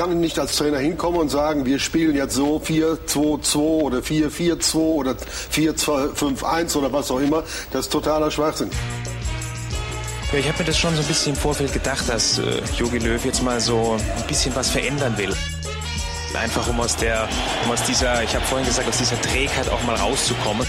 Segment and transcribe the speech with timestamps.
[0.00, 5.14] kann nicht als Trainer hinkommen und sagen, wir spielen jetzt so 4-2-2 oder 4-4-2 oder
[5.52, 7.44] 4-5-1 oder was auch immer.
[7.70, 8.70] Das ist totaler Schwachsinn.
[10.32, 12.96] Ja, ich habe mir das schon so ein bisschen im Vorfeld gedacht, dass äh, Jogi
[12.96, 15.36] Löw jetzt mal so ein bisschen was verändern will.
[16.32, 17.28] Einfach um aus der,
[17.66, 20.66] um aus dieser, ich habe vorhin gesagt, aus dieser Trägheit auch mal rauszukommen.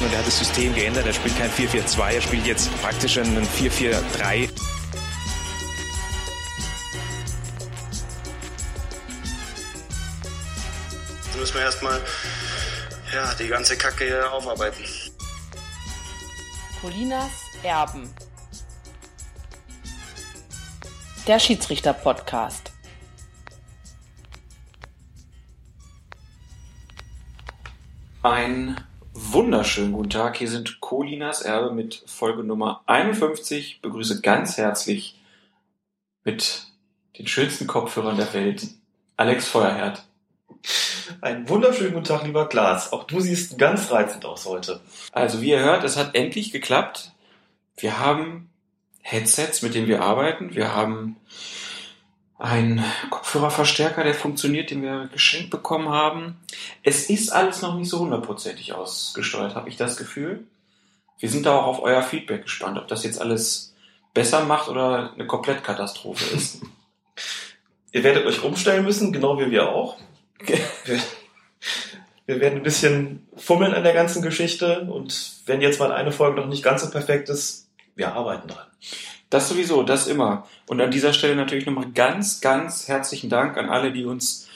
[0.00, 1.06] Und er hat das System geändert.
[1.06, 4.48] Er spielt kein 4-4-2, er spielt jetzt praktisch ein 4-4-3.
[11.76, 12.00] Erstmal
[13.12, 14.82] ja, die ganze Kacke hier aufarbeiten.
[16.80, 17.30] Colinas
[17.62, 18.08] Erben.
[21.26, 22.72] Der Schiedsrichter-Podcast.
[28.22, 28.80] Einen
[29.12, 30.36] wunderschönen guten Tag.
[30.36, 33.58] Hier sind Colinas Erbe mit Folge Nummer 51.
[33.58, 35.20] Ich begrüße ganz herzlich
[36.24, 36.68] mit
[37.18, 38.68] den schönsten Kopfhörern der Welt
[39.16, 40.06] Alex Feuerherd.
[41.20, 42.92] Einen wunderschönen guten Tag, lieber Klaas.
[42.92, 44.80] Auch du siehst ganz reizend aus heute.
[45.12, 47.12] Also wie ihr hört, es hat endlich geklappt.
[47.76, 48.50] Wir haben
[49.02, 50.54] Headsets, mit denen wir arbeiten.
[50.54, 51.16] Wir haben
[52.38, 56.36] einen Kopfhörerverstärker, der funktioniert, den wir geschenkt bekommen haben.
[56.82, 60.44] Es ist alles noch nicht so hundertprozentig ausgesteuert, habe ich das Gefühl.
[61.18, 63.74] Wir sind da auch auf euer Feedback gespannt, ob das jetzt alles
[64.12, 66.62] besser macht oder eine Komplettkatastrophe ist.
[67.92, 69.96] Ihr werdet euch umstellen müssen, genau wie wir auch.
[72.26, 76.40] Wir, werden ein bisschen fummeln an der ganzen Geschichte und wenn jetzt mal eine Folge
[76.40, 78.66] noch nicht ganz so perfekt ist, wir arbeiten dran.
[79.30, 80.46] Das sowieso, das immer.
[80.66, 84.48] Und an dieser Stelle natürlich nochmal ganz, ganz herzlichen Dank an alle, die uns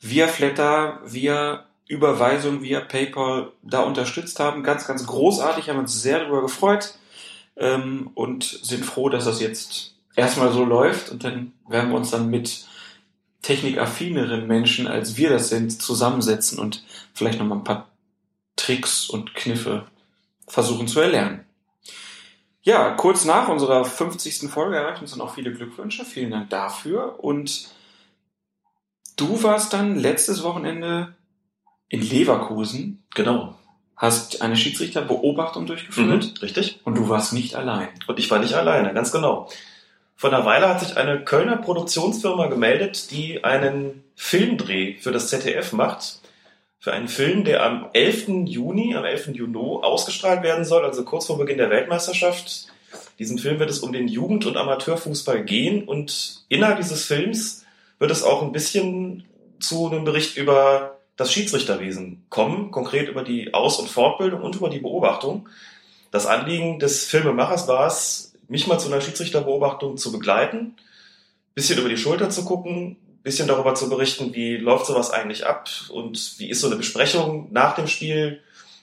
[0.00, 4.62] via Flatter, via Überweisung, via PayPal da unterstützt haben.
[4.62, 6.94] Ganz, ganz großartig, haben uns sehr darüber gefreut
[7.56, 12.10] ähm, und sind froh, dass das jetzt erstmal so läuft und dann werden wir uns
[12.10, 12.66] dann mit
[13.42, 17.88] technikaffineren Menschen, als wir das sind, zusammensetzen und vielleicht nochmal ein paar
[18.56, 19.86] Tricks und Kniffe
[20.48, 21.44] versuchen zu erlernen.
[22.62, 24.50] Ja, kurz nach unserer 50.
[24.50, 26.04] Folge erreichen uns dann auch viele Glückwünsche.
[26.04, 27.22] Vielen Dank dafür.
[27.22, 27.68] Und
[29.16, 31.14] du warst dann letztes Wochenende
[31.88, 33.04] in Leverkusen.
[33.14, 33.54] Genau.
[33.96, 36.24] Hast eine Schiedsrichterbeobachtung durchgeführt.
[36.24, 36.80] Mhm, richtig.
[36.82, 37.88] Und du warst nicht allein.
[38.08, 39.48] Und ich war nicht alleine, ganz genau.
[40.18, 45.72] Vor einer Weile hat sich eine Kölner Produktionsfirma gemeldet, die einen Filmdreh für das ZDF
[45.72, 46.20] macht.
[46.78, 48.46] Für einen Film, der am 11.
[48.46, 49.28] Juni, am 11.
[49.34, 52.68] Juni ausgestrahlt werden soll, also kurz vor Beginn der Weltmeisterschaft.
[53.18, 57.66] Diesem Film wird es um den Jugend- und Amateurfußball gehen und innerhalb dieses Films
[57.98, 59.24] wird es auch ein bisschen
[59.60, 64.70] zu einem Bericht über das Schiedsrichterwesen kommen, konkret über die Aus- und Fortbildung und über
[64.70, 65.48] die Beobachtung.
[66.10, 70.74] Das Anliegen des Filmemachers war es, mich mal zu einer Schiedsrichterbeobachtung zu begleiten,
[71.54, 75.68] bisschen über die Schulter zu gucken, bisschen darüber zu berichten, wie läuft sowas eigentlich ab
[75.90, 78.40] und wie ist so eine Besprechung nach dem Spiel,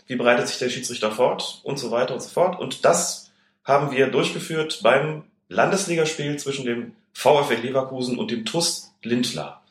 [0.07, 2.59] wie bereitet sich der Schiedsrichter fort und so weiter und so fort.
[2.59, 3.31] Und das
[3.63, 9.63] haben wir durchgeführt beim Landesligaspiel zwischen dem VfL Leverkusen und dem TUS Lindlar.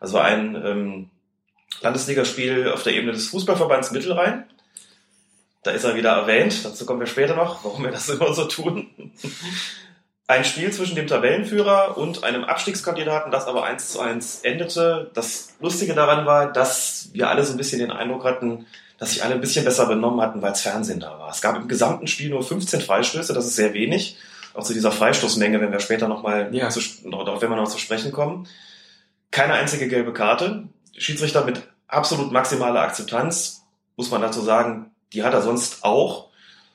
[0.00, 1.10] Also ein ähm,
[1.80, 4.44] Landesligaspiel auf der Ebene des Fußballverbands Mittelrhein.
[5.68, 8.46] Da ist er wieder erwähnt, dazu kommen wir später noch, warum wir das immer so
[8.46, 8.88] tun.
[10.26, 15.10] Ein Spiel zwischen dem Tabellenführer und einem Abstiegskandidaten, das aber eins zu eins endete.
[15.12, 18.64] Das Lustige daran war, dass wir alle so ein bisschen den Eindruck hatten,
[18.96, 21.28] dass sich alle ein bisschen besser benommen hatten, weil es Fernsehen da war.
[21.28, 24.16] Es gab im gesamten Spiel nur 15 Freistöße, das ist sehr wenig.
[24.54, 26.70] Auch zu dieser Freistoßmenge, wenn wir später nochmal, Ja.
[26.70, 28.48] zu, werden wir noch zu sprechen kommen.
[29.30, 30.64] Keine einzige gelbe Karte.
[30.96, 36.28] Schiedsrichter mit absolut maximaler Akzeptanz, muss man dazu sagen, die hat er sonst auch.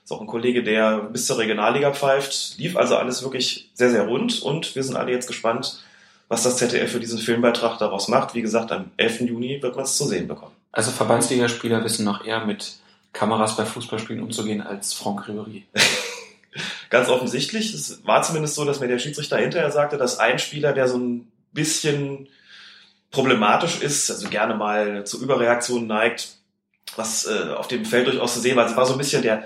[0.03, 2.57] Ist auch ein Kollege, der bis zur Regionalliga pfeift.
[2.57, 5.81] Lief also alles wirklich sehr, sehr rund und wir sind alle jetzt gespannt,
[6.27, 8.35] was das ZDF für diesen Filmbeitrag daraus macht.
[8.35, 9.21] Wie gesagt, am 11.
[9.21, 10.53] Juni wird man es zu sehen bekommen.
[10.71, 12.77] Also Verbandsligaspieler wissen noch eher mit
[13.13, 15.63] Kameras bei Fußballspielen umzugehen als Franck Ribéry.
[16.89, 20.73] Ganz offensichtlich, es war zumindest so, dass mir der Schiedsrichter hinterher sagte, dass ein Spieler,
[20.73, 22.27] der so ein bisschen
[23.11, 26.37] problematisch ist, also gerne mal zu Überreaktionen neigt,
[26.97, 28.65] was äh, auf dem Feld durchaus zu sehen war.
[28.65, 29.43] Es war so ein bisschen der,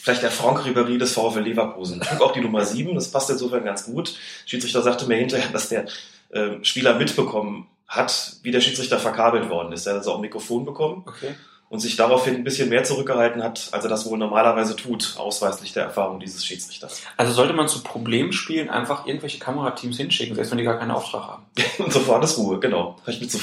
[0.00, 2.00] vielleicht der Franck Ribéry des VfL Leverkusen.
[2.20, 4.14] Auch die Nummer 7, das passt insofern ganz gut.
[4.46, 5.86] Schiedsrichter sagte mir hinterher, dass der
[6.30, 9.86] äh, Spieler mitbekommen hat, wie der Schiedsrichter verkabelt worden ist.
[9.86, 11.34] Er hat also auch ein Mikrofon bekommen Okay.
[11.68, 15.74] und sich daraufhin ein bisschen mehr zurückgehalten hat, als er das wohl normalerweise tut, ausweislich
[15.74, 17.02] der Erfahrung dieses Schiedsrichters.
[17.18, 21.22] Also sollte man zu Problemspielen einfach irgendwelche Kamerateams hinschicken, selbst wenn die gar keinen Auftrag
[21.24, 21.42] haben.
[21.78, 22.96] Und sofort ist Ruhe, genau.
[23.04, 23.38] Vielleicht mit so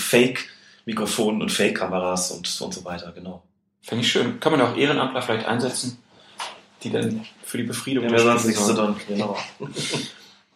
[0.85, 3.43] Fake-Mikrofonen und Fake-Kameras und, und so weiter, genau.
[3.81, 4.39] Finde ich schön.
[4.39, 5.97] Kann man auch Ehrenamtler vielleicht einsetzen,
[6.83, 9.37] die dann für die Befriedung Ja, des sonst nichts zu tun, genau.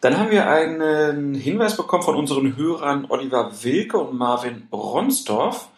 [0.02, 5.68] Dann haben wir einen Hinweis bekommen von unseren Hörern Oliver Wilke und Marvin Ronsdorf.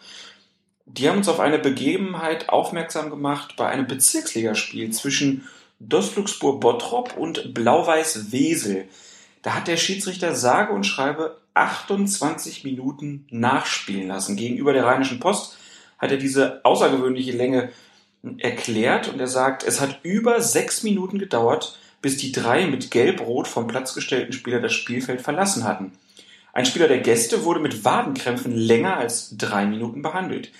[0.85, 5.47] Die haben uns auf eine Begebenheit aufmerksam gemacht bei einem Bezirksligaspiel zwischen
[5.79, 8.89] Dosluxburg Bottrop und Blau-Weiß Wesel.
[9.41, 14.35] Da hat der Schiedsrichter sage und schreibe 28 Minuten nachspielen lassen.
[14.35, 15.57] Gegenüber der Rheinischen Post
[15.97, 17.69] hat er diese außergewöhnliche Länge
[18.37, 23.47] erklärt und er sagt, es hat über sechs Minuten gedauert, bis die drei mit gelb-rot
[23.47, 25.91] vom Platz gestellten Spieler das Spielfeld verlassen hatten.
[26.53, 30.51] Ein Spieler der Gäste wurde mit Wadenkrämpfen länger als drei Minuten behandelt.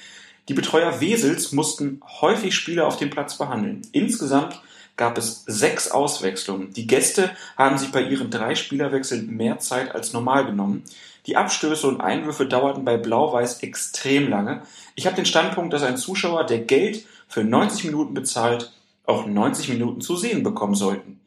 [0.48, 3.82] Die Betreuer Wesels mussten häufig Spieler auf dem Platz behandeln.
[3.92, 4.62] Insgesamt
[5.00, 6.74] gab es sechs Auswechslungen.
[6.74, 10.84] Die Gäste haben sich bei ihren drei Spielerwechseln mehr Zeit als normal genommen.
[11.26, 14.62] Die Abstöße und Einwürfe dauerten bei Blau-Weiß extrem lange.
[14.96, 18.74] Ich habe den Standpunkt, dass ein Zuschauer, der Geld für 90 Minuten bezahlt,
[19.06, 21.22] auch 90 Minuten zu sehen bekommen sollten.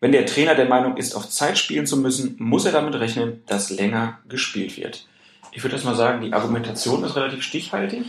[0.00, 3.44] Wenn der Trainer der Meinung ist, auf Zeit spielen zu müssen, muss er damit rechnen,
[3.46, 5.06] dass länger gespielt wird.
[5.52, 8.06] Ich würde das mal sagen, die Argumentation ist relativ stichhaltig.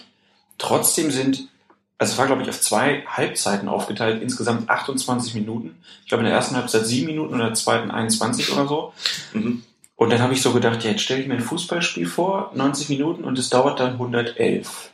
[0.57, 1.48] Trotzdem sind,
[1.97, 5.81] es war glaube ich auf zwei Halbzeiten aufgeteilt, insgesamt 28 Minuten.
[6.03, 8.94] Ich glaube in der ersten Halbzeit sieben Minuten und in der zweiten 21 oder so.
[9.33, 9.63] Mhm.
[9.95, 12.89] Und dann habe ich so gedacht, ja, jetzt stelle ich mir ein Fußballspiel vor, 90
[12.89, 14.92] Minuten und es dauert dann 111.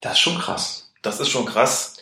[0.00, 0.92] Das ist schon krass.
[1.02, 1.96] Das ist schon krass.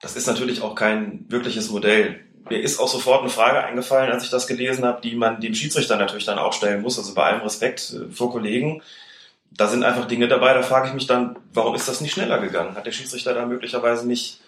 [0.00, 2.20] Das ist natürlich auch kein wirkliches Modell.
[2.48, 5.54] Mir ist auch sofort eine Frage eingefallen, als ich das gelesen habe, die man dem
[5.54, 6.98] Schiedsrichter natürlich dann auch stellen muss.
[6.98, 8.82] Also bei allem Respekt äh, vor Kollegen.
[9.50, 12.38] Da sind einfach Dinge dabei, da frage ich mich dann, warum ist das nicht schneller
[12.38, 12.76] gegangen?
[12.76, 14.40] Hat der Schiedsrichter da möglicherweise nicht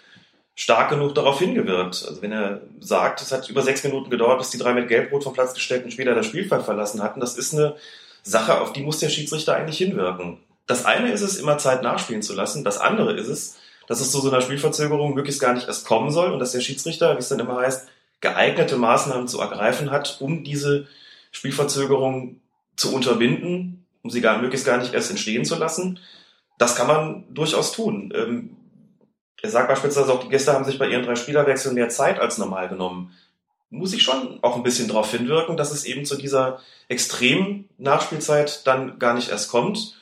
[0.54, 2.04] stark genug darauf hingewirkt.
[2.06, 5.24] Also wenn er sagt, es hat über sechs Minuten gedauert, bis die drei mit Gelbrot
[5.24, 7.76] vom Platz gestellten Spieler das Spielfeld verlassen hatten, das ist eine
[8.22, 10.38] Sache, auf die muss der Schiedsrichter eigentlich hinwirken.
[10.66, 12.62] Das eine ist es, immer Zeit nachspielen zu lassen.
[12.62, 13.56] Das andere ist es,
[13.88, 16.60] dass es zu so einer Spielverzögerung möglichst gar nicht erst kommen soll und dass der
[16.60, 17.88] Schiedsrichter, wie es dann immer heißt,
[18.20, 20.86] geeignete Maßnahmen zu ergreifen hat, um diese
[21.32, 22.40] Spielverzögerung
[22.76, 25.98] zu unterbinden, um sie gar, möglichst gar nicht erst entstehen zu lassen.
[26.58, 28.12] Das kann man durchaus tun.
[28.14, 28.56] Ähm,
[29.42, 32.38] er sagt beispielsweise auch, die Gäste haben sich bei ihren drei Spielerwechseln mehr Zeit als
[32.38, 33.12] normal genommen.
[33.70, 38.66] Muss ich schon auch ein bisschen darauf hinwirken, dass es eben zu dieser extremen Nachspielzeit
[38.66, 39.96] dann gar nicht erst kommt.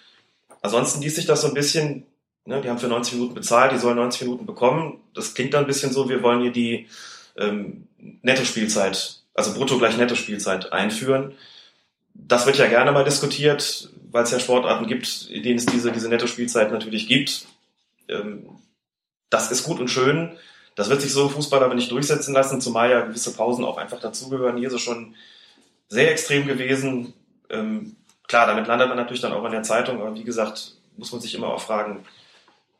[0.63, 2.07] Ansonsten liest sich das so ein bisschen,
[2.47, 5.01] ne, die haben für 90 Minuten bezahlt, die sollen 90 Minuten bekommen.
[5.15, 6.89] Das klingt dann ein bisschen so, wir wollen hier die
[7.37, 7.87] ähm,
[8.23, 11.35] Netto-Spielzeit, also brutto gleich Netto-Spielzeit einführen.
[12.21, 15.93] Das wird ja gerne mal diskutiert, weil es ja Sportarten gibt, in denen es diese,
[15.93, 17.47] diese Netto-Spielzeit natürlich gibt.
[18.09, 18.47] Ähm,
[19.31, 20.37] das ist gut und schön.
[20.75, 24.01] Das wird sich so Fußball aber nicht durchsetzen lassen, zumal ja gewisse Pausen auch einfach
[24.01, 24.59] dazugehören.
[24.59, 25.15] Hier ist es schon
[25.89, 27.15] sehr extrem gewesen.
[27.51, 31.13] Ähm, klar, damit landet man natürlich dann auch in der Zeitung, aber wie gesagt, muss
[31.13, 32.05] man sich immer auch fragen,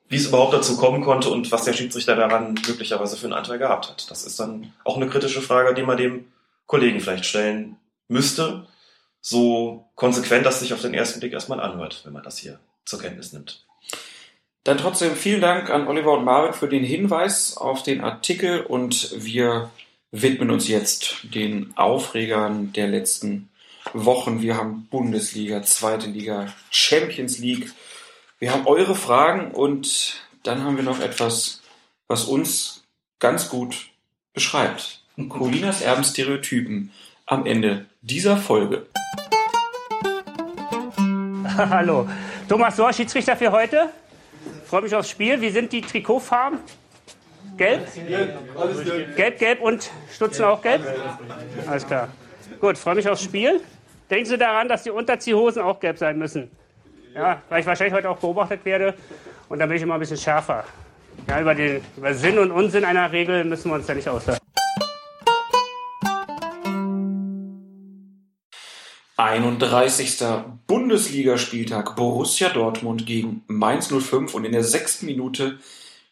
[0.09, 3.59] wie es überhaupt dazu kommen konnte und was der Schiedsrichter daran möglicherweise für einen Anteil
[3.59, 4.11] gehabt hat.
[4.11, 6.27] Das ist dann auch eine kritische Frage, die man dem
[6.67, 7.77] Kollegen vielleicht stellen
[8.09, 8.67] müsste.
[9.21, 13.01] So konsequent, dass sich auf den ersten Blick erstmal anhört, wenn man das hier zur
[13.01, 13.65] Kenntnis nimmt.
[14.65, 19.15] Dann trotzdem vielen Dank an Oliver und Marvin für den Hinweis auf den Artikel und
[19.17, 19.71] wir
[20.11, 23.49] widmen uns jetzt den Aufregern der letzten
[23.93, 24.43] Wochen.
[24.43, 27.73] Wir haben Bundesliga, zweite Liga, Champions League.
[28.39, 31.63] Wir haben eure Fragen und dann haben wir noch etwas,
[32.07, 32.85] was uns
[33.19, 33.89] ganz gut
[34.33, 35.03] beschreibt.
[35.29, 36.93] Colinas Erbenstereotypen
[37.27, 38.87] am Ende dieser Folge.
[41.57, 42.09] Hallo,
[42.49, 43.89] Thomas Sohr, Schiedsrichter für heute.
[44.65, 45.41] Freue mich aufs Spiel.
[45.41, 46.59] Wie sind die Trikotfarben?
[47.57, 47.89] Gelb?
[49.17, 50.83] Gelb, gelb und Stutzen auch gelb?
[51.67, 52.09] Alles klar.
[52.61, 53.61] Gut, freue mich aufs Spiel.
[54.09, 56.51] Denken Sie daran, dass die Unterziehhosen auch gelb sein müssen.
[57.15, 58.95] Ja, weil ich wahrscheinlich heute auch beobachtet werde.
[59.49, 60.65] Und dann bin ich immer ein bisschen schärfer.
[61.29, 64.48] Ja, über den über Sinn und Unsinn einer Regel müssen wir uns ja nicht auslassen.
[69.19, 70.23] 31.
[70.69, 75.59] Bundesligaspieltag Borussia Dortmund gegen Mainz 05 und in der sechsten Minute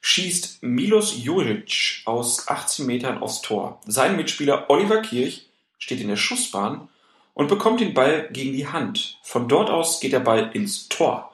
[0.00, 3.80] schießt Milos Juric aus 18 Metern aufs Tor.
[3.86, 5.48] Sein Mitspieler Oliver Kirch
[5.78, 6.88] steht in der Schussbahn
[7.32, 9.20] und bekommt den Ball gegen die Hand.
[9.22, 11.32] Von dort aus geht der Ball ins Tor.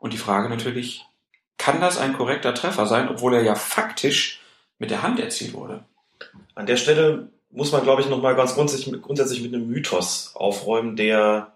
[0.00, 1.04] Und die Frage natürlich,
[1.56, 4.40] kann das ein korrekter Treffer sein, obwohl er ja faktisch
[4.80, 5.84] mit der Hand erzielt wurde?
[6.56, 10.96] An der Stelle muss man, glaube ich, nochmal ganz grundsätzlich, grundsätzlich mit einem Mythos aufräumen,
[10.96, 11.52] der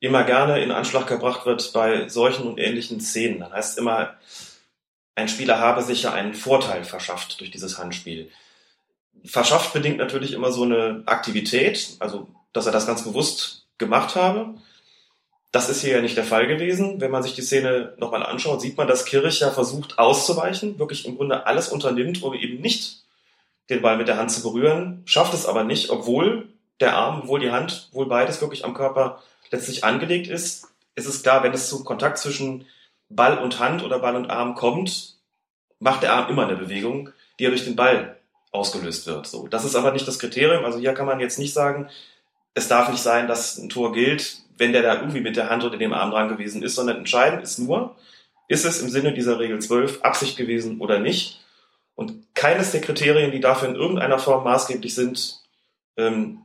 [0.00, 3.40] immer gerne in Anschlag gebracht wird bei solchen und ähnlichen Szenen.
[3.40, 4.14] Dann heißt immer,
[5.14, 8.30] ein Spieler habe sich ja einen Vorteil verschafft durch dieses Handspiel.
[9.24, 14.54] Verschafft bedingt natürlich immer so eine Aktivität, also dass er das ganz bewusst gemacht habe.
[15.52, 17.00] Das ist hier ja nicht der Fall gewesen.
[17.00, 21.06] Wenn man sich die Szene nochmal anschaut, sieht man, dass Kirch ja versucht auszuweichen, wirklich
[21.06, 23.05] im Grunde alles unternimmt, um eben nicht
[23.70, 26.48] den Ball mit der Hand zu berühren, schafft es aber nicht, obwohl
[26.80, 31.22] der Arm, wohl die Hand, wohl beides wirklich am Körper letztlich angelegt ist, ist es
[31.22, 32.66] klar, wenn es zum Kontakt zwischen
[33.08, 35.16] Ball und Hand oder Ball und Arm kommt,
[35.78, 38.16] macht der Arm immer eine Bewegung, die ja durch den Ball
[38.50, 39.26] ausgelöst wird.
[39.26, 40.64] So, das ist aber nicht das Kriterium.
[40.64, 41.88] Also hier kann man jetzt nicht sagen,
[42.54, 45.64] es darf nicht sein, dass ein Tor gilt, wenn der da irgendwie mit der Hand
[45.64, 47.96] oder dem Arm dran gewesen ist, sondern entscheidend ist nur,
[48.48, 51.44] ist es im Sinne dieser Regel 12 Absicht gewesen oder nicht?
[51.96, 55.42] Und keines der Kriterien, die dafür in irgendeiner Form maßgeblich sind,
[55.96, 56.42] ähm,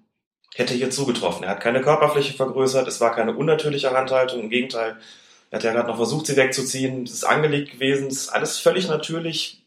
[0.56, 1.44] hätte hier zugetroffen.
[1.44, 4.98] Er hat keine Körperfläche vergrößert, es war keine unnatürliche Handhaltung, im Gegenteil,
[5.50, 8.58] er hat ja gerade noch versucht, sie wegzuziehen, es ist angelegt gewesen, es ist alles
[8.58, 9.66] völlig natürlich.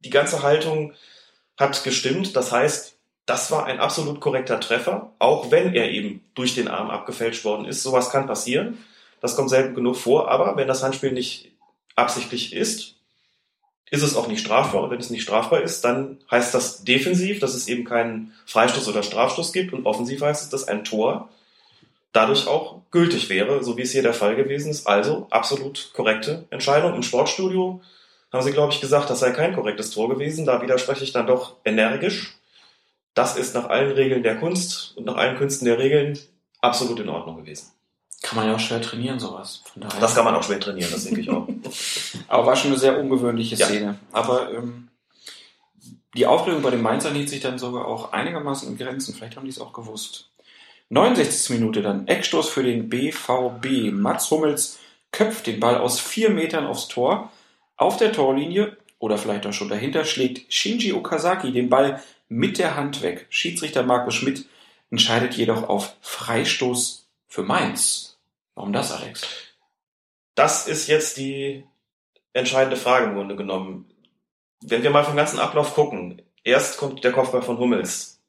[0.00, 0.94] Die ganze Haltung
[1.56, 6.56] hat gestimmt, das heißt, das war ein absolut korrekter Treffer, auch wenn er eben durch
[6.56, 7.84] den Arm abgefälscht worden ist.
[7.84, 8.84] Sowas kann passieren.
[9.20, 11.52] Das kommt selten genug vor, aber wenn das Handspiel nicht
[11.94, 12.96] absichtlich ist,
[13.92, 14.82] ist es auch nicht strafbar.
[14.82, 18.88] Und wenn es nicht strafbar ist, dann heißt das defensiv, dass es eben keinen Freistoß
[18.88, 21.28] oder Strafstoß gibt und offensiv heißt es, dass ein Tor
[22.12, 24.86] dadurch auch gültig wäre, so wie es hier der Fall gewesen ist.
[24.86, 26.94] Also absolut korrekte Entscheidung.
[26.94, 27.82] Im Sportstudio
[28.32, 30.46] haben sie, glaube ich, gesagt, das sei kein korrektes Tor gewesen.
[30.46, 32.38] Da widerspreche ich dann doch energisch.
[33.12, 36.18] Das ist nach allen Regeln der Kunst und nach allen Künsten der Regeln
[36.62, 37.72] absolut in Ordnung gewesen.
[38.22, 39.62] Kann man ja auch schwer trainieren, sowas.
[40.00, 41.48] Das kann man auch schwer trainieren, das denke ich auch.
[42.28, 43.84] Aber war schon eine sehr ungewöhnliche Szene.
[43.84, 43.94] Ja.
[44.12, 44.88] Aber ähm,
[46.14, 49.14] die Aufregung bei den Mainzern hielt sich dann sogar auch einigermaßen in Grenzen.
[49.14, 50.30] Vielleicht haben die es auch gewusst.
[50.90, 51.58] 69.
[51.58, 52.06] Minute dann.
[52.06, 53.92] Eckstoß für den BVB.
[53.92, 54.78] Mats Hummels
[55.10, 57.32] köpft den Ball aus vier Metern aufs Tor.
[57.76, 62.76] Auf der Torlinie oder vielleicht auch schon dahinter schlägt Shinji Okazaki den Ball mit der
[62.76, 63.26] Hand weg.
[63.30, 64.46] Schiedsrichter Markus Schmidt
[64.90, 68.11] entscheidet jedoch auf Freistoß für Mainz.
[68.54, 69.26] Warum das, Alex?
[70.34, 71.64] Das ist jetzt die
[72.32, 73.90] entscheidende Frage im Grunde genommen.
[74.60, 78.20] Wenn wir mal vom ganzen Ablauf gucken, erst kommt der Kopfball von Hummels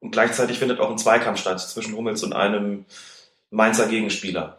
[0.00, 2.86] und gleichzeitig findet auch ein Zweikampf statt zwischen Hummels und einem
[3.50, 4.58] Mainzer Gegenspieler,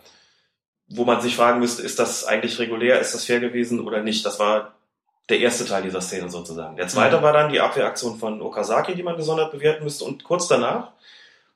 [0.88, 4.26] wo man sich fragen müsste, ist das eigentlich regulär, ist das fair gewesen oder nicht?
[4.26, 4.76] Das war
[5.30, 6.76] der erste Teil dieser Szene sozusagen.
[6.76, 7.22] Der zweite mhm.
[7.22, 10.92] war dann die Abwehraktion von Okazaki, die man gesondert bewerten müsste und kurz danach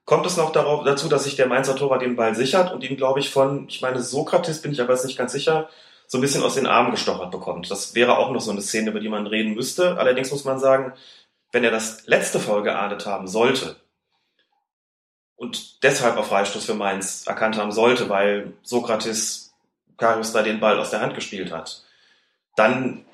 [0.06, 2.98] kommt es noch darauf, dazu, dass sich der Mainzer Torwart den Ball sichert und ihn,
[2.98, 5.70] glaube ich, von, ich meine, Sokrates bin ich aber jetzt nicht ganz sicher,
[6.08, 7.72] so ein bisschen aus den Armen gestochert bekommt.
[7.72, 9.98] Das wäre auch noch so eine Szene, über die man reden müsste.
[9.98, 10.94] Allerdings muss man sagen,
[11.52, 13.78] wenn er das letzte Foul geahndet haben sollte
[15.36, 19.54] und deshalb auf Freistoß für Mainz erkannt haben sollte, weil Sokrates
[19.98, 21.84] Karius da den Ball aus der Hand gespielt hat,
[22.56, 23.06] dann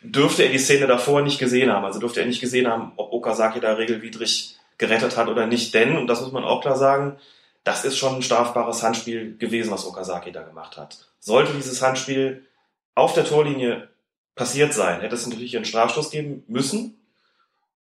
[0.00, 1.84] dürfte er die Szene davor nicht gesehen haben.
[1.84, 5.74] Also dürfte er nicht gesehen haben, ob Okazaki da regelwidrig gerettet hat oder nicht.
[5.74, 7.18] Denn, und das muss man auch klar sagen,
[7.64, 11.10] das ist schon ein strafbares Handspiel gewesen, was Okazaki da gemacht hat.
[11.20, 12.46] Sollte dieses Handspiel
[12.94, 13.88] auf der Torlinie
[14.34, 16.98] passiert sein, hätte es natürlich einen Strafstoß geben müssen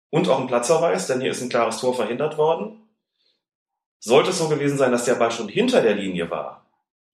[0.10, 2.80] und auch einen Platzverweis, denn hier ist ein klares Tor verhindert worden.
[4.00, 6.64] Sollte es so gewesen sein, dass der Ball schon hinter der Linie war,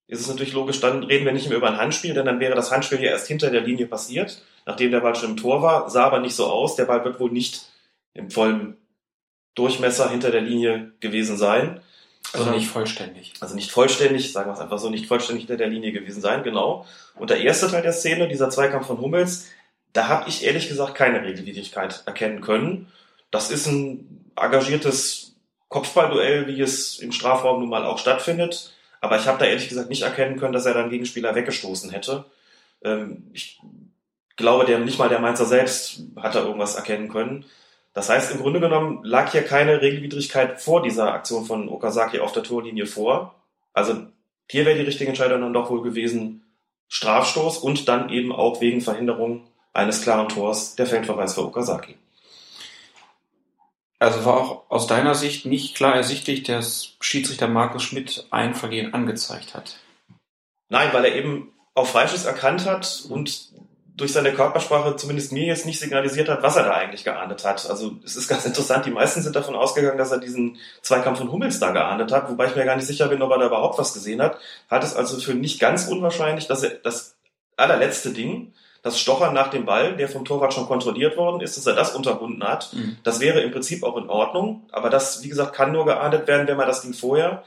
[0.10, 2.56] ist es natürlich logisch, dann reden wir nicht mehr über ein Handspiel, denn dann wäre
[2.56, 5.90] das Handspiel ja erst hinter der Linie passiert, nachdem der Ball schon im Tor war,
[5.92, 7.72] sah aber nicht so aus, der Ball wird wohl nicht
[8.16, 8.76] im vollen
[9.56, 11.82] Durchmesser hinter der Linie gewesen sein.
[12.34, 13.34] Also nicht vollständig.
[13.39, 16.44] Also nicht vollständig, sagen wir es einfach so, nicht vollständig hinter der Linie gewesen sein,
[16.44, 16.86] genau.
[17.15, 19.48] Und der erste Teil der Szene, dieser Zweikampf von Hummels,
[19.94, 22.88] da habe ich ehrlich gesagt keine Regelwidrigkeit erkennen können.
[23.32, 25.36] Das ist ein engagiertes
[25.70, 28.74] Kopfballduell, wie es im Strafraum nun mal auch stattfindet.
[29.01, 32.25] Aber ich habe da ehrlich gesagt nicht erkennen können, dass er dann Gegenspieler weggestoßen hätte.
[32.84, 33.60] Ähm, ich
[34.36, 37.46] glaube, der, nicht mal der Mainzer selbst hat da irgendwas erkennen können.
[38.00, 42.32] Das heißt, im Grunde genommen lag hier keine Regelwidrigkeit vor dieser Aktion von Okazaki auf
[42.32, 43.36] der Torlinie vor.
[43.74, 44.08] Also
[44.50, 46.46] hier wäre die richtige Entscheidung dann doch wohl gewesen,
[46.88, 51.98] Strafstoß und dann eben auch wegen Verhinderung eines klaren Tors der Feldverweis für Okazaki.
[54.00, 58.94] Also war auch aus deiner Sicht nicht klar ersichtlich, dass Schiedsrichter Markus Schmidt ein Vergehen
[58.94, 59.77] angezeigt hat.
[60.70, 63.50] Nein, weil er eben auf Freischuss erkannt hat und
[64.00, 67.70] durch seine Körpersprache zumindest mir jetzt nicht signalisiert hat, was er da eigentlich geahndet hat.
[67.70, 71.32] Also es ist ganz interessant, die meisten sind davon ausgegangen, dass er diesen Zweikampf von
[71.32, 73.77] Hummels da geahndet hat, wobei ich mir gar nicht sicher bin, ob er da überhaupt
[73.77, 74.39] was gesehen hat.
[74.70, 77.18] Hat es also für nicht ganz unwahrscheinlich, dass er das
[77.58, 78.53] allerletzte Ding,
[78.84, 81.94] das Stochern nach dem Ball, der vom Torwart schon kontrolliert worden ist, dass er das
[81.94, 82.72] unterbunden hat.
[82.72, 82.98] Mhm.
[83.03, 86.48] Das wäre im Prinzip auch in Ordnung, aber das, wie gesagt, kann nur geahndet werden,
[86.48, 87.44] wenn man das Ding vorher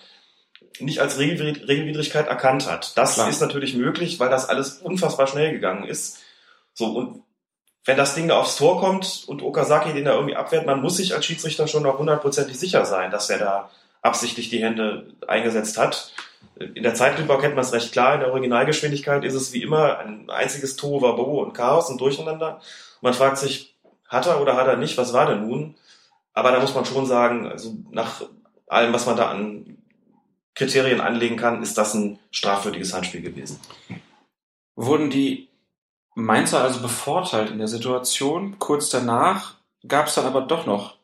[0.80, 2.97] nicht als Regelwidrigkeit erkannt hat.
[2.97, 3.28] Das Klar.
[3.28, 6.18] ist natürlich möglich, weil das alles unfassbar schnell gegangen ist.
[6.75, 7.23] So, und
[7.85, 10.97] wenn das Ding da aufs Tor kommt und Okazaki den da irgendwie abwehrt, man muss
[10.97, 13.71] sich als Schiedsrichter schon noch hundertprozentig sicher sein, dass er da
[14.02, 16.12] absichtlich die Hände eingesetzt hat.
[16.57, 18.14] In der Zeitlupe kennt man es recht klar.
[18.14, 22.61] In der Originalgeschwindigkeit ist es wie immer ein einziges Tohuwabohu und Chaos und Durcheinander.
[23.00, 23.75] Man fragt sich,
[24.09, 24.99] hat er oder hat er nicht?
[24.99, 25.75] Was war denn nun?
[26.35, 28.23] Aber da muss man schon sagen, also nach
[28.67, 29.79] allem, was man da an
[30.55, 33.59] Kriterien anlegen kann, ist das ein strafwürdiges Handspiel gewesen.
[34.76, 35.49] Wurden die
[36.14, 38.59] Mainzer also bevorteilt in der Situation?
[38.59, 39.54] Kurz danach
[39.87, 40.97] gab es dann aber doch noch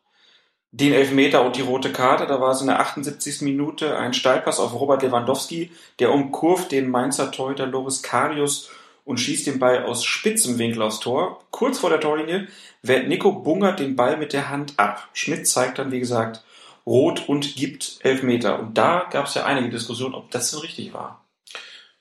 [0.71, 2.27] den Elfmeter und die rote Karte.
[2.27, 3.41] Da war es in der 78.
[3.43, 8.71] Minute ein Steilpass auf Robert Lewandowski, der umkurvt den Mainzer Torhüter Loris Karius
[9.05, 11.41] und schießt den Ball aus spitzem Winkel aufs Tor.
[11.51, 12.49] Kurz vor der Torlinie
[12.83, 15.09] wehrt Nico Bungert den Ball mit der Hand ab.
[15.15, 16.45] Schmidt zeigt dann, wie gesagt,
[16.85, 18.59] rot und gibt Elfmeter.
[18.59, 21.25] Und da gab es ja einige Diskussionen, ob das so richtig war.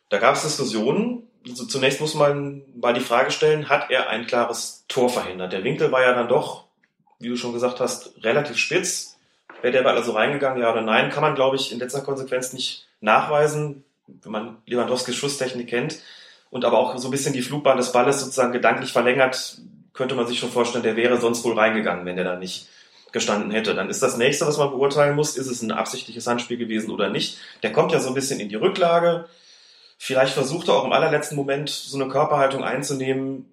[0.09, 1.26] Da gab es Diskussionen.
[1.49, 5.53] Also zunächst muss man mal die Frage stellen, hat er ein klares Tor verhindert?
[5.53, 6.65] Der Winkel war ja dann doch,
[7.19, 9.17] wie du schon gesagt hast, relativ spitz.
[9.61, 12.53] Wäre der Ball also reingegangen, ja oder nein, kann man, glaube ich, in letzter Konsequenz
[12.53, 15.99] nicht nachweisen, wenn man Lewandowskis Schusstechnik kennt
[16.49, 19.57] und aber auch so ein bisschen die Flugbahn des Balles sozusagen gedanklich verlängert,
[19.93, 22.67] könnte man sich schon vorstellen, der wäre sonst wohl reingegangen, wenn der da nicht
[23.11, 23.73] gestanden hätte.
[23.73, 27.09] Dann ist das nächste, was man beurteilen muss, ist es ein absichtliches Handspiel gewesen oder
[27.09, 27.37] nicht.
[27.63, 29.27] Der kommt ja so ein bisschen in die Rücklage.
[29.97, 33.45] Vielleicht versucht er auch im allerletzten Moment so eine Körperhaltung einzunehmen,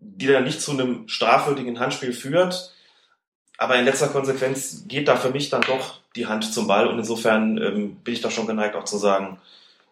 [0.00, 2.72] die dann nicht zu einem strafwürdigen Handspiel führt.
[3.58, 6.98] Aber in letzter Konsequenz geht da für mich dann doch die Hand zum Ball und
[6.98, 9.38] insofern ähm, bin ich da schon geneigt auch zu sagen,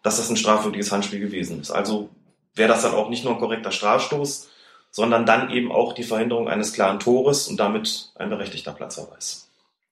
[0.03, 1.71] dass das ein strafwürdiges Handspiel gewesen ist.
[1.71, 2.09] Also
[2.55, 4.49] wäre das dann auch nicht nur ein korrekter Strafstoß,
[4.91, 9.47] sondern dann eben auch die Verhinderung eines klaren Tores und damit ein berechtigter Platzverweis.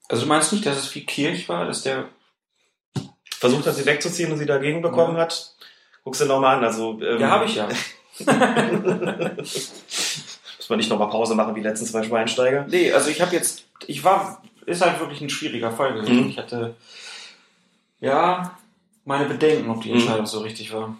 [0.10, 2.10] Also du meinst nicht, dass es wie Kirch war, dass der
[3.30, 5.24] versucht hat, sie wegzuziehen und sie dagegen bekommen ja.
[5.24, 5.56] hat?
[6.08, 6.64] Guckst du nochmal an.
[6.64, 7.68] Also, ähm, ja, habe ich ja.
[10.58, 12.66] Muss man nicht nochmal Pause machen wie die letzten zwei Schweinsteiger?
[12.70, 16.24] Nee, also ich habe jetzt, ich war, ist halt wirklich ein schwieriger Fall gewesen.
[16.24, 16.30] Mhm.
[16.30, 16.76] Ich hatte,
[18.00, 18.58] ja,
[19.04, 19.96] meine Bedenken, ob die mhm.
[19.96, 20.28] Entscheidung mhm.
[20.28, 20.96] so richtig war.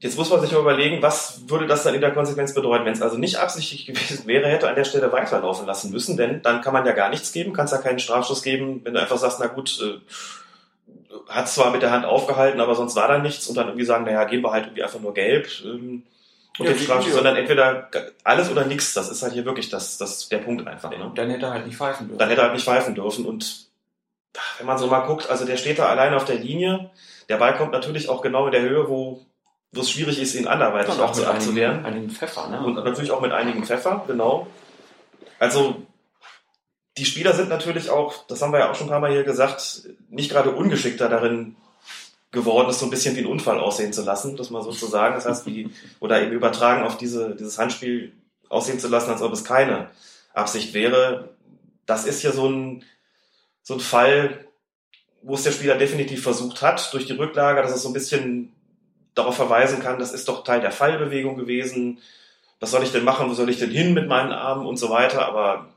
[0.00, 2.94] Jetzt muss man sich mal überlegen, was würde das dann in der Konsequenz bedeuten, wenn
[2.94, 6.62] es also nicht absichtlich gewesen wäre, hätte an der Stelle weiterlaufen lassen müssen, denn dann
[6.62, 9.38] kann man ja gar nichts geben, kannst ja keinen Strafschuss geben, wenn du einfach sagst,
[9.38, 10.00] na gut, äh,
[11.28, 14.04] hat zwar mit der Hand aufgehalten, aber sonst war da nichts und dann irgendwie sagen,
[14.04, 16.04] naja, geben wir halt irgendwie einfach nur gelb ähm,
[16.58, 17.90] und ja, den Strafschuss, sondern entweder
[18.24, 18.94] alles oder nichts.
[18.94, 20.90] Das ist halt hier wirklich das, das der Punkt einfach.
[20.90, 21.12] Ne?
[21.14, 22.18] Dann hätte er halt nicht pfeifen dürfen.
[22.18, 23.66] Dann hätte er halt nicht pfeifen dürfen und
[24.58, 26.90] wenn man so mal guckt, also der steht da allein auf der Linie,
[27.28, 29.24] der Ball kommt natürlich auch genau in der Höhe, wo
[29.72, 31.84] wo es schwierig ist, ihn anderweitig auch zu abzuwehren.
[31.84, 32.60] Einigen Pfeffer, ne?
[32.64, 34.46] Und natürlich auch mit einigen Pfeffer, genau.
[35.38, 35.82] Also
[36.98, 39.24] die Spieler sind natürlich auch, das haben wir ja auch schon ein paar Mal hier
[39.24, 41.56] gesagt, nicht gerade ungeschickter darin
[42.32, 44.86] geworden, es so ein bisschen wie ein Unfall aussehen zu lassen, das mal so zu
[44.86, 45.14] sagen.
[45.14, 48.12] Das heißt, die, oder eben übertragen auf diese, dieses Handspiel
[48.48, 49.90] aussehen zu lassen, als ob es keine
[50.32, 51.30] Absicht wäre.
[51.84, 52.84] Das ist ja so ein,
[53.62, 54.46] so ein Fall,
[55.22, 58.52] wo es der Spieler definitiv versucht hat, durch die Rücklage, dass es so ein bisschen
[59.14, 61.98] darauf verweisen kann, das ist doch Teil der Fallbewegung gewesen.
[62.60, 63.28] Was soll ich denn machen?
[63.28, 65.26] Wo soll ich denn hin mit meinen Armen und so weiter?
[65.26, 65.68] Aber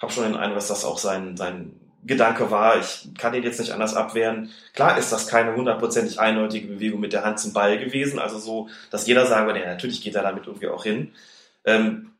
[0.00, 2.78] habe schon den Eindruck, dass das auch sein, sein Gedanke war.
[2.78, 4.50] Ich kann ihn jetzt nicht anders abwehren.
[4.74, 8.18] Klar ist das keine hundertprozentig eindeutige Bewegung mit der Hand zum Ball gewesen.
[8.18, 11.12] Also so, dass jeder sagen würde, ja, natürlich geht er damit irgendwie auch hin.
[11.64, 12.12] Ähm,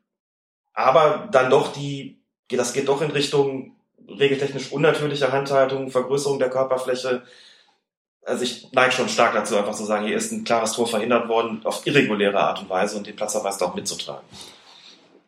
[0.73, 3.77] aber dann doch die, das geht doch in Richtung
[4.09, 7.23] regeltechnisch unnatürlicher Handhaltung, Vergrößerung der Körperfläche,
[8.29, 11.29] also ich neige schon stark dazu, einfach zu sagen, hier ist ein klares Tor verhindert
[11.29, 14.25] worden auf irreguläre Art und Weise und den Platzverweis auch mitzutragen.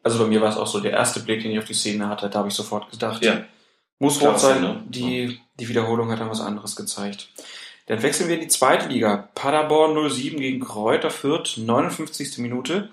[0.03, 2.09] Also bei mir war es auch so der erste Blick, den ich auf die Szene
[2.09, 3.45] hatte, da habe ich sofort gedacht, ja.
[3.99, 4.63] muss rot sein.
[4.63, 4.83] Ne?
[4.89, 7.29] Die, die Wiederholung hat dann was anderes gezeigt.
[7.87, 9.29] Dann wechseln wir in die zweite Liga.
[9.35, 12.39] Paderborn 07 gegen Kräuter Fürth, 59.
[12.39, 12.89] Minute.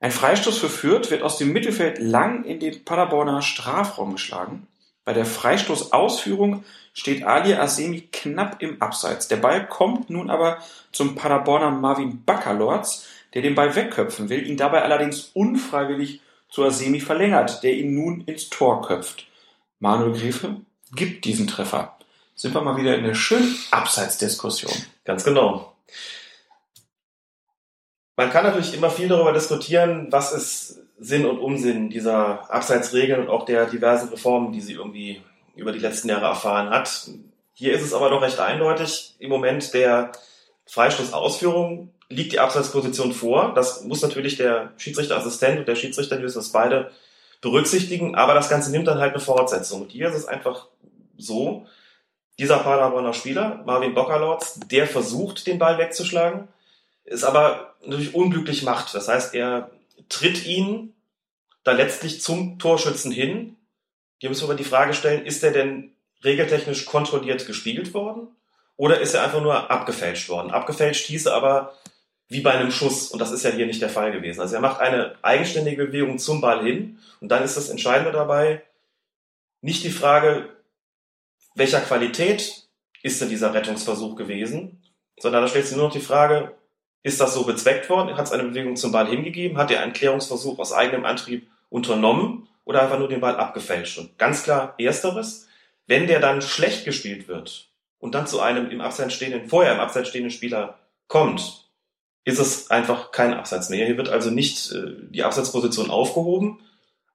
[0.00, 4.66] Ein Freistoß für Fürth wird aus dem Mittelfeld lang in den Paderborner Strafraum geschlagen.
[5.04, 9.28] Bei der Freistoßausführung steht Ali Asemi knapp im Abseits.
[9.28, 10.58] Der Ball kommt nun aber
[10.92, 17.00] zum Paderborner Marvin Baccalords, der den Ball wegköpfen will, ihn dabei allerdings unfreiwillig zu Asemi
[17.00, 19.26] verlängert, der ihn nun ins Tor köpft.
[19.78, 20.56] Manuel Grefe
[20.94, 21.96] gibt diesen Treffer.
[22.34, 24.72] Sind wir mal wieder in der schönen Abseitsdiskussion.
[25.04, 25.74] Ganz genau.
[28.16, 33.30] Man kann natürlich immer viel darüber diskutieren, was ist Sinn und Unsinn dieser Abseitsregeln und
[33.30, 35.22] auch der diversen Reformen, die sie irgendwie
[35.54, 37.10] über die letzten Jahre erfahren hat.
[37.54, 39.14] Hier ist es aber doch recht eindeutig.
[39.18, 40.12] Im Moment der
[40.66, 43.54] Freistoßausführung liegt die Abseitsposition vor.
[43.54, 46.90] Das muss natürlich der Schiedsrichterassistent und der Schiedsrichter, das beide
[47.40, 48.16] berücksichtigen.
[48.16, 49.82] Aber das Ganze nimmt dann halt eine Fortsetzung.
[49.82, 50.66] Und hier ist es einfach
[51.16, 51.66] so,
[52.38, 56.48] dieser Paderborner Spieler, Marvin Bockerlords, der versucht, den Ball wegzuschlagen,
[57.04, 58.94] ist aber natürlich unglücklich macht.
[58.94, 59.70] Das heißt, er
[60.08, 60.94] tritt ihn
[61.64, 63.56] da letztlich zum Torschützen hin,
[64.18, 65.92] hier müssen wir aber die Frage stellen, ist er denn
[66.24, 68.28] regeltechnisch kontrolliert gespiegelt worden?
[68.76, 70.50] Oder ist er einfach nur abgefälscht worden?
[70.50, 71.74] Abgefälscht hieße aber
[72.30, 73.08] wie bei einem Schuss.
[73.08, 74.40] Und das ist ja hier nicht der Fall gewesen.
[74.40, 76.98] Also er macht eine eigenständige Bewegung zum Ball hin.
[77.20, 78.62] Und dann ist das Entscheidende dabei
[79.60, 80.48] nicht die Frage,
[81.54, 82.68] welcher Qualität
[83.02, 84.82] ist denn dieser Rettungsversuch gewesen,
[85.18, 86.54] sondern da stellt sich nur noch die Frage,
[87.02, 88.16] ist das so bezweckt worden?
[88.16, 89.58] Hat es eine Bewegung zum Ball hingegeben?
[89.58, 93.98] Hat er einen Klärungsversuch aus eigenem Antrieb unternommen oder einfach nur den Ball abgefälscht?
[93.98, 95.48] Und ganz klar ersteres.
[95.86, 99.80] Wenn der dann schlecht gespielt wird und dann zu einem im Abseits stehenden, vorher im
[99.80, 101.69] Abseits stehenden Spieler kommt,
[102.24, 103.86] ist es einfach kein Abseits mehr.
[103.86, 106.60] Hier wird also nicht äh, die Abseitsposition aufgehoben.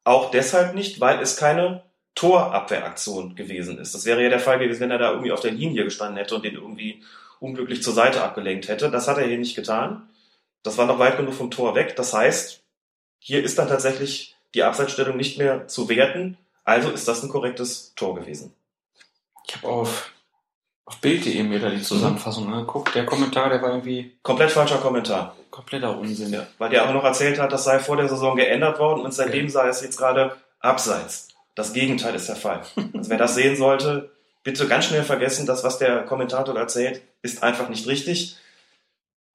[0.04, 1.84] Auch deshalb nicht, weil es keine
[2.15, 3.94] Torabwehraktion gewesen ist.
[3.94, 6.36] Das wäre ja der Fall gewesen, wenn er da irgendwie auf der Linie gestanden hätte
[6.36, 7.04] und den irgendwie
[7.39, 8.89] unglücklich zur Seite abgelenkt hätte.
[8.89, 10.10] Das hat er hier nicht getan.
[10.63, 11.96] Das war noch weit genug vom Tor weg.
[11.96, 12.63] Das heißt,
[13.20, 16.38] hier ist dann tatsächlich die Abseitsstellung nicht mehr zu werten.
[16.63, 18.54] Also ist das ein korrektes Tor gewesen.
[19.48, 20.12] Ich habe auf,
[20.86, 22.93] auf Bild.de mir da die Zusammenfassung angeguckt.
[22.93, 25.36] Der Kommentar, der war irgendwie Komplett falscher Kommentar.
[25.50, 26.32] kompletter Unsinn.
[26.32, 29.13] Ja, weil der auch noch erzählt hat, das sei vor der Saison geändert worden und
[29.13, 31.30] seitdem sei es jetzt gerade abseits.
[31.56, 32.62] Das Gegenteil ist der Fall.
[32.93, 34.12] Also wer das sehen sollte,
[34.43, 38.38] bitte ganz schnell vergessen, das, was der Kommentator erzählt, ist einfach nicht richtig.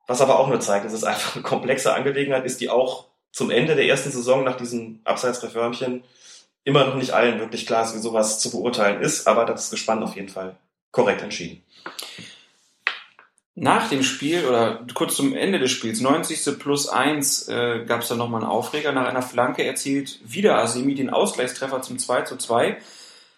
[0.07, 3.51] Was aber auch nur zeigt, dass es einfach eine komplexe Angelegenheit ist, die auch zum
[3.51, 6.05] Ende der ersten Saison nach diesem Abseitsreformchen
[6.65, 10.03] immer noch nicht allen wirklich klar ist, wie sowas zu beurteilen ist, aber das Gespann
[10.03, 10.57] auf jeden Fall
[10.91, 11.63] korrekt entschieden.
[13.63, 16.59] Nach dem Spiel oder kurz zum Ende des Spiels, 90.
[16.59, 18.93] plus 1, äh, gab es dann nochmal einen Aufreger.
[18.93, 22.79] Nach einer Flanke erzielt wieder Asimi den Ausgleichstreffer zum 2 zu 2.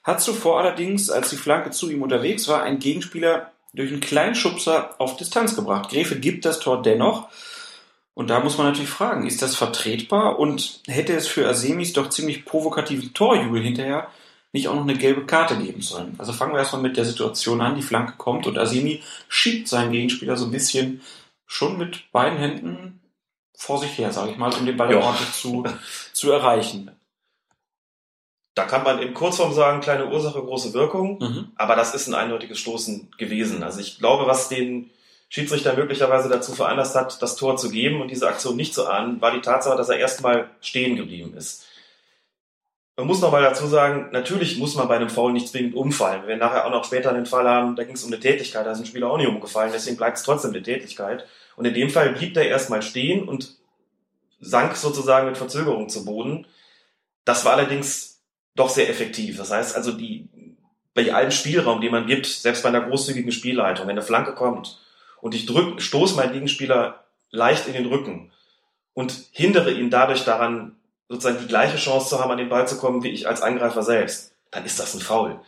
[0.04, 4.34] Hat zuvor allerdings, als die Flanke zu ihm unterwegs war, ein Gegenspieler durch einen kleinen
[4.34, 5.90] Schubser auf Distanz gebracht.
[5.90, 7.28] Gräfe gibt das Tor dennoch.
[8.14, 10.38] Und da muss man natürlich fragen, ist das vertretbar?
[10.38, 14.08] Und hätte es für Asemis doch ziemlich provokativen Torjubel hinterher
[14.52, 16.14] nicht auch noch eine gelbe Karte geben sollen?
[16.18, 17.74] Also fangen wir erstmal mit der Situation an.
[17.74, 21.00] Die Flanke kommt und Asemi schiebt seinen Gegenspieler so ein bisschen
[21.46, 23.00] schon mit beiden Händen
[23.54, 25.16] vor sich her, sage ich mal, um den Ball Ja.
[25.32, 25.64] zu,
[26.12, 26.90] zu erreichen.
[28.54, 31.18] Da kann man in Kurzform sagen, kleine Ursache, große Wirkung.
[31.20, 31.52] Mhm.
[31.56, 33.62] Aber das ist ein eindeutiges Stoßen gewesen.
[33.62, 34.90] Also ich glaube, was den
[35.30, 39.22] Schiedsrichter möglicherweise dazu veranlasst hat, das Tor zu geben und diese Aktion nicht zu ahnen,
[39.22, 41.64] war die Tatsache, dass er erstmal stehen geblieben ist.
[42.96, 46.22] Man muss noch mal dazu sagen, natürlich muss man bei einem Foul nicht zwingend umfallen.
[46.22, 48.66] Wir werden nachher auch noch später einen Fall haben, da ging es um eine Tätigkeit,
[48.66, 51.26] da ist ein Spieler auch nicht umgefallen, deswegen bleibt es trotzdem eine Tätigkeit.
[51.56, 53.56] Und in dem Fall blieb der erstmal stehen und
[54.40, 56.46] sank sozusagen mit Verzögerung zu Boden.
[57.24, 58.20] Das war allerdings
[58.54, 59.38] doch sehr effektiv.
[59.38, 60.28] Das heißt also, die,
[60.92, 64.80] bei allem Spielraum, den man gibt, selbst bei einer großzügigen Spielleitung, wenn eine Flanke kommt
[65.22, 68.32] und ich drück, stoße meinen Gegenspieler leicht in den Rücken
[68.92, 70.76] und hindere ihn dadurch daran,
[71.12, 73.82] sozusagen die gleiche Chance zu haben, an den Ball zu kommen, wie ich als Angreifer
[73.82, 75.38] selbst, dann ist das ein Foul.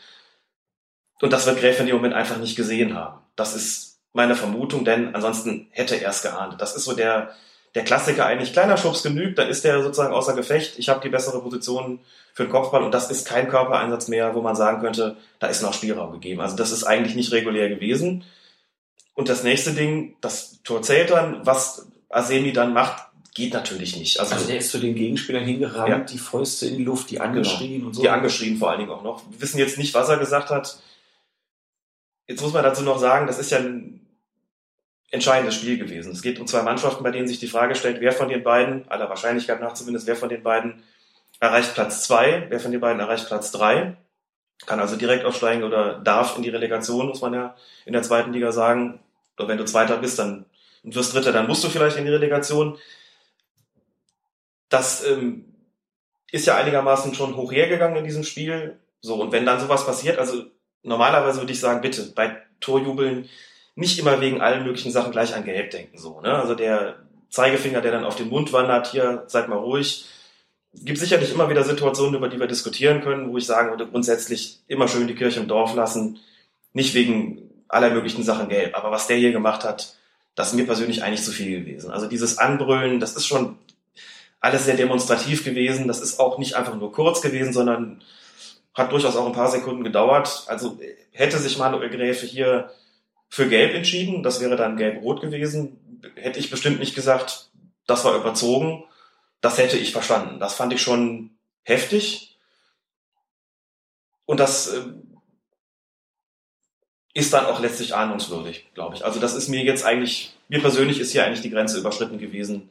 [1.23, 3.21] Und das wird Gräfe in dem Moment einfach nicht gesehen haben.
[3.35, 6.61] Das ist meine Vermutung, denn ansonsten hätte er es geahnt.
[6.61, 7.31] Das ist so der,
[7.75, 8.53] der Klassiker eigentlich.
[8.53, 10.79] Kleiner Schubs genügt, dann ist der sozusagen außer Gefecht.
[10.79, 12.01] Ich habe die bessere Position
[12.35, 15.63] für den Kopfball und das ist kein Körpereinsatz mehr, wo man sagen könnte, da ist
[15.63, 16.43] noch Spielraum gegeben.
[16.43, 18.25] Also das ist eigentlich nicht regulär gewesen.
[19.15, 24.21] Und das nächste Ding, das Tor zählt dann, was Asemi dann macht, geht natürlich nicht.
[24.21, 25.99] Also, Also der ist zu den Gegenspielern hingerannt, Ja.
[25.99, 28.03] die Fäuste in die Luft, die angeschrien und so.
[28.03, 29.23] die angeschrien vor allen Dingen auch noch.
[29.31, 30.79] Wir wissen jetzt nicht, was er gesagt hat.
[32.27, 34.01] Jetzt muss man dazu noch sagen, das ist ja ein
[35.11, 36.13] entscheidendes Spiel gewesen.
[36.13, 38.89] Es geht um zwei Mannschaften, bei denen sich die Frage stellt, wer von den beiden,
[38.89, 40.83] aller Wahrscheinlichkeit nach zumindest, wer von den beiden
[41.41, 43.97] erreicht Platz zwei, wer von den beiden erreicht Platz drei,
[44.67, 48.33] kann also direkt aufsteigen oder darf in die Relegation, muss man ja in der zweiten
[48.33, 49.01] Liga sagen.
[49.37, 50.47] Oder wenn du Zweiter bist, dann
[50.85, 52.79] und wirst Dritter, dann musst du vielleicht in die Relegation.
[54.69, 55.45] Das ähm,
[56.31, 58.79] ist ja einigermaßen schon hoch hergegangen in diesem Spiel.
[59.01, 60.45] So, und wenn dann sowas passiert, also
[60.83, 63.29] normalerweise würde ich sagen, bitte bei Torjubeln
[63.77, 65.99] nicht immer wegen allen möglichen Sachen gleich an Gelb denken.
[65.99, 66.35] So, ne?
[66.35, 66.97] Also der
[67.29, 70.07] Zeigefinger, der dann auf den Mund wandert, hier, seid mal ruhig.
[70.73, 74.61] Gibt sicherlich immer wieder Situationen, über die wir diskutieren können, wo ich sagen würde, grundsätzlich
[74.67, 76.19] immer schön die Kirche im Dorf lassen.
[76.73, 78.77] Nicht wegen aller möglichen Sachen gelb.
[78.77, 79.97] Aber was der hier gemacht hat,
[80.35, 81.91] das ist mir persönlich eigentlich zu viel gewesen.
[81.91, 83.57] Also dieses Anbrüllen, das ist schon
[84.45, 85.89] alles sehr demonstrativ gewesen.
[85.89, 88.03] Das ist auch nicht einfach nur kurz gewesen, sondern
[88.75, 90.45] hat durchaus auch ein paar Sekunden gedauert.
[90.49, 90.79] Also
[91.13, 92.71] hätte sich Manuel Gräfe hier
[93.31, 97.49] für gelb entschieden, das wäre dann gelb-rot gewesen, hätte ich bestimmt nicht gesagt,
[97.87, 98.85] das war überzogen.
[99.41, 100.39] Das hätte ich verstanden.
[100.41, 101.31] Das fand ich schon
[101.63, 102.39] heftig.
[104.27, 104.83] Und das äh,
[107.15, 109.05] ist dann auch letztlich ahnungswürdig, glaube ich.
[109.05, 112.71] Also das ist mir jetzt eigentlich, mir persönlich ist hier eigentlich die Grenze überschritten gewesen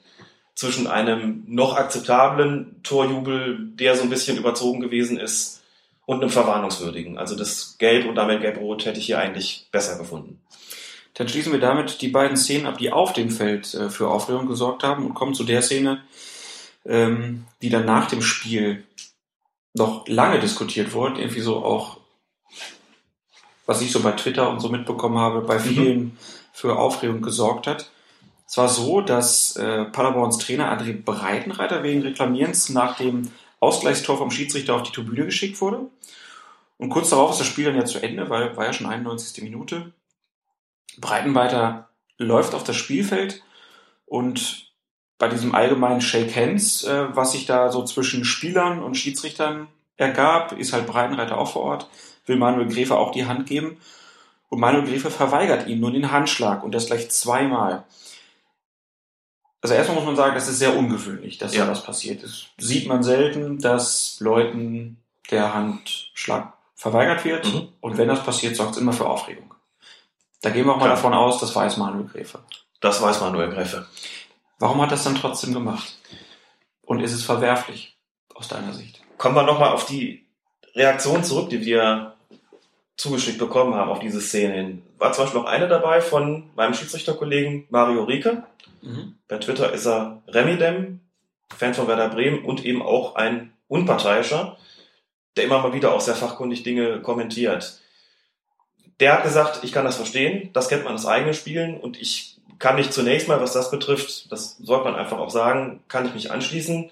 [0.56, 5.64] zwischen einem noch akzeptablen Torjubel, der so ein bisschen überzogen gewesen ist,
[6.06, 7.18] und einem verwarnungswürdigen.
[7.18, 10.42] Also das Gelb und damit Gelb-Rot hätte ich hier eigentlich besser gefunden.
[11.14, 14.48] Dann schließen wir damit die beiden Szenen ab, die auf dem Feld äh, für Aufregung
[14.48, 16.04] gesorgt haben und kommen zu der Szene,
[16.86, 18.84] ähm, die dann nach dem Spiel
[19.74, 21.98] noch lange diskutiert wurde, irgendwie so auch
[23.66, 26.18] was ich so bei Twitter und so mitbekommen habe, bei vielen
[26.52, 27.92] für Aufregung gesorgt hat.
[28.46, 34.32] Es war so, dass äh, Paderborns Trainer André Breitenreiter wegen Reklamierens nach dem Ausgleichstor vom
[34.32, 35.88] Schiedsrichter auf die Tribüne geschickt wurde.
[36.78, 39.44] Und kurz darauf ist das Spiel dann ja zu Ende, weil war ja schon 91.
[39.44, 39.94] Minute.
[40.98, 43.42] Breitenreiter läuft auf das Spielfeld
[44.06, 44.72] und
[45.18, 50.52] bei diesem allgemeinen Shake Hands, äh, was sich da so zwischen Spielern und Schiedsrichtern ergab,
[50.52, 51.90] ist halt Breitenreiter auch vor Ort,
[52.26, 53.78] will Manuel Gräfe auch die Hand geben.
[54.50, 57.86] Und Manuel Gräfe verweigert ihm nur den Handschlag und das gleich zweimal.
[59.64, 61.64] Also erstmal muss man sagen, das ist sehr ungewöhnlich, dass Ja.
[61.66, 62.48] da was passiert ist.
[62.58, 64.98] Sieht man selten, dass Leuten
[65.32, 67.46] der Handschlag verweigert wird.
[67.46, 67.70] Mhm.
[67.80, 69.54] Und wenn das passiert, sorgt es immer für Aufregung.
[70.42, 70.96] Da gehen wir auch mal Klar.
[70.98, 72.40] davon aus, das weiß Manuel Gräfe.
[72.82, 73.88] Das weiß Manuel Gräfe.
[74.60, 75.98] Warum hat das dann trotzdem gemacht?
[76.82, 77.96] Und ist es verwerflich
[78.36, 79.02] aus deiner Sicht?
[79.18, 80.26] Kommen wir nochmal auf die
[80.76, 82.16] Reaktion zurück, die wir
[82.98, 84.84] zugeschickt bekommen haben auf diese Szene hin.
[84.98, 88.44] War zum Beispiel auch eine dabei von meinem Schiedsrichterkollegen Mario Rieke.
[88.84, 89.16] Mhm.
[89.28, 91.00] Bei Twitter ist er Remidem,
[91.56, 94.58] Fan von Werder Bremen und eben auch ein Unparteiischer,
[95.36, 97.80] der immer mal wieder auch sehr fachkundig Dinge kommentiert.
[99.00, 102.40] Der hat gesagt, ich kann das verstehen, das kennt man aus eigenen Spielen und ich
[102.60, 106.14] kann mich zunächst mal, was das betrifft, das sollte man einfach auch sagen, kann ich
[106.14, 106.92] mich anschließen.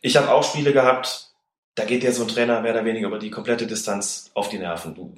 [0.00, 1.30] Ich habe auch Spiele gehabt,
[1.74, 4.58] da geht ja so ein Trainer mehr oder weniger über die komplette Distanz auf die
[4.58, 4.94] Nerven.
[4.94, 5.12] Du,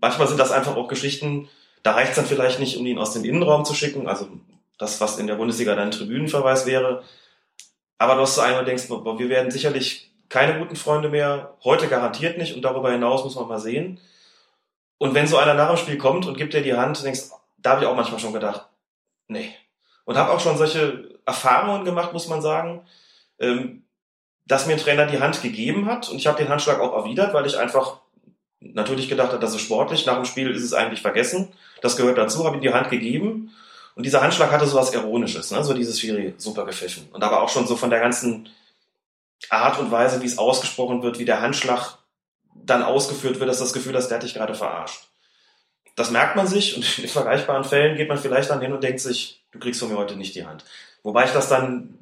[0.00, 1.48] manchmal sind das einfach auch Geschichten,
[1.82, 4.28] da reicht es dann vielleicht nicht, um ihn aus dem Innenraum zu schicken, also
[4.78, 7.02] das, was in der Bundesliga dann Tribünenverweis wäre.
[7.98, 12.38] Aber du hast so und denkst, wir werden sicherlich keine guten Freunde mehr, heute garantiert
[12.38, 14.00] nicht und darüber hinaus muss man mal sehen.
[14.98, 17.70] Und wenn so einer nach dem Spiel kommt und gibt dir die Hand, denkst, da
[17.70, 18.66] habe ich auch manchmal schon gedacht,
[19.26, 19.54] nee.
[20.04, 22.86] Und habe auch schon solche Erfahrungen gemacht, muss man sagen,
[23.38, 23.84] ähm,
[24.46, 27.34] dass mir ein Trainer die Hand gegeben hat und ich habe den Handschlag auch erwidert,
[27.34, 28.00] weil ich einfach
[28.60, 32.18] natürlich gedacht habe, das ist sportlich, nach dem Spiel ist es eigentlich vergessen, das gehört
[32.18, 33.52] dazu, habe ihm die Hand gegeben
[33.98, 35.64] und dieser Handschlag hatte sowas Ironisches, ne?
[35.64, 37.08] so dieses Schiri super gepfiffen.
[37.10, 38.48] Und aber auch schon so von der ganzen
[39.50, 41.98] Art und Weise, wie es ausgesprochen wird, wie der Handschlag
[42.54, 45.08] dann ausgeführt wird, dass das Gefühl hast, der dich gerade verarscht.
[45.96, 49.00] Das merkt man sich und in vergleichbaren Fällen geht man vielleicht dann hin und denkt
[49.00, 50.64] sich, du kriegst von mir heute nicht die Hand.
[51.02, 51.98] Wobei ich das dann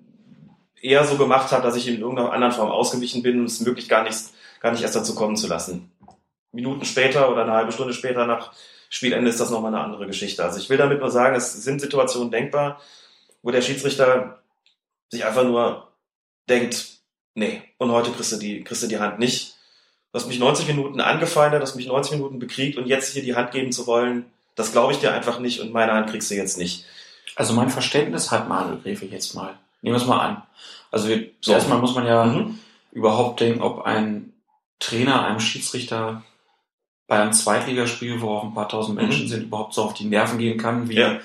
[0.78, 3.88] eher so gemacht habe, dass ich in irgendeiner anderen Form ausgewichen bin und es möglich
[3.88, 4.18] gar nicht,
[4.60, 5.90] gar nicht erst dazu kommen zu lassen.
[6.52, 8.52] Minuten später oder eine halbe Stunde später nach
[8.90, 10.44] Spielende ist das nochmal eine andere Geschichte.
[10.44, 12.80] Also ich will damit nur sagen, es sind Situationen denkbar,
[13.42, 14.40] wo der Schiedsrichter
[15.10, 15.88] sich einfach nur
[16.48, 16.86] denkt,
[17.34, 19.54] nee, und heute kriegst du die, kriegst du die Hand nicht.
[20.12, 23.34] Du hast mich 90 Minuten angefeindet, hast mich 90 Minuten bekriegt und jetzt hier die
[23.34, 26.34] Hand geben zu wollen, das glaube ich dir einfach nicht und meine Hand kriegst du
[26.34, 26.84] jetzt nicht.
[27.34, 29.58] Also mein Verständnis hat Manuel Gräfe jetzt mal.
[29.82, 30.42] Nehmen wir es mal an.
[30.90, 31.52] Also wir, So.
[31.52, 32.58] erstmal muss man ja Mhm.
[32.92, 34.32] überhaupt denken, ob ein
[34.78, 36.22] Trainer einem Schiedsrichter
[37.06, 39.28] bei einem Zweitligaspiel, wo auch ein paar tausend Menschen Mhm.
[39.28, 41.18] sind, überhaupt so auf die Nerven gehen kann, wie Ja.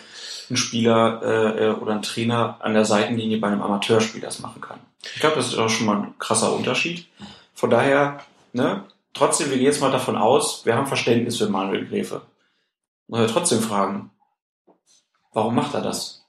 [0.50, 4.62] ein Spieler äh, äh, oder ein Trainer an der Seitenlinie bei einem Amateurspiel das machen
[4.62, 4.80] kann.
[5.16, 7.08] Ich glaube, das ist auch schon mal ein krasser Unterschied.
[7.56, 8.20] Von daher,
[8.54, 12.22] ne, trotzdem, wir gehen jetzt mal davon aus, wir haben Verständnis für Manuel Gräfe.
[13.08, 14.12] Muss ja trotzdem fragen,
[15.34, 16.24] warum macht er das?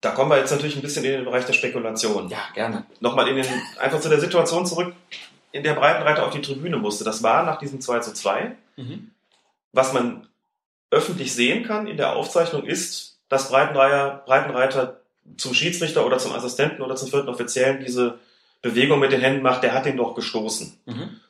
[0.00, 2.28] Da kommen wir jetzt natürlich ein bisschen in den Bereich der Spekulation.
[2.28, 2.84] Ja, gerne.
[3.00, 3.46] Nochmal in den,
[3.80, 4.94] einfach zu der Situation zurück,
[5.54, 7.04] in der Breitenreiter auf die Tribüne musste.
[7.04, 8.56] Das war nach diesem 2 zu 2.
[9.72, 10.26] Was man
[10.90, 15.00] öffentlich sehen kann in der Aufzeichnung ist, dass Breitenreiter, Breitenreiter
[15.36, 18.18] zum Schiedsrichter oder zum Assistenten oder zum vierten Offiziellen diese
[18.62, 20.76] Bewegung mit den Händen macht, der hat den doch gestoßen.
[20.86, 21.20] Mhm.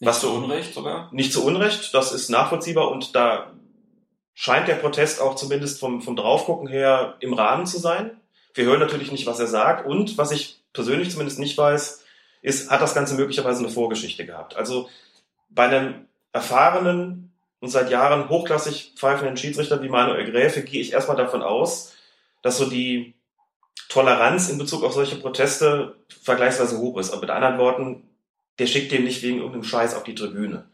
[0.00, 1.08] Was Was zu Unrecht sogar?
[1.12, 3.52] Nicht zu Unrecht, das ist nachvollziehbar und da
[4.34, 8.10] scheint der Protest auch zumindest vom, vom Draufgucken her im Rahmen zu sein.
[8.54, 12.02] Wir hören natürlich nicht, was er sagt und was ich persönlich zumindest nicht weiß,
[12.42, 14.56] ist, hat das Ganze möglicherweise eine Vorgeschichte gehabt.
[14.56, 14.88] Also
[15.48, 21.16] bei einem erfahrenen und seit Jahren hochklassig pfeifenden Schiedsrichter wie Manuel Gräfe gehe ich erstmal
[21.16, 21.94] davon aus,
[22.42, 23.14] dass so die
[23.88, 27.10] Toleranz in Bezug auf solche Proteste vergleichsweise hoch ist.
[27.12, 28.02] Aber mit anderen Worten,
[28.58, 30.64] der schickt den nicht wegen irgendeinem Scheiß auf die Tribüne.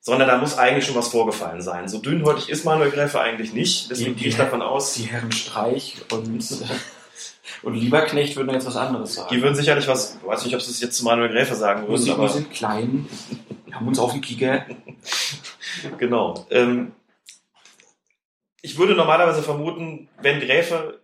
[0.00, 1.88] Sondern da muss eigentlich schon was vorgefallen sein.
[1.88, 3.88] So dünnhäutig ist Manuel Gräfe eigentlich nicht.
[3.90, 6.42] Deswegen Die- gehe ich davon aus, Die Herren Streich und,
[7.62, 9.34] und Lieberknecht würden jetzt was anderes sagen.
[9.34, 11.88] die würden sicherlich was, ich weiß nicht, ob sie es jetzt zu Manuel Gräfe sagen
[11.88, 13.08] würden, sind, wir sind klein,
[13.66, 14.66] wir haben uns auf den Kicker.
[15.98, 16.46] genau.
[16.50, 16.92] Ähm,
[18.62, 21.00] ich würde normalerweise vermuten, wenn Gräfe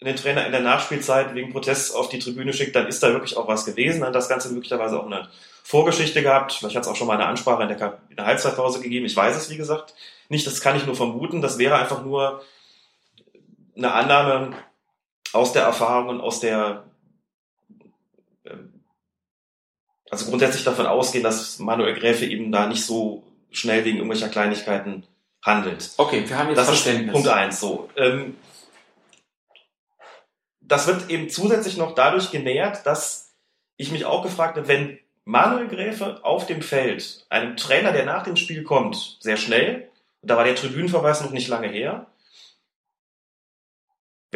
[0.00, 3.36] den Trainer in der Nachspielzeit wegen Protests auf die Tribüne schickt, dann ist da wirklich
[3.36, 4.00] auch was gewesen.
[4.00, 5.28] Dann hat das Ganze möglicherweise auch eine
[5.62, 6.52] Vorgeschichte gehabt.
[6.52, 9.06] Vielleicht hat es auch schon mal eine Ansprache in der, in der Halbzeitpause gegeben.
[9.06, 9.94] Ich weiß es, wie gesagt,
[10.28, 10.46] nicht.
[10.46, 11.40] Das kann ich nur vermuten.
[11.40, 12.42] Das wäre einfach nur
[13.76, 14.54] eine Annahme
[15.36, 16.84] aus der Erfahrung und aus der,
[18.44, 18.82] ähm,
[20.10, 25.04] also grundsätzlich davon ausgehen, dass Manuel Gräfe eben da nicht so schnell wegen irgendwelcher Kleinigkeiten
[25.42, 25.90] handelt.
[25.96, 27.12] Okay, wir haben jetzt Das Verständnis.
[27.12, 27.60] Punkt eins.
[27.60, 27.88] So.
[27.96, 28.36] Ähm,
[30.60, 33.34] das wird eben zusätzlich noch dadurch genährt, dass
[33.76, 38.24] ich mich auch gefragt habe, wenn Manuel Gräfe auf dem Feld einem Trainer, der nach
[38.24, 39.88] dem Spiel kommt, sehr schnell,
[40.22, 42.06] und da war der Tribünenverweis noch nicht lange her,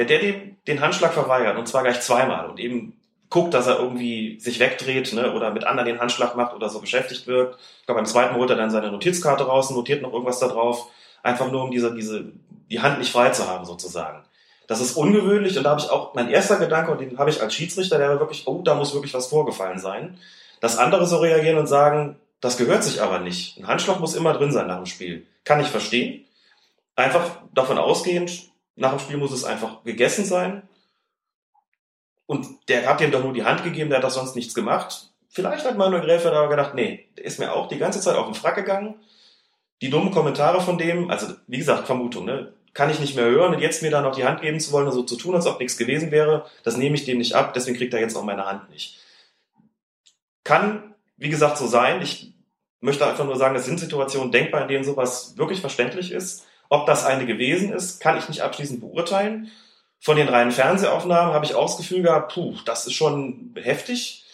[0.00, 3.78] wenn der dem den Handschlag verweigert, und zwar gleich zweimal, und eben guckt, dass er
[3.78, 7.58] irgendwie sich wegdreht ne, oder mit anderen den Handschlag macht oder so beschäftigt wirkt.
[7.80, 10.86] Ich glaube, beim zweiten holt er dann seine Notizkarte raus, notiert noch irgendwas da drauf,
[11.22, 12.32] einfach nur um diese, diese,
[12.70, 14.24] die Hand nicht frei zu haben sozusagen.
[14.66, 17.42] Das ist ungewöhnlich und da habe ich auch, mein erster Gedanke, und den habe ich
[17.42, 20.16] als Schiedsrichter, der war wirklich, oh, da muss wirklich was vorgefallen sein,
[20.60, 23.58] dass andere so reagieren und sagen, das gehört sich aber nicht.
[23.58, 25.26] Ein Handschlag muss immer drin sein nach dem Spiel.
[25.44, 26.24] Kann ich verstehen.
[26.96, 30.68] Einfach davon ausgehend, nach dem Spiel muss es einfach gegessen sein.
[32.26, 35.11] Und der hat ihm doch nur die Hand gegeben, der hat doch sonst nichts gemacht.
[35.28, 38.26] Vielleicht hat Manuel Gräfe da gedacht, nee, der ist mir auch die ganze Zeit auf
[38.26, 38.94] den Frack gegangen.
[39.80, 43.54] Die dummen Kommentare von dem, also wie gesagt, Vermutung, ne, kann ich nicht mehr hören
[43.54, 45.46] und jetzt mir da noch die Hand geben zu wollen und so zu tun, als
[45.46, 48.22] ob nichts gewesen wäre, das nehme ich dem nicht ab, deswegen kriegt er jetzt auch
[48.22, 49.00] meine Hand nicht.
[50.44, 52.00] Kann, wie gesagt, so sein.
[52.02, 52.33] Ich
[52.80, 56.46] möchte einfach nur sagen, es sind Situationen denkbar, in denen sowas wirklich verständlich ist.
[56.70, 59.50] Ob das eine gewesen ist, kann ich nicht abschließend beurteilen.
[59.98, 64.24] Von den reinen Fernsehaufnahmen habe ich auch das Gefühl gehabt, puh, das ist schon heftig,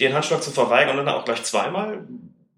[0.00, 2.06] den Handschlag zu verweigern und dann auch gleich zweimal.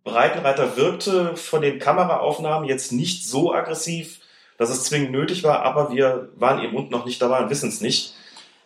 [0.04, 4.20] Breitenreiter wirkte von den Kameraaufnahmen jetzt nicht so aggressiv,
[4.56, 7.68] dass es zwingend nötig war, aber wir waren eben unten noch nicht dabei und wissen
[7.68, 8.14] es nicht.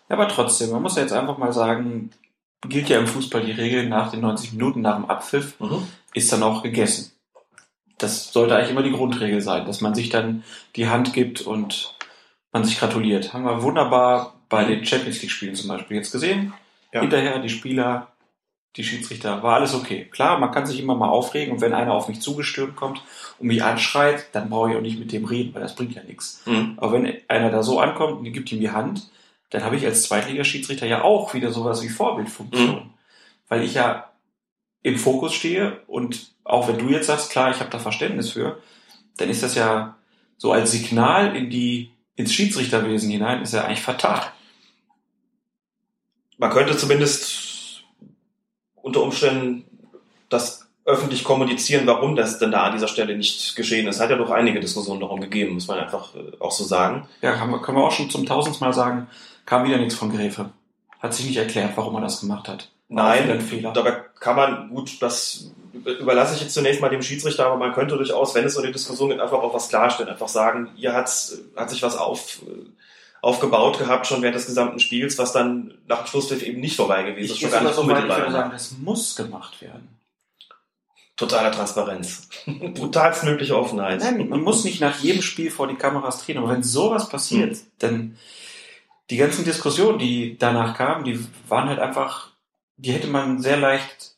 [0.08, 2.10] Aber trotzdem, man muss ja jetzt einfach mal sagen,
[2.68, 5.86] gilt ja im Fußball die Regel, nach den 90 Minuten nach dem Abpfiff Mhm.
[6.14, 7.12] ist dann auch gegessen.
[7.98, 10.44] Das sollte eigentlich immer die Grundregel sein, dass man sich dann
[10.76, 11.94] die Hand gibt und
[12.52, 13.32] man sich gratuliert.
[13.32, 16.52] Haben wir wunderbar bei den Champions League Spielen zum Beispiel jetzt gesehen.
[16.92, 17.00] Ja.
[17.00, 18.08] Hinterher die Spieler,
[18.76, 20.04] die Schiedsrichter, war alles okay.
[20.10, 23.02] Klar, man kann sich immer mal aufregen und wenn einer auf mich zugestürmt kommt
[23.38, 26.02] und mich anschreit, dann brauche ich auch nicht mit dem reden, weil das bringt ja
[26.02, 26.42] nichts.
[26.46, 26.74] Mhm.
[26.76, 29.10] Aber wenn einer da so ankommt und die gibt ihm die Hand,
[29.50, 32.90] dann habe ich als Zweitligaschiedsrichter ja auch wieder sowas wie Vorbildfunktion.
[33.48, 34.10] Weil ich ja
[34.82, 38.58] im Fokus stehe und auch wenn du jetzt sagst, klar, ich habe da Verständnis für,
[39.16, 39.96] dann ist das ja
[40.38, 44.20] so als Signal in die, ins Schiedsrichterwesen hinein, ist ja eigentlich fatal.
[46.38, 47.82] man könnte zumindest
[48.76, 49.64] unter Umständen
[50.28, 54.00] das öffentlich kommunizieren, warum das denn da an dieser Stelle nicht geschehen ist.
[54.00, 57.08] Hat ja doch einige Diskussionen darum gegeben, muss man einfach äh, auch so sagen.
[57.22, 59.08] Ja, können wir auch schon zum tausendsten Mal sagen,
[59.44, 60.50] kam wieder nichts von Gräfe.
[61.00, 62.70] Hat sich nicht erklärt, warum er das gemacht hat.
[62.88, 63.72] War auch wieder ein Fehler.
[63.72, 65.50] dabei kann man, gut, das
[65.84, 68.72] überlasse ich jetzt zunächst mal dem Schiedsrichter, aber man könnte durchaus, wenn es so eine
[68.72, 70.10] Diskussion gibt, einfach auch was klarstellen.
[70.10, 72.40] Einfach sagen, hier hat's, hat sich was auf,
[73.22, 77.02] aufgebaut gehabt, schon während des gesamten Spiels, was dann nach dem Schlusspfiff eben nicht vorbei
[77.02, 77.36] gewesen ist.
[77.36, 79.88] Ich Schon gar nicht so weit, ich würde sagen, das muss gemacht werden.
[81.16, 82.28] Totaler Transparenz.
[82.46, 84.00] Brutalst mögliche Offenheit.
[84.00, 87.52] Nein, man muss nicht nach jedem Spiel vor die Kameras drehen, aber wenn sowas passiert,
[87.54, 87.60] Mhm.
[87.78, 88.18] dann
[89.08, 92.32] die ganzen Diskussionen, die danach kamen, die waren halt einfach,
[92.76, 94.14] die hätte man sehr leicht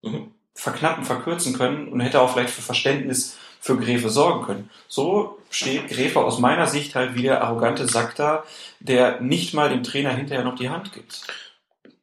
[0.00, 0.32] Mhm.
[0.58, 4.70] Verknappen, verkürzen können und hätte auch vielleicht für Verständnis für Gräfe sorgen können.
[4.88, 8.42] So steht Gräfe aus meiner Sicht halt wie der arrogante Sack da,
[8.80, 11.26] der nicht mal dem Trainer hinterher noch die Hand gibt.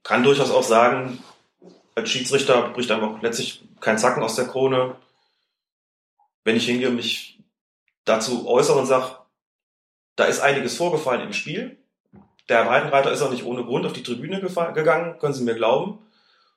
[0.04, 1.22] kann durchaus auch sagen,
[1.96, 4.96] als Schiedsrichter bricht einfach letztlich kein Zacken aus der Krone.
[6.46, 7.39] Wenn ich hingehe und mich
[8.06, 9.18] dazu äußere und sage,
[10.15, 11.78] da ist einiges vorgefallen im Spiel.
[12.48, 16.05] Der Breitenreiter ist auch nicht ohne Grund auf die Tribüne gegangen, können Sie mir glauben.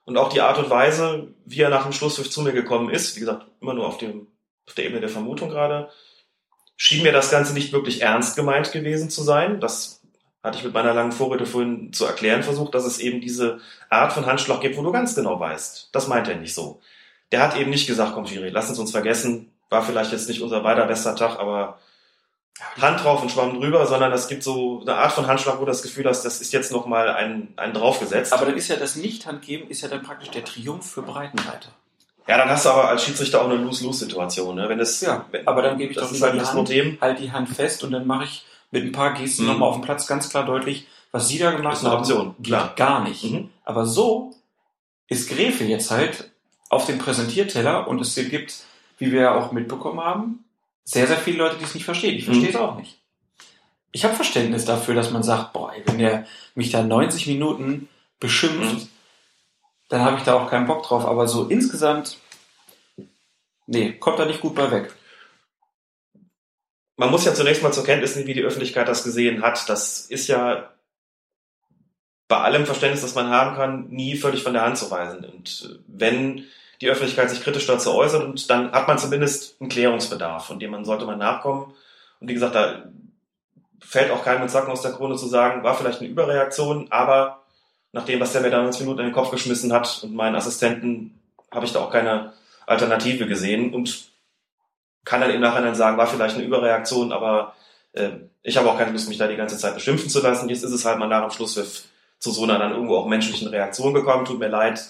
[0.09, 3.15] Und auch die Art und Weise, wie er nach dem Schlusspfiff zu mir gekommen ist,
[3.15, 4.27] wie gesagt, immer nur auf, dem,
[4.67, 5.91] auf der Ebene der Vermutung gerade,
[6.77, 9.61] schien mir das Ganze nicht wirklich ernst gemeint gewesen zu sein.
[9.61, 10.01] Das
[10.43, 13.59] hatte ich mit meiner langen Vorrede vorhin zu erklären versucht, dass es eben diese
[13.91, 16.81] Art von Handschlag gibt, wo du ganz genau weißt, das meint er nicht so.
[17.31, 20.41] Der hat eben nicht gesagt, komm Schiri, lass uns uns vergessen, war vielleicht jetzt nicht
[20.41, 21.81] unser beider bester Tag, aber
[22.81, 25.67] Hand drauf und Schwamm drüber, sondern es gibt so eine Art von Handschlag, wo du
[25.67, 28.33] das Gefühl hast, das ist jetzt nochmal ein, ein draufgesetzt.
[28.33, 31.69] Aber dann ist ja das Nicht-Handgeben, ist ja dann praktisch der Triumph für Breitenreiter.
[32.27, 34.57] ja, dann hast du aber als Schiedsrichter auch eine Lose-Lose-Situation.
[34.57, 34.69] Ne?
[34.69, 37.01] Wenn es, Ja, wenn, aber dann gebe ich das doch lieber halt die das Hand,
[37.01, 39.49] halt die Hand fest und dann mache ich mit ein paar Gesten Mhm.
[39.51, 42.35] nochmal auf dem Platz ganz klar deutlich, was sie da gemacht Ist eine haben, Option,
[42.39, 42.73] geht klar.
[42.77, 43.23] gar nicht.
[43.25, 43.51] Mhm.
[43.65, 44.33] Aber so
[45.07, 46.31] ist Gräfe jetzt halt
[46.71, 48.57] auf dem Präsentierteller und es gibt,
[48.99, 50.45] wie wir ja auch mitbekommen haben,
[50.91, 52.17] sehr, sehr viele Leute, die es nicht verstehen.
[52.17, 52.55] Ich verstehe Mhm.
[52.55, 52.99] es auch nicht.
[53.93, 57.89] Ich habe Verständnis dafür, dass man sagt, boah, ey, wenn der mich da 90 Minuten
[58.21, 58.89] beschimpft, Mhm.
[59.89, 61.05] dann habe ich da auch keinen Bock drauf.
[61.05, 62.17] Aber so insgesamt,
[63.67, 64.95] nee, kommt da nicht gut bei weg.
[67.01, 69.69] man muss ja zunächst mal zur Kenntnis nehmen, wie die Öffentlichkeit das gesehen hat.
[69.69, 70.69] Das ist ja
[72.27, 75.25] bei allem Verständnis, das man haben kann, nie völlig von der Hand zu weisen.
[75.25, 76.45] Und wenn
[76.81, 80.71] die Öffentlichkeit sich kritisch dazu äußert, und dann hat man zumindest einen Klärungsbedarf, und dem
[80.71, 81.75] man sollte man nachkommen.
[82.21, 82.85] Und wie gesagt, da
[83.81, 87.43] fällt auch keinem mit Zacken aus der Krone zu sagen, war vielleicht eine Überreaktion, aber
[87.93, 91.21] nach dem, was der mir 20 Minuten in den Kopf geschmissen hat und meinen Assistenten,
[91.51, 92.33] habe ich da auch keine
[92.67, 94.09] Alternative gesehen und
[95.05, 97.55] kann dann im Nachhinein sagen, war vielleicht eine Überreaktion, aber
[97.93, 98.11] äh,
[98.43, 100.49] ich habe auch keine Lust, mich da die ganze Zeit beschimpfen zu lassen.
[100.51, 101.85] Jetzt ist es halt mal nach dem Schlusspfiff
[102.19, 104.27] zu so einer dann irgendwo auch menschlichen Reaktion gekommen.
[104.27, 104.87] Tut mir leid,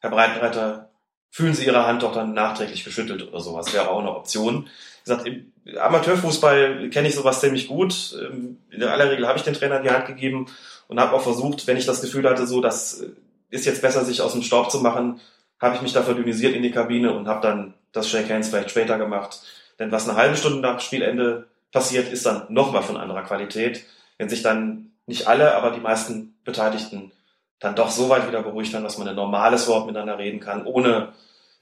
[0.00, 0.88] Herr Breitenreiter,
[1.34, 3.74] fühlen Sie Ihre Hand doch dann nachträglich geschüttelt oder sowas.
[3.74, 4.68] Wäre auch eine Option.
[5.02, 8.16] Wie gesagt, im Amateurfußball kenne ich sowas ziemlich gut.
[8.22, 10.46] Ähm, in aller Regel habe ich den Trainer in die Hand gegeben
[10.86, 13.04] und habe auch versucht, wenn ich das Gefühl hatte, so, das
[13.50, 15.20] ist jetzt besser, sich aus dem Staub zu machen,
[15.60, 18.70] habe ich mich da verdünnisiert in die Kabine und habe dann das Shake Hands vielleicht
[18.70, 19.40] später gemacht.
[19.80, 23.84] Denn was eine halbe Stunde nach Spielende passiert, ist dann nochmal von anderer Qualität.
[24.18, 27.10] Wenn sich dann nicht alle, aber die meisten Beteiligten
[27.58, 30.64] dann doch so weit wieder beruhigt haben, dass man ein normales Wort miteinander reden kann,
[30.64, 31.12] ohne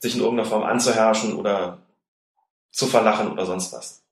[0.03, 1.78] sich in irgendeiner Form anzuherrschen oder
[2.72, 4.03] zu verlachen oder sonst was.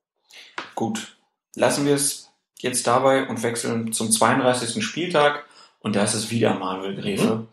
[0.77, 1.17] Gut,
[1.57, 4.85] lassen wir es jetzt dabei und wechseln zum 32.
[4.85, 5.45] Spieltag.
[5.81, 7.49] Und da ist es wieder Manuel Gräfe, mhm.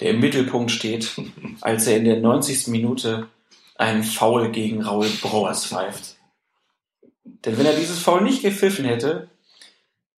[0.00, 1.12] der im Mittelpunkt steht,
[1.60, 2.68] als er in der 90.
[2.68, 3.28] Minute
[3.76, 6.16] einen Foul gegen Raul Brauers pfeift.
[7.24, 9.28] Denn wenn er dieses Foul nicht gepfiffen hätte,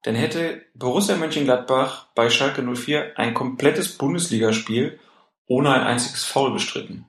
[0.05, 4.99] dann hätte Borussia Mönchengladbach bei Schalke 04 ein komplettes Bundesligaspiel
[5.47, 7.05] ohne ein einziges Foul bestritten.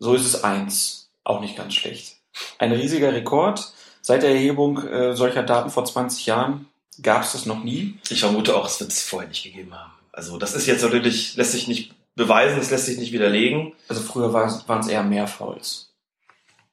[0.00, 1.10] So ist es eins.
[1.22, 2.16] Auch nicht ganz schlecht.
[2.58, 3.72] Ein riesiger Rekord.
[4.00, 6.66] Seit der Erhebung äh, solcher Daten vor 20 Jahren
[7.02, 7.98] gab es das noch nie.
[8.08, 9.92] Ich vermute auch, es wird es vorher nicht gegeben haben.
[10.10, 13.74] Also das ist jetzt natürlich, lässt sich nicht beweisen, es lässt sich nicht widerlegen.
[13.88, 15.90] Also früher waren es eher mehr Fouls.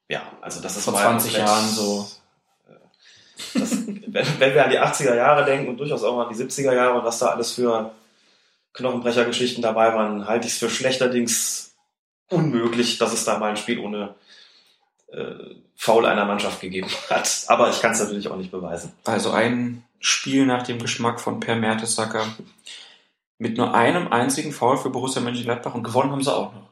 [0.10, 2.08] Ja, also das ist vor 20 Jahren so.
[2.68, 3.72] Äh, das,
[4.08, 6.74] wenn, wenn wir an die 80er Jahre denken und durchaus auch mal an die 70er
[6.74, 7.92] Jahre und was da alles für
[8.74, 11.67] Knochenbrechergeschichten dabei waren, halte ich es für schlechterdings
[12.30, 14.16] unmöglich, dass es da mal ein Spiel ohne
[15.12, 15.34] äh,
[15.76, 17.46] Foul einer Mannschaft gegeben hat.
[17.48, 18.94] Aber ich kann es natürlich auch nicht beweisen.
[19.06, 22.26] Also ein Spiel nach dem Geschmack von Per Mertesacker
[23.40, 26.68] mit nur einem einzigen Foul für Borussia Mönchengladbach und gewonnen haben sie auch noch.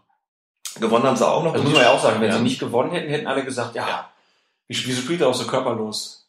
[0.80, 1.53] Gewonnen haben sie auch noch.
[1.53, 2.20] Das muss man ja auch sagen.
[2.20, 2.38] Wenn ja.
[2.38, 4.10] sie nicht gewonnen hätten, hätten alle gesagt, ja, ja.
[4.68, 6.24] wieso spielt er auch so körperlos?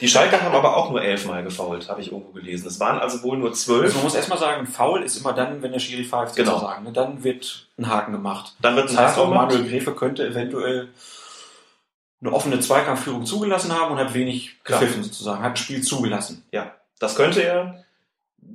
[0.00, 2.68] Die Schalker haben aber auch nur elfmal gefault, habe ich irgendwo gelesen.
[2.68, 3.84] Es waren also wohl nur zwölf.
[3.84, 6.52] Also man muss erstmal sagen, Foul ist immer dann, wenn der Schiri pfeift, genau.
[6.52, 6.84] sozusagen.
[6.84, 6.92] Ne?
[6.92, 8.54] Dann wird ein Haken gemacht.
[8.60, 10.88] Dann wird ein das heißt auch, Manuel Gräfe könnte eventuell
[12.20, 16.44] eine offene Zweikampfführung zugelassen haben und hat wenig gepfiffen sozusagen, hat ein Spiel zugelassen.
[16.52, 17.84] Ja, das könnte er.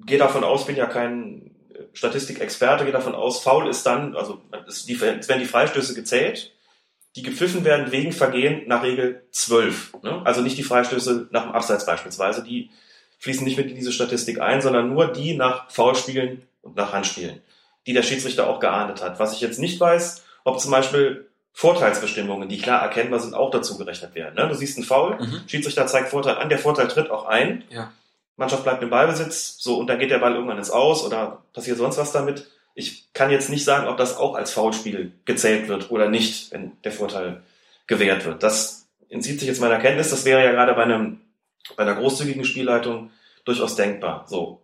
[0.05, 1.51] Gehe davon aus, bin ja kein
[1.93, 6.52] Statistikexperte, gehe davon aus, faul ist dann, also es werden die Freistöße gezählt,
[7.15, 9.93] die gepfiffen werden wegen Vergehen nach Regel 12.
[10.01, 10.21] Ne?
[10.23, 12.69] Also nicht die Freistöße nach dem Abseits beispielsweise, die
[13.19, 17.41] fließen nicht mit in diese Statistik ein, sondern nur die nach Foulspielen und nach Handspielen,
[17.85, 19.19] die der Schiedsrichter auch geahndet hat.
[19.19, 23.77] Was ich jetzt nicht weiß, ob zum Beispiel Vorteilsbestimmungen, die klar erkennbar sind, auch dazu
[23.77, 24.35] gerechnet werden.
[24.35, 24.49] Ne?
[24.49, 25.41] Du siehst einen Foul, mhm.
[25.47, 27.63] Schiedsrichter zeigt Vorteil an, der Vorteil tritt auch ein.
[27.69, 27.91] Ja.
[28.35, 31.77] Mannschaft bleibt im Ballbesitz, so und dann geht der Ball irgendwann ins Aus oder passiert
[31.77, 32.47] sonst was damit.
[32.73, 36.71] Ich kann jetzt nicht sagen, ob das auch als Foulspiel gezählt wird oder nicht, wenn
[36.83, 37.43] der Vorteil
[37.87, 38.41] gewährt wird.
[38.41, 40.09] Das entzieht sich jetzt meiner Kenntnis.
[40.09, 41.21] Das wäre ja gerade bei einem
[41.77, 43.11] bei einer großzügigen Spielleitung
[43.45, 44.25] durchaus denkbar.
[44.27, 44.61] So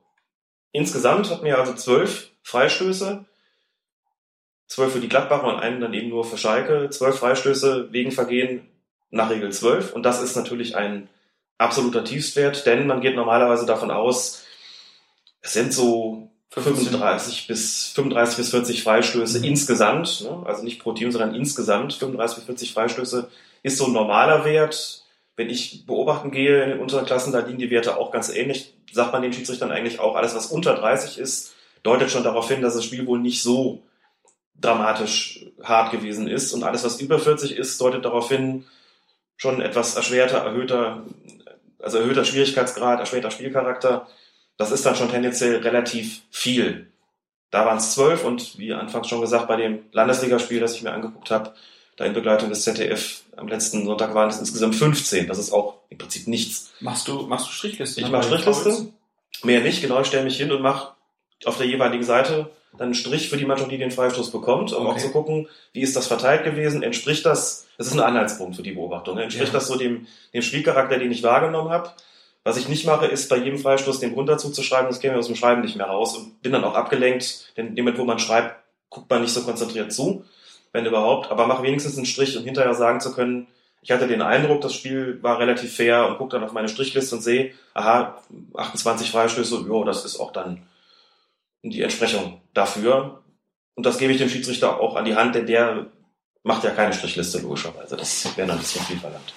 [0.72, 3.26] insgesamt hatten wir also zwölf Freistöße
[4.70, 6.90] zwölf für die Gladbacher und einen dann eben nur für Schalke.
[6.90, 8.70] Zwölf Freistöße wegen Vergehen
[9.10, 9.94] nach Regel zwölf.
[9.94, 11.10] Und das ist natürlich ein
[11.58, 14.46] absoluter Tiefstwert, denn man geht normalerweise davon aus,
[15.42, 19.46] es sind so 35 bis 35 bis 40 Freistöße mhm.
[19.46, 20.44] insgesamt, ne?
[20.46, 23.30] also nicht pro Team, sondern insgesamt 35 bis 40 Freistöße
[23.64, 25.04] ist so ein normaler Wert.
[25.36, 28.74] Wenn ich beobachten gehe in den unteren Klassen, da liegen die Werte auch ganz ähnlich.
[28.92, 32.62] Sagt man den Schiedsrichtern eigentlich auch, alles was unter 30 ist, deutet schon darauf hin,
[32.62, 33.84] dass das Spiel wohl nicht so
[34.60, 36.52] dramatisch hart gewesen ist.
[36.54, 38.66] Und alles, was über 40 ist, deutet darauf hin,
[39.38, 41.06] schon etwas erschwerter, erhöhter,
[41.82, 44.08] also erhöhter Schwierigkeitsgrad, erschwerter Spielcharakter.
[44.60, 46.92] Das ist dann schon tendenziell relativ viel.
[47.50, 50.92] Da waren es zwölf und wie anfangs schon gesagt, bei dem Landesligaspiel, das ich mir
[50.92, 51.54] angeguckt habe,
[51.96, 55.28] da in Begleitung des ZDF am letzten Sonntag waren es insgesamt 15.
[55.28, 56.72] Das ist auch im Prinzip nichts.
[56.82, 58.02] Machst du, machst du Strichliste?
[58.02, 58.94] Ich mache Strichliste.
[59.44, 60.94] Mehr nicht, genau, ich stelle mich hin und mache
[61.46, 64.86] auf der jeweiligen Seite dann einen Strich für die Mannschaft, die den Freistoß bekommt, um
[64.86, 64.96] okay.
[64.96, 68.62] auch zu gucken, wie ist das verteilt gewesen, entspricht das, das ist ein Anhaltspunkt für
[68.62, 69.24] die Beobachtung, ne?
[69.24, 69.54] entspricht ja.
[69.54, 71.92] das so dem, dem Spielcharakter, den ich wahrgenommen habe.
[72.44, 75.36] Was ich nicht mache, ist bei jedem Freistoß den runter zuzuschreiben, das käme aus dem
[75.36, 78.20] Schreiben nicht mehr raus und bin dann auch abgelenkt, denn in dem Moment, wo man
[78.20, 78.56] schreibt,
[78.90, 80.26] guckt man nicht so konzentriert zu,
[80.72, 83.48] wenn überhaupt, aber mach wenigstens einen Strich, um hinterher sagen zu können,
[83.82, 87.16] Ich hatte den Eindruck, das Spiel war relativ fair und gucke dann auf meine Strichliste
[87.16, 88.22] und sehe, aha,
[88.56, 90.68] 28 Freistöße, jo, das ist auch dann
[91.64, 93.24] die Entsprechung dafür.
[93.76, 95.88] Und das gebe ich dem Schiedsrichter auch an die Hand, denn der
[96.44, 97.96] macht ja keine Strichliste, logischerweise.
[97.96, 99.34] Das wäre dann ein bisschen viel verlangt.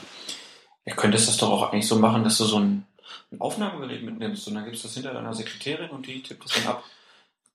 [0.84, 2.84] Ja, könntest das doch auch eigentlich so machen, dass du so ein,
[3.32, 6.52] ein Aufnahmegerät mitnimmst und dann gibst du das hinter deiner Sekretärin und die tippt das
[6.54, 6.84] dann ab.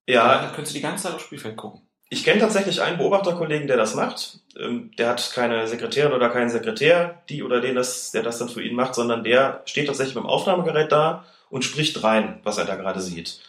[0.07, 1.81] Ja, Dann könntest du die ganze Zeit aufs Spielfeld gucken.
[2.09, 4.39] Ich kenne tatsächlich einen Beobachterkollegen, der das macht.
[4.57, 8.49] Ähm, Der hat keine Sekretärin oder keinen Sekretär, die oder den das, der das dann
[8.49, 12.65] für ihn macht, sondern der steht tatsächlich dem Aufnahmegerät da und spricht rein, was er
[12.65, 13.41] da gerade sieht.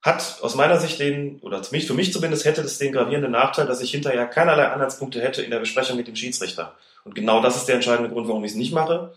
[0.00, 3.30] Hat aus meiner Sicht den, oder für mich, für mich zumindest, hätte das den gravierenden
[3.30, 6.74] Nachteil, dass ich hinterher keinerlei Anhaltspunkte hätte in der Besprechung mit dem Schiedsrichter.
[7.04, 9.14] Und genau das ist der entscheidende Grund, warum ich es nicht mache.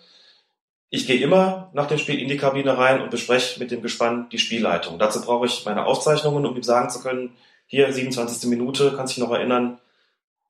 [0.90, 4.30] Ich gehe immer nach dem Spiel in die Kabine rein und bespreche mit dem Gespann
[4.30, 5.00] die Spielleitung.
[5.00, 7.36] Dazu brauche ich meine Aufzeichnungen, um ihm sagen zu können,
[7.68, 8.50] hier 27.
[8.50, 9.80] Minute, kannst dich noch erinnern,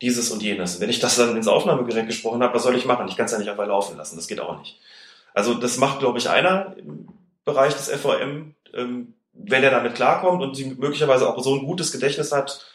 [0.02, 0.80] dieses und jenes.
[0.80, 3.08] Wenn ich das dann ins Aufnahmegerät gesprochen habe, was soll ich machen?
[3.08, 4.78] Ich kann es ja nicht einfach laufen lassen, das geht auch nicht.
[5.34, 7.08] Also das macht, glaube ich, einer im
[7.46, 12.32] Bereich des FOM, ähm, wenn er damit klarkommt und möglicherweise auch so ein gutes Gedächtnis
[12.32, 12.66] hat,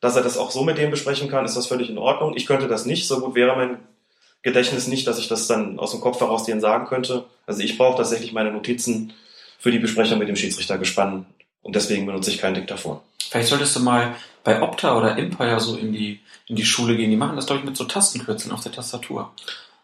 [0.00, 2.34] dass er das auch so mit dem besprechen kann, ist das völlig in Ordnung.
[2.36, 3.78] Ich könnte das nicht, so gut wäre mein
[4.46, 7.24] Gedächtnis nicht, dass ich das dann aus dem Kopf heraus denen sagen könnte.
[7.46, 9.12] Also ich brauche tatsächlich meine Notizen
[9.58, 11.26] für die Besprechung mit dem Schiedsrichter gespannt
[11.62, 13.00] und deswegen benutze ich kein Diktaphon.
[13.28, 17.10] Vielleicht solltest du mal bei Opta oder Empire so in die, in die Schule gehen.
[17.10, 19.32] Die machen das, glaube ich, mit so Tastenkürzeln auf der Tastatur.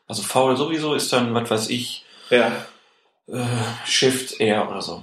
[0.06, 2.52] Also faul sowieso ist dann, was weiß ich, Ja,
[3.26, 3.44] äh,
[3.84, 5.02] Shift R oder so.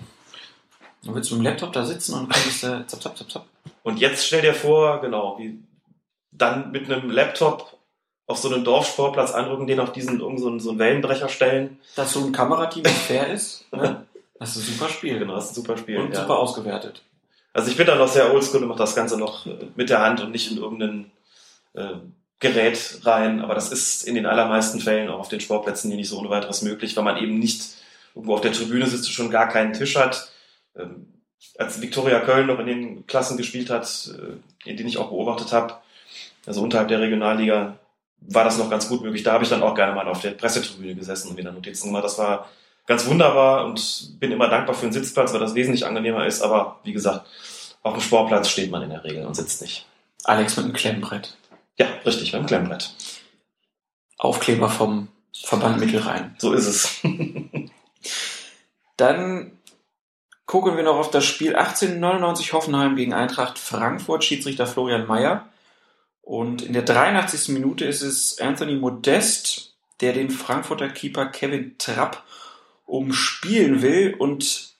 [1.03, 3.45] Dann willst du mit dem Laptop da sitzen und kannst äh, zap, zap, zap, zap.
[3.84, 5.60] Und jetzt stell dir vor, genau, wie
[6.32, 7.78] dann mit einem Laptop
[8.30, 11.80] auf so einen Dorfsportplatz anrücken, den auf diesen irgend so einen, so einen Wellenbrecher stellen.
[11.95, 14.05] Dass so ein Kamerateam fair ist, ne?
[14.38, 15.17] das ist ein super Spiel.
[15.17, 15.97] Genau, das ist ein super Spiel.
[15.97, 16.21] Und ja.
[16.21, 17.01] super ausgewertet.
[17.53, 20.01] Also ich bin da noch sehr oldschool und mache das Ganze noch äh, mit der
[20.01, 21.09] Hand und nicht in irgendein
[21.73, 21.95] äh,
[22.39, 23.41] Gerät rein.
[23.41, 26.30] Aber das ist in den allermeisten Fällen auch auf den Sportplätzen hier nicht so ohne
[26.30, 27.63] weiteres möglich, weil man eben nicht
[28.13, 30.32] irgendwo auf der Tribüne sitzt und schon gar keinen Tisch hat.
[30.77, 31.07] Ähm,
[31.57, 35.51] als Viktoria Köln noch in den Klassen gespielt hat, äh, in denen ich auch beobachtet
[35.51, 35.73] habe,
[36.45, 37.80] also unterhalb der Regionalliga,
[38.22, 39.24] war das noch ganz gut möglich.
[39.24, 42.03] Da habe ich dann auch gerne mal auf der Pressetribüne gesessen und wieder Notizen gemacht.
[42.03, 42.49] Das war
[42.86, 46.41] ganz wunderbar und bin immer dankbar für einen Sitzplatz, weil das wesentlich angenehmer ist.
[46.41, 47.28] Aber wie gesagt,
[47.84, 49.86] auf dem Sportplatz steht man in der Regel und sitzt nicht.
[50.24, 51.38] Alex mit einem Klemmbrett.
[51.78, 52.93] Ja, richtig, beim Klemmbrett.
[54.17, 56.36] Aufkleber vom Verband Mittelrhein.
[56.39, 57.01] So ist es.
[58.97, 59.51] Dann
[60.45, 65.45] gucken wir noch auf das Spiel 1899 Hoffenheim gegen Eintracht Frankfurt, Schiedsrichter Florian Mayer.
[66.30, 67.49] Und in der 83.
[67.55, 72.23] Minute ist es Anthony Modest, der den Frankfurter Keeper Kevin Trapp
[72.86, 74.73] umspielen will und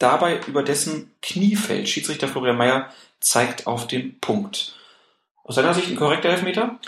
[0.00, 1.88] dabei über dessen Knie fällt.
[1.88, 4.74] Schiedsrichter Florian Mayer zeigt auf den Punkt.
[5.44, 6.80] Aus seiner Sicht ein korrekter Elfmeter,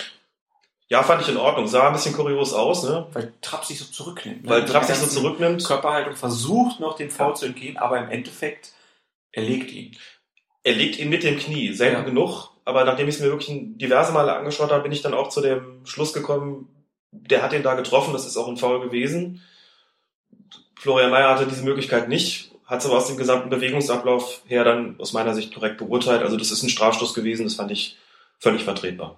[0.88, 1.68] Ja, fand ich in Ordnung.
[1.68, 3.06] Sah ein bisschen kurios aus, ne?
[3.12, 4.42] weil Trapp sich so zurücknimmt.
[4.42, 4.50] ne?
[4.50, 5.64] Weil Trapp sich so zurücknimmt.
[5.64, 8.72] Körperhaltung versucht noch den Foul zu entgehen, aber im Endeffekt
[9.30, 9.96] erlegt ihn.
[10.64, 12.02] Er legt ihn mit dem Knie, selten Ja.
[12.02, 12.50] genug.
[12.64, 15.40] Aber nachdem ich es mir wirklich diverse Male angeschaut habe, bin ich dann auch zu
[15.40, 16.68] dem Schluss gekommen,
[17.10, 19.42] der hat ihn da getroffen, das ist auch ein Foul gewesen.
[20.74, 24.96] Florian Mayer hatte diese Möglichkeit nicht, hat es aber aus dem gesamten Bewegungsablauf her dann
[24.98, 26.22] aus meiner Sicht korrekt beurteilt.
[26.22, 27.96] Also das ist ein Strafstoß gewesen, das fand ich
[28.38, 29.16] völlig vertretbar.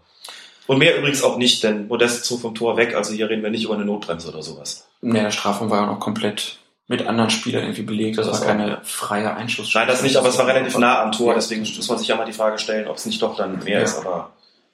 [0.67, 3.51] Und mehr übrigens auch nicht, denn Modest zog vom Tor weg, also hier reden wir
[3.51, 4.89] nicht über eine Notbremse oder sowas.
[5.01, 6.59] Ja, der Strafraum war ja noch komplett
[6.89, 8.19] mit anderen Spielern irgendwie belegt.
[8.19, 9.75] Das, Das war keine freie Einschuss.
[9.75, 12.17] Nein, das nicht, aber es war relativ nah am Tor, deswegen muss man sich ja
[12.17, 13.85] mal die Frage stellen, ob es nicht doch dann mehr Ja.
[13.85, 14.33] ist, aber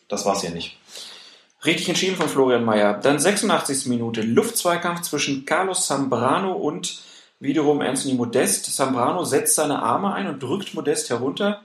[0.08, 0.76] das war es ja nicht.
[1.64, 2.94] Richtig entschieden von Florian Mayer.
[2.94, 3.86] Dann 86.
[3.86, 4.20] Minute.
[4.22, 7.00] Luftzweikampf zwischen Carlos Zambrano und
[7.38, 8.74] wiederum Anthony Modest.
[8.74, 11.62] Zambrano setzt seine Arme ein und drückt Modest herunter.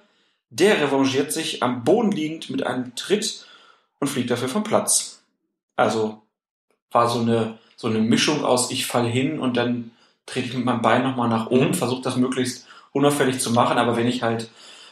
[0.49, 3.45] Der revanchiert sich am Boden liegend mit einem Tritt
[3.99, 5.19] und fliegt dafür vom Platz.
[5.75, 6.21] Also
[6.91, 9.91] war so eine, so eine Mischung aus ich fall hin und dann
[10.27, 13.97] trete ich mit meinem Bein nochmal nach oben, versuche das möglichst unauffällig zu machen, aber
[13.97, 14.49] wenn ich halt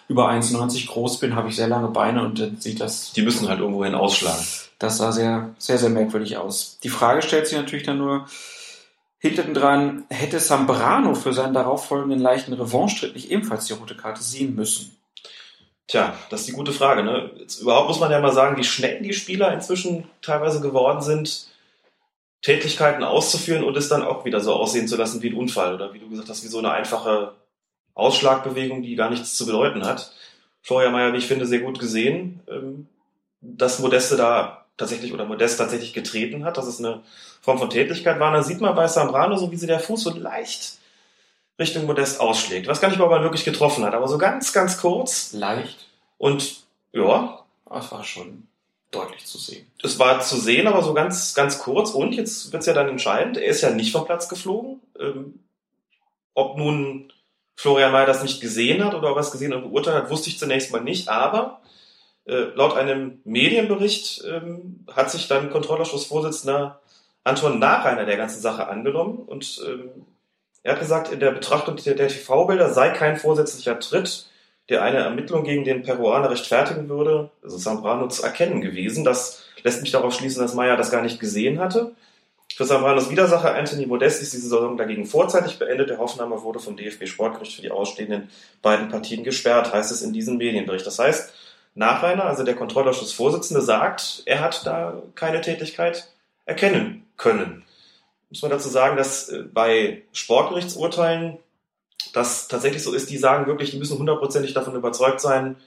[0.08, 3.48] über 1,90 groß bin, habe ich sehr lange Beine und dann sieht das Die müssen
[3.48, 4.44] halt irgendwohin ausschlagen.
[4.80, 6.80] das sah sehr, sehr, sehr merkwürdig aus.
[6.84, 8.26] Die Frage stellt sich natürlich dann nur,
[9.20, 14.56] hinten dran, hätte Sambrano für seinen darauffolgenden leichten Revanche-Tritt nicht ebenfalls die rote Karte sehen
[14.56, 14.96] müssen?
[15.88, 17.04] Tja, das ist die gute Frage.
[17.04, 17.32] Ne?
[17.40, 21.48] Jetzt überhaupt muss man ja mal sagen, wie schnell die Spieler inzwischen teilweise geworden sind,
[22.42, 25.94] Tätigkeiten auszuführen und es dann auch wieder so aussehen zu lassen wie ein Unfall oder
[25.94, 27.34] wie du gesagt hast, wie so eine einfache
[27.94, 30.12] Ausschlagbewegung, die gar nichts zu bedeuten hat.
[30.62, 32.88] Florian Mayer, wie ich finde, sehr gut gesehen, ähm,
[33.42, 37.02] dass Modeste da tatsächlich oder Modest tatsächlich getreten hat, dass es eine
[37.42, 38.28] Form von Tätigkeit war.
[38.28, 40.80] Und dann sieht man bei Sambrano, so wie sie der Fuß so leicht
[41.58, 42.64] Richtung Modest ausschlägt.
[42.64, 45.32] Ich weiß gar nicht, ob er wirklich getroffen hat, aber so ganz, ganz kurz.
[45.34, 45.88] Leicht.
[46.18, 46.58] Und
[46.92, 48.48] ja, Das war schon.
[48.92, 49.68] Deutlich zu sehen.
[49.84, 51.92] Es war zu sehen, aber so ganz, ganz kurz.
[51.92, 53.38] Und jetzt wird's ja dann entscheidend.
[53.38, 54.82] Er ist ja nicht vom Platz geflogen.
[55.00, 55.40] Ähm,
[56.34, 57.12] ob nun
[57.56, 60.40] Florian May das nicht gesehen hat oder er es gesehen und beurteilt hat, wusste ich
[60.40, 61.10] zunächst mal nicht.
[61.10, 61.62] Aber
[62.26, 66.82] äh, laut einem Medienbericht ähm, hat sich dann Kontrollausschussvorsitzender
[67.24, 70.06] Anton Nachreiner der ganzen Sache angenommen und ähm,
[70.66, 74.28] er hat gesagt, in der Betrachtung der, der TV-Bilder sei kein vorsätzlicher Tritt,
[74.70, 79.04] der eine Ermittlung gegen den Peruaner rechtfertigen würde, also Zambrano zu erkennen gewesen.
[79.04, 81.92] Das lässt mich darauf schließen, dass Meyer das gar nicht gesehen hatte.
[82.56, 85.90] Für Zambranos Widersacher Anthony Modest ist diese Saison dagegen vorzeitig beendet.
[85.90, 88.30] Der Hoffenheimer wurde vom DFB Sportgericht für die ausstehenden
[88.62, 90.86] beiden Partien gesperrt, heißt es in diesem Medienbericht.
[90.86, 91.34] Das heißt,
[91.74, 96.08] Nachreiner, also der Kontrollausschussvorsitzende, sagt, er hat da keine Tätigkeit
[96.46, 97.64] erkennen können.
[98.30, 101.38] Muss man dazu sagen, dass äh, bei Sportgerichtsurteilen
[102.14, 105.58] das tatsächlich so ist, die sagen wirklich, die müssen hundertprozentig davon überzeugt sein,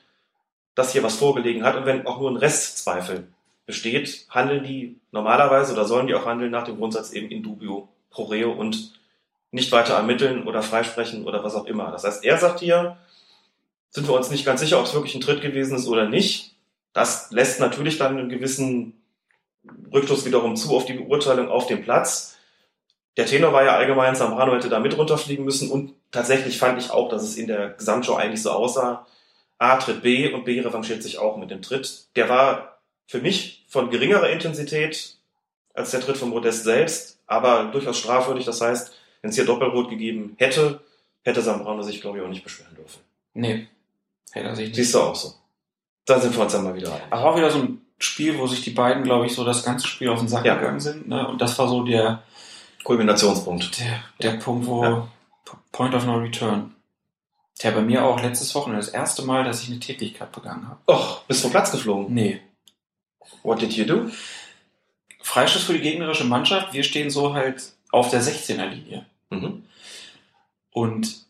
[0.74, 1.76] dass hier was vorgelegen hat.
[1.76, 3.29] Und wenn auch nur ein Restzweifel
[3.66, 7.89] besteht, handeln die normalerweise oder sollen die auch handeln nach dem Grundsatz eben in dubio
[8.11, 8.95] pro reo und
[9.51, 11.91] nicht weiter ermitteln oder freisprechen oder was auch immer.
[11.91, 12.97] Das heißt, er sagt hier,
[13.91, 16.55] sind wir uns nicht ganz sicher, ob es wirklich ein Tritt gewesen ist oder nicht.
[16.93, 18.95] Das lässt natürlich dann einen gewissen
[19.93, 22.38] Rückschluss wiederum zu auf die Beurteilung auf dem Platz.
[23.17, 26.91] Der Tenor war ja allgemein, Zambrano hätte da mit runterfliegen müssen und tatsächlich fand ich
[26.91, 29.07] auch, dass es in der Gesamtshow eigentlich so aussah.
[29.59, 32.07] A tritt B und B revanchiert sich auch mit dem Tritt.
[32.15, 32.79] Der war
[33.09, 35.17] für mich von geringerer Intensität
[35.75, 38.45] als der Tritt von Modest selbst, aber durchaus strafwürdig.
[38.45, 38.93] Das heißt,
[39.23, 40.81] wenn es hier Doppelrot gegeben hätte,
[41.25, 43.01] hätte Zambrano sich, glaube ich, auch nicht beschweren dürfen.
[43.35, 43.67] Nee,
[44.31, 44.77] hätte er sich nicht.
[44.77, 45.35] Siehst du auch so.
[46.05, 47.03] Da sind wir uns dann mal wieder ein.
[47.11, 49.89] Aber auch wieder so ein Spiel, wo sich die beiden, glaube ich, so das ganze
[49.89, 50.55] Spiel auf den Sack Ja.
[50.55, 51.09] gegangen sind.
[51.09, 51.27] Ne?
[51.27, 52.23] Und das war so der,
[52.85, 53.79] Kulminationspunkt.
[53.81, 55.09] der, der Punkt, wo Ja.
[55.72, 56.74] Point of No Return.
[57.62, 60.81] Der bei mir auch letztes Wochenende das erste Mal, dass ich eine Tätigkeit begangen habe.
[60.87, 62.14] Och, bist vom Platz geflogen.
[62.14, 62.41] Nee.
[63.43, 64.11] What did you do?
[65.20, 66.72] Freischuss für die gegnerische Mannschaft.
[66.72, 69.07] Wir stehen so halt auf der 16er Linie.
[69.31, 69.64] Mhm.
[70.70, 71.26] Und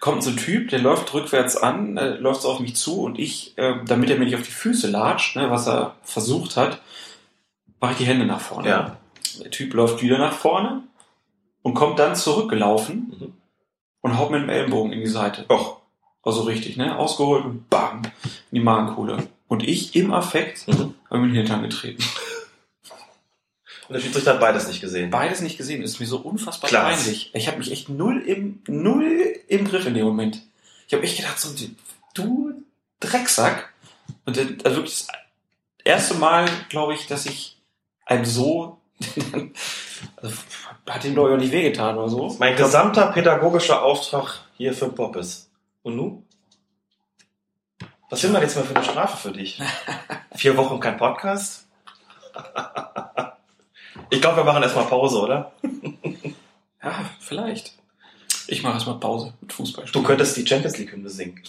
[0.00, 3.18] kommt so ein Typ, der läuft rückwärts an, äh, läuft so auf mich zu und
[3.18, 6.80] ich, äh, damit er mir nicht auf die Füße latscht, ne, was er versucht hat,
[7.80, 8.68] mache ich die Hände nach vorne.
[8.68, 8.96] Ja.
[9.40, 10.82] Der Typ läuft wieder nach vorne
[11.62, 13.32] und kommt dann zurückgelaufen Mhm.
[14.02, 15.44] und haut mit dem Ellenbogen in die Seite.
[15.50, 15.80] Och.
[16.22, 16.98] Also richtig, ne?
[16.98, 18.02] Ausgeholt und bam,
[18.50, 19.28] in die Magenkuhle.
[19.48, 20.94] Und ich im Affekt Mhm.
[21.08, 22.02] habe mir den Hintern getreten.
[23.88, 25.10] Und der Schiedsrichter hat beides nicht gesehen.
[25.10, 26.90] Beides nicht gesehen, ist mir so unfassbar Klar.
[26.90, 27.30] peinlich.
[27.34, 30.42] Ich habe mich echt null im, null im Griff in dem Moment.
[30.88, 31.50] Ich habe echt gedacht, so,
[32.14, 32.52] du
[32.98, 33.72] Drecksack.
[34.24, 35.08] Und dann, also wirklich das
[35.84, 37.56] erste Mal, glaube ich, dass ich
[38.06, 38.78] einem so,
[40.16, 40.36] also,
[40.88, 42.36] hat ihm ich auch nicht wehgetan oder so.
[42.38, 45.50] Mein gesamter pädagogischer Auftrag hier für Poppes.
[45.82, 46.26] Und nun?
[48.10, 49.60] Was sind wir jetzt mal für eine Strafe für dich?
[50.34, 51.66] Vier Wochen kein Podcast?
[54.10, 55.52] Ich glaube, wir machen erstmal Pause, oder?
[56.82, 57.72] Ja, vielleicht.
[58.46, 59.86] Ich mache erstmal Pause mit Fußball.
[59.90, 61.42] Du könntest die Champions League Hymne singen.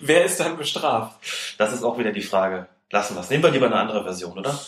[0.00, 1.16] Wer ist dann bestraft?
[1.58, 2.68] Das ist auch wieder die Frage.
[2.90, 3.30] Lassen wir es.
[3.30, 4.58] Nehmen wir lieber eine andere Version, oder?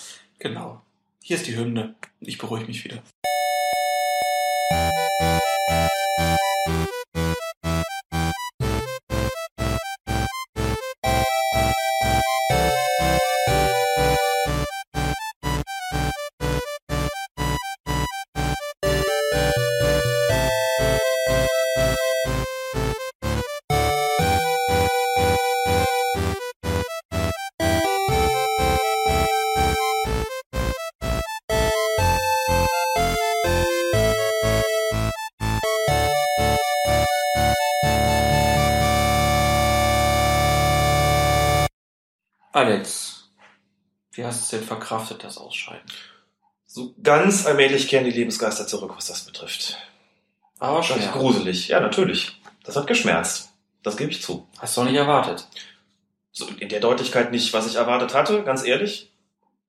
[0.43, 0.83] Genau.
[1.23, 1.95] Hier ist die Hymne.
[2.19, 3.01] Ich beruhige mich wieder.
[42.63, 43.29] Alex,
[44.13, 45.83] wie hast du es denn verkraftet, das Ausscheiden?
[46.65, 49.79] So ganz allmählich kehren die Lebensgeister zurück, was das betrifft.
[50.61, 51.11] Aber schwer.
[51.11, 51.69] gruselig.
[51.69, 52.41] Ja, natürlich.
[52.63, 53.51] Das hat geschmerzt.
[53.83, 54.47] Das gebe ich zu.
[54.59, 55.49] Hast du auch nicht erwartet.
[56.31, 59.11] So in der Deutlichkeit nicht, was ich erwartet hatte, ganz ehrlich,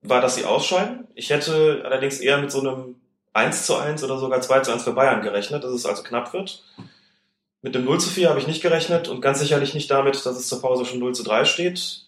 [0.03, 1.07] war, dass sie ausscheiden.
[1.15, 3.01] Ich hätte allerdings eher mit so einem
[3.33, 6.31] 1 zu 1 oder sogar 2 zu 1 für Bayern gerechnet, dass es also knapp
[6.31, 6.63] wird.
[7.63, 10.37] Mit dem 0 zu 4 habe ich nicht gerechnet und ganz sicherlich nicht damit, dass
[10.37, 12.02] es zur Pause schon 0 zu 3 steht.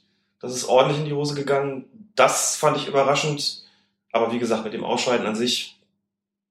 [0.46, 1.86] Das ist ordentlich in die Hose gegangen.
[2.16, 3.64] Das fand ich überraschend.
[4.12, 5.76] Aber wie gesagt, mit dem Ausscheiden an sich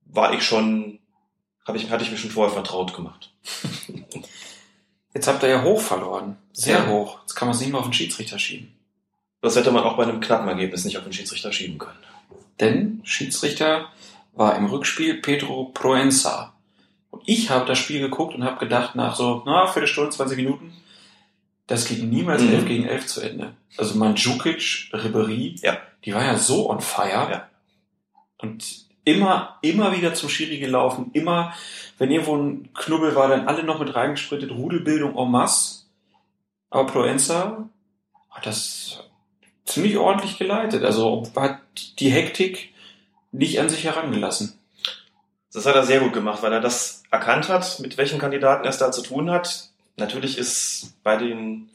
[0.04, 0.98] war ich schon,
[1.66, 3.30] habe ich, hatte ich mir schon vorher vertraut gemacht.
[5.14, 6.36] Jetzt habt ihr ja hoch verloren.
[6.52, 6.86] Sehr Ja.
[6.88, 7.20] hoch.
[7.20, 8.74] Jetzt kann man es nicht mehr auf den Schiedsrichter schieben.
[9.40, 11.98] Das hätte man auch bei einem knappen Ergebnis nicht auf den Schiedsrichter schieben können.
[12.58, 13.92] Denn Schiedsrichter
[14.32, 16.52] war im Rückspiel Pedro Proenza.
[17.10, 20.72] Und ich habe das Spiel geguckt und habe gedacht, nach so, na, Viertelstunde, 20 Minuten,
[21.66, 22.50] das geht niemals Mhm.
[22.54, 23.54] 11 gegen 11 zu Ende.
[23.76, 25.78] Also Mandzukic, Ribery, Ja.
[26.04, 27.30] die war ja so on fire.
[27.30, 27.48] Ja.
[28.38, 31.54] Und immer, immer wieder zum Schiri gelaufen, immer,
[31.98, 35.84] wenn irgendwo ein Knubbel war, dann alle noch mit reingesprintet, Rudelbildung en masse.
[36.70, 37.68] Aber Proenza
[38.30, 39.00] hat das
[39.64, 40.84] ziemlich ordentlich geleitet.
[40.84, 41.58] Also hat
[41.98, 42.72] die Hektik
[43.32, 44.58] nicht an sich herangelassen.
[45.52, 48.70] Das hat er sehr gut gemacht, weil er das erkannt hat, mit welchen Kandidaten er
[48.70, 49.70] es da zu tun hat.
[49.96, 51.68] Natürlich ist bei den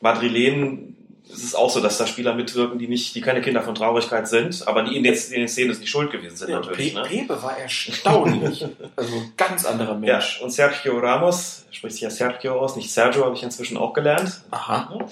[0.00, 0.96] Madrilenen
[1.32, 4.28] ist es auch so, dass da Spieler mitwirken, die nicht, die keine Kinder von Traurigkeit
[4.28, 6.94] sind, aber die in den, in den Szenen nicht schuld gewesen sind natürlich.
[6.94, 7.02] Ne?
[7.04, 8.66] Pepe war erstaunlich.
[8.96, 10.40] also ganz anderer Ja, Mensch.
[10.42, 14.42] und Sergio Ramos, spricht sich ja Sergio aus, nicht Sergio, habe ich inzwischen auch gelernt.
[14.50, 15.06] Aha.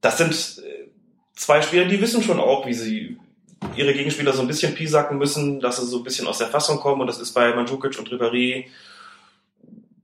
[0.00, 0.88] Das sind äh,
[1.34, 3.16] zwei Spieler, die wissen schon auch, wie sie
[3.76, 6.78] ihre Gegenspieler so ein bisschen piesacken müssen, dass sie so ein bisschen aus der Fassung
[6.80, 7.00] kommen.
[7.00, 8.66] Und das ist bei Mandzukic und Ribéry,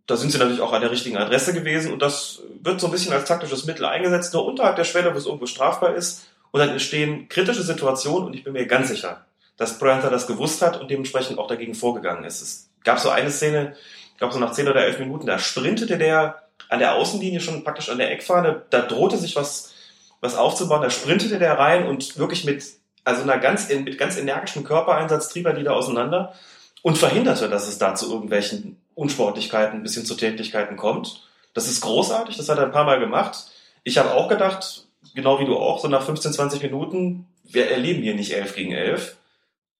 [0.07, 1.93] da sind sie natürlich auch an der richtigen Adresse gewesen.
[1.93, 5.19] Und das wird so ein bisschen als taktisches Mittel eingesetzt, nur unterhalb der Schwelle, wo
[5.19, 6.27] es irgendwo strafbar ist.
[6.51, 8.27] Und dann entstehen kritische Situationen.
[8.27, 9.25] Und ich bin mir ganz sicher,
[9.57, 12.43] dass Proenta das gewusst hat und dementsprechend auch dagegen vorgegangen ist.
[12.43, 13.75] Es gab so eine Szene,
[14.13, 17.65] ich glaube so nach 10 oder 11 Minuten, da sprintete der an der Außenlinie schon
[17.65, 19.73] praktisch an der Eckfahne, da drohte sich was,
[20.21, 22.65] was aufzubauen, da sprintete der rein und wirklich mit,
[23.05, 26.35] also einer ganz, mit ganz energischem Körpereinsatz trieb er die da auseinander
[26.83, 31.29] und verhinderte, dass es da zu irgendwelchen Unsportlichkeiten bis hin zu Tätigkeiten kommt.
[31.53, 33.47] Das ist großartig, das hat er ein paar Mal gemacht.
[33.83, 38.03] Ich habe auch gedacht, genau wie du auch, so nach 15, 20 Minuten, wir erleben
[38.03, 39.17] hier nicht 11 gegen 11,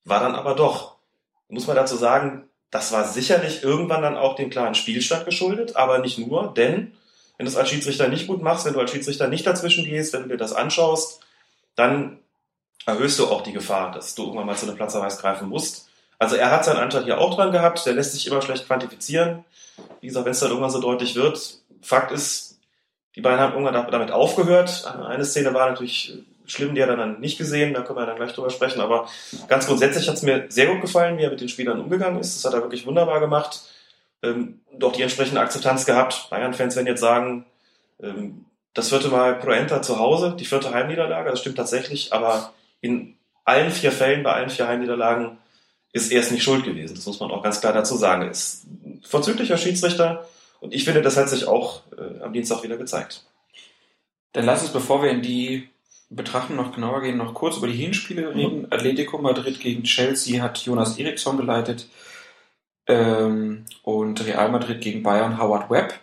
[0.05, 0.97] war dann aber doch.
[1.49, 5.99] Muss man dazu sagen, das war sicherlich irgendwann dann auch dem klaren Spielstand geschuldet, aber
[5.99, 6.93] nicht nur, denn
[7.37, 10.13] wenn du es als Schiedsrichter nicht gut machst, wenn du als Schiedsrichter nicht dazwischen gehst,
[10.13, 11.21] wenn du dir das anschaust,
[11.77, 12.19] dann
[12.87, 15.89] erhöhst du auch die Gefahr, dass du irgendwann mal zu einem Platzverweis greifen musst.
[16.19, 19.45] Also er hat seinen Anteil hier auch dran gehabt, der lässt sich immer schlecht quantifizieren.
[20.01, 22.59] Wie gesagt, wenn es dann irgendwann so deutlich wird, Fakt ist,
[23.17, 24.87] die beiden haben irgendwann damit aufgehört.
[24.87, 28.17] Eine Szene war natürlich schlimm, die hat er dann nicht gesehen, da können wir dann
[28.17, 29.09] gleich drüber sprechen, aber
[29.49, 32.37] ganz grundsätzlich hat es mir sehr gut gefallen, wie er mit den Spielern umgegangen ist.
[32.37, 33.63] Das hat er wirklich wunderbar gemacht.
[34.23, 36.29] Ähm, doch die entsprechende Akzeptanz gehabt.
[36.31, 37.47] Bayern-Fans werden jetzt sagen,
[38.03, 43.17] ähm, das vierte Mal Proenta zu Hause, die vierte Heimniederlage, das stimmt tatsächlich, aber in
[43.45, 45.39] allen vier Fällen, bei allen vier Heimniederlagen,
[45.95, 46.95] ist er es nicht schuld gewesen.
[46.95, 48.23] Das muss man auch ganz klar dazu sagen.
[48.23, 50.29] Er ist ein vorzüglicher Schiedsrichter
[50.61, 53.25] und ich finde, das hat sich auch äh, am Dienstag wieder gezeigt.
[54.33, 55.69] Dann lass uns, bevor wir in die
[56.11, 58.67] Betrachtung noch genauer gehen, noch kurz über die Hinspiele reden.
[58.71, 61.89] Atletico Madrid gegen Chelsea hat Jonas Eriksson geleitet
[62.87, 65.95] ähm, und Real Madrid gegen Bayern Howard Webb.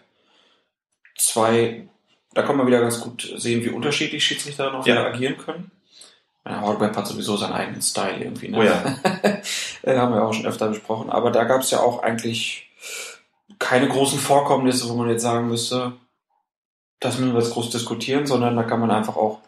[1.18, 1.88] Zwei,
[2.34, 5.06] da kann man wieder ganz gut sehen, wie unterschiedlich Schiedsrichter auch Ja.
[5.06, 5.72] agieren können.
[6.46, 8.50] Ja, Howard Webb hat sowieso seinen eigenen Style irgendwie.
[8.50, 8.58] Ne?
[8.58, 8.84] Oh ja.
[10.02, 11.10] Haben wir auch schon öfter besprochen.
[11.10, 12.70] Aber da gab es ja auch eigentlich
[13.60, 15.94] keine großen Vorkommnisse, wo man jetzt sagen müsste,
[17.00, 19.40] das müssen wir jetzt groß diskutieren, sondern da kann man einfach auch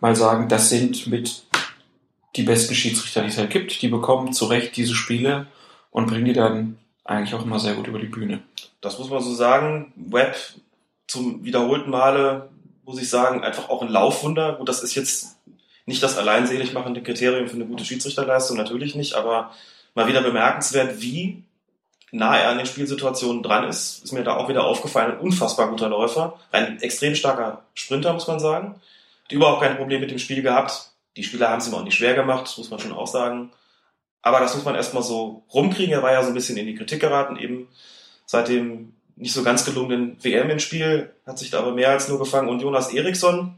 [0.00, 1.44] mal sagen, das sind mit
[2.36, 3.80] die besten Schiedsrichter, die es halt gibt.
[3.80, 5.46] Die bekommen zu Recht diese Spiele
[5.90, 8.42] und bringen die dann eigentlich auch immer sehr gut über die Bühne.
[8.80, 9.92] Das muss man so sagen.
[9.96, 10.36] Web
[11.06, 12.48] zum wiederholten Male,
[12.84, 14.54] muss ich sagen, einfach auch ein Laufwunder.
[14.54, 15.36] Gut, das ist jetzt
[15.86, 19.52] nicht das alleinselig machende Kriterium für eine gute Schiedsrichterleistung, natürlich nicht, aber
[19.94, 21.42] mal wieder bemerkenswert, wie
[22.10, 24.04] nah er an den Spielsituationen dran ist.
[24.04, 25.12] Ist mir da auch wieder aufgefallen.
[25.12, 26.38] Ein unfassbar guter Läufer.
[26.52, 28.80] Ein extrem starker Sprinter, muss man sagen.
[29.24, 30.90] Hat überhaupt kein Problem mit dem Spiel gehabt.
[31.16, 33.50] Die Spieler haben es ihm auch nicht schwer gemacht, muss man schon auch sagen.
[34.22, 35.92] Aber das muss man erstmal so rumkriegen.
[35.92, 37.68] Er war ja so ein bisschen in die Kritik geraten, eben
[38.26, 42.08] seit dem nicht so ganz gelungenen WM im Spiel, hat sich da aber mehr als
[42.08, 42.48] nur gefangen.
[42.48, 43.54] Und Jonas Eriksson,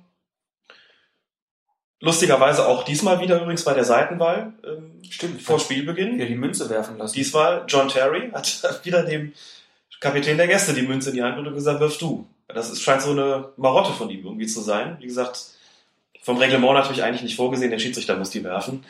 [2.00, 5.42] lustigerweise auch diesmal wieder übrigens bei der Seitenwahl, ähm, Stimmt.
[5.42, 6.18] vor Spielbeginn.
[6.18, 7.14] Ja, die Münze werfen lassen.
[7.14, 9.32] Diesmal John Terry hat wieder dem
[10.00, 12.26] Kapitän der Gäste die Münze in die Hand und gesagt, wirf du.
[12.48, 14.96] Das ist, scheint so eine Marotte von ihm irgendwie zu sein.
[15.00, 15.46] Wie gesagt,
[16.22, 18.84] vom Reglement natürlich eigentlich nicht vorgesehen, der Schiedsrichter muss die werfen.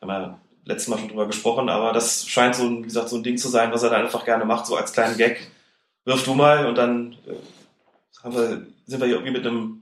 [0.00, 3.16] Haben wir letztes Mal schon drüber gesprochen, aber das scheint so ein, wie gesagt, so
[3.16, 5.50] ein Ding zu sein, was er da einfach gerne macht, so als kleinen Gag.
[6.04, 9.81] Wirf du mal und dann äh, wir, sind wir hier irgendwie mit einem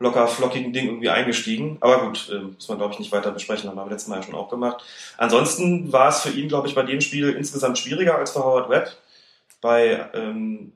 [0.00, 1.78] locker flockigen Ding irgendwie eingestiegen.
[1.80, 4.22] Aber gut, äh, muss man glaube ich nicht weiter besprechen, haben wir letztes Mal ja
[4.22, 4.84] schon auch gemacht.
[5.16, 8.68] Ansonsten war es für ihn, glaube ich, bei dem Spiel insgesamt schwieriger als für Howard
[8.68, 8.96] Webb.
[9.60, 10.72] Bei, ähm,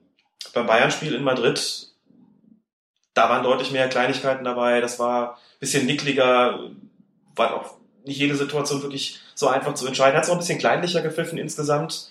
[0.52, 1.88] beim Bayern-Spiel in Madrid,
[3.14, 4.80] da waren deutlich mehr Kleinigkeiten dabei.
[4.80, 6.70] Das war ein bisschen nickliger,
[7.36, 10.16] war auch nicht jede Situation wirklich so einfach zu entscheiden.
[10.16, 12.10] Hat es auch ein bisschen kleinlicher gepfiffen insgesamt.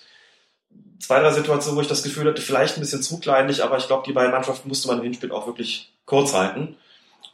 [0.98, 3.86] Zwei, drei Situationen, wo ich das Gefühl hatte, vielleicht ein bisschen zu kleinlich, aber ich
[3.86, 6.76] glaube, die beiden Mannschaften musste man im Hinspiel auch wirklich kurz halten.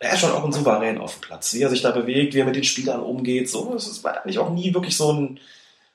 [0.01, 2.41] Er ist schon auch ein Souverän auf dem Platz, wie er sich da bewegt, wie
[2.41, 3.49] er mit den Spielern umgeht.
[3.49, 5.41] So, es war eigentlich auch nie wirklich so ein,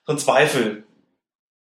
[0.05, 0.83] so ein Zweifel,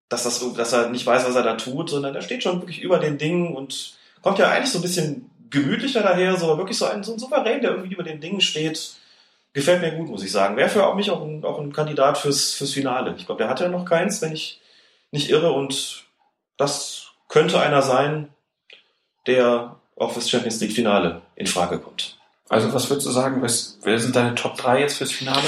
[0.07, 2.81] dass, das, dass er nicht weiß, was er da tut, sondern er steht schon wirklich
[2.81, 6.85] über den Dingen und kommt ja eigentlich so ein bisschen gemütlicher daher, so wirklich so
[6.85, 8.95] ein, so ein Souverän, der irgendwie über den Dingen steht.
[9.53, 10.57] Gefällt mir gut, muss ich sagen.
[10.57, 13.15] Wäre für mich auch ein, auch ein Kandidat fürs, fürs Finale.
[13.17, 14.61] Ich glaube, der hat ja noch keins, wenn ich
[15.11, 15.51] nicht irre.
[15.51, 16.05] Und
[16.57, 18.29] das könnte einer sein,
[19.25, 22.18] der auch fürs Champions League Finale in Frage kommt.
[22.49, 25.47] Also was würdest du sagen, wer sind deine Top 3 jetzt fürs Finale?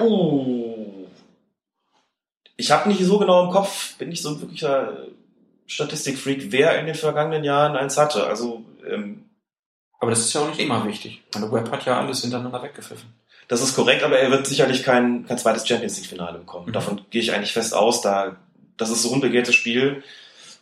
[0.00, 1.08] Oh.
[2.56, 4.98] Ich habe nicht so genau im Kopf, bin nicht so ein wirklicher
[5.66, 8.26] Statistikfreak, wer in den vergangenen Jahren eins hatte.
[8.26, 9.24] Also ähm,
[9.98, 11.22] Aber das ist ja auch nicht immer wichtig.
[11.34, 13.12] Meine Web hat ja alles hintereinander weggepfiffen.
[13.48, 16.68] Das ist korrekt, aber er wird sicherlich kein, kein zweites Champions League-Finale bekommen.
[16.68, 16.72] Mhm.
[16.72, 18.00] Davon gehe ich eigentlich fest aus.
[18.00, 18.36] Da,
[18.76, 20.04] das ist so ein unbegehrtes Spiel.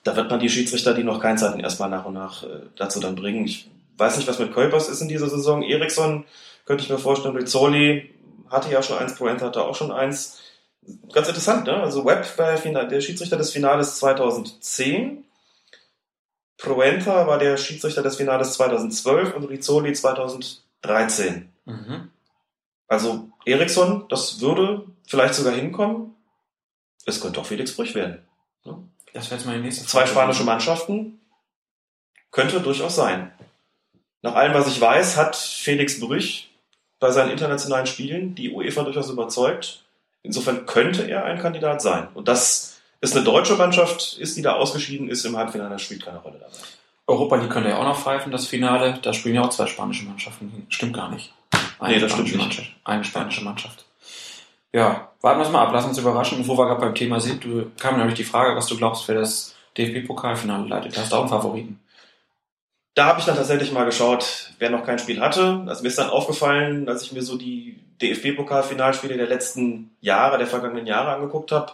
[0.04, 2.98] Da wird man die Schiedsrichter, die noch keins hatten, erstmal nach und nach äh, dazu
[2.98, 3.44] dann bringen.
[3.44, 3.68] Ich
[4.00, 5.62] weiß nicht, was mit Kuipers ist in dieser Saison.
[5.62, 6.24] Eriksson
[6.64, 7.36] könnte ich mir vorstellen.
[7.36, 8.14] Rizzoli
[8.48, 10.40] hatte ja schon eins, Proenta hatte auch schon eins.
[11.12, 11.74] Ganz interessant, ne?
[11.74, 15.24] Also Webb war der Schiedsrichter des Finales 2010.
[16.56, 21.52] Proenta war der Schiedsrichter des Finales 2012 und Rizzoli 2013.
[21.64, 22.10] Mhm.
[22.88, 26.14] Also Eriksson, das würde vielleicht sogar hinkommen.
[27.06, 28.26] Es könnte auch Felix Brüch werden.
[29.12, 30.10] Das wäre jetzt meine nächste Zwei Frage.
[30.10, 31.20] spanische Mannschaften
[32.30, 33.32] könnte durchaus sein.
[34.22, 36.50] Nach allem, was ich weiß, hat Felix Brüch
[36.98, 39.84] bei seinen internationalen Spielen die UEFA durchaus überzeugt.
[40.22, 42.08] Insofern könnte er ein Kandidat sein.
[42.12, 46.04] Und das ist eine deutsche Mannschaft, ist, die da ausgeschieden ist im Halbfinale, das spielt
[46.04, 46.52] keine Rolle dabei.
[47.06, 48.98] Europa League könnte ja auch noch pfeifen, das Finale.
[49.02, 50.66] Da spielen ja auch zwei spanische Mannschaften.
[50.68, 51.32] Stimmt gar nicht.
[51.80, 52.58] Eine Nee, das stimmt spanische nicht.
[52.58, 52.70] Mannschaft.
[52.84, 53.84] Eine spanische Mannschaft.
[54.72, 56.38] Ja, warten wir es mal ab, lass uns überraschen.
[56.38, 59.08] Und wo wir gerade beim Thema sind, du kam nämlich die Frage, was du glaubst,
[59.08, 60.96] wer das DFB-Pokalfinale leitet.
[60.96, 61.80] Hast du auch einen Favoriten.
[62.94, 65.64] Da habe ich dann tatsächlich mal geschaut, wer noch kein Spiel hatte.
[65.66, 70.46] Also mir ist dann aufgefallen, als ich mir so die DFB-Pokalfinalspiele der letzten Jahre, der
[70.46, 71.72] vergangenen Jahre angeguckt habe.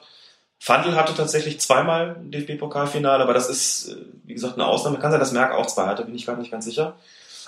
[0.59, 4.99] Fandl hatte tatsächlich zweimal ein DFB-Pokalfinale, aber das ist, äh, wie gesagt, eine Ausnahme.
[4.99, 6.97] Kann sein, dass Merck auch zwei hatte, bin ich gerade nicht ganz sicher.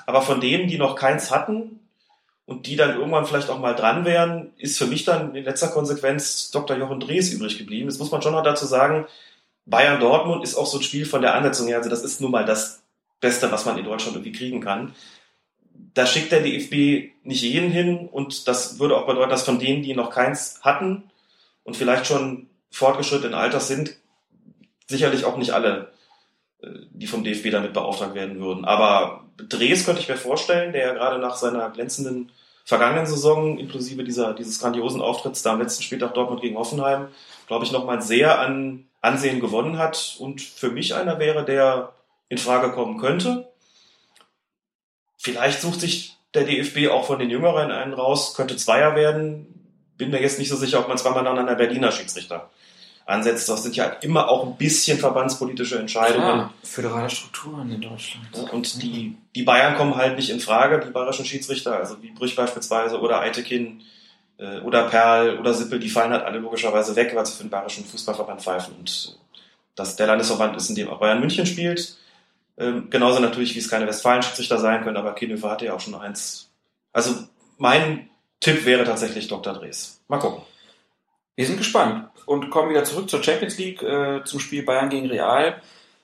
[0.06, 1.80] Aber von denen, die noch keins hatten
[2.46, 5.68] und die dann irgendwann vielleicht auch mal dran wären, ist für mich dann in letzter
[5.68, 6.76] Konsequenz Dr.
[6.76, 7.88] Jochen Drees übrig geblieben.
[7.88, 9.06] Das muss man schon noch dazu sagen.
[9.66, 12.46] Bayern-Dortmund ist auch so ein Spiel von der Ansetzung her, also das ist nun mal
[12.46, 12.77] das
[13.20, 14.94] Beste, was man in Deutschland irgendwie kriegen kann.
[15.94, 19.82] Da schickt der DFB nicht jeden hin und das würde auch bedeuten, dass von denen,
[19.82, 21.04] die noch keins hatten
[21.64, 23.96] und vielleicht schon fortgeschrittenen Alters sind,
[24.86, 25.92] sicherlich auch nicht alle,
[26.62, 28.64] äh, die vom DFB damit beauftragt werden würden.
[28.64, 32.30] Aber Drees könnte ich mir vorstellen, der ja gerade nach seiner glänzenden
[32.64, 37.08] vergangenen Saison, inklusive dieser, dieses grandiosen Auftritts da am letzten Spieltag Dortmund gegen Hoffenheim,
[37.46, 41.94] glaube ich, nochmal sehr an Ansehen gewonnen hat und für mich einer wäre, der
[42.28, 43.52] in Frage kommen könnte.
[45.16, 49.46] Vielleicht sucht sich der DFB auch von den Jüngeren einen raus, könnte Zweier werden.
[49.96, 52.50] Bin mir jetzt nicht so sicher, ob man zweimal an der Berliner Schiedsrichter
[53.08, 53.48] ansetzt.
[53.48, 56.22] Das sind ja immer auch ein bisschen verbandspolitische Entscheidungen.
[56.22, 58.26] Klar, föderale Strukturen in Deutschland.
[58.34, 62.10] Ja, Und die, die Bayern kommen halt nicht in Frage, die bayerischen Schiedsrichter, also wie
[62.10, 63.82] Brüch beispielsweise oder Eitekin
[64.36, 67.50] äh, oder Perl oder Sippel, die fallen halt alle logischerweise weg, weil sie für den
[67.50, 68.74] bayerischen Fußballverband pfeifen.
[68.78, 69.18] Und
[69.74, 71.96] dass der Landesverband ist, in dem auch Bayern München spielt.
[72.58, 75.94] Ähm, genauso natürlich, wie es keine Westfalen-Schiedsrichter sein können, aber Kienhöfer hatte ja auch schon
[75.94, 76.50] eins.
[76.92, 77.14] Also
[77.56, 79.54] mein Tipp wäre tatsächlich Dr.
[79.54, 80.00] Drees.
[80.08, 80.42] Mal gucken.
[81.36, 85.06] Wir sind gespannt und kommen wieder zurück zur Champions League, äh, zum Spiel Bayern gegen
[85.06, 85.62] Real.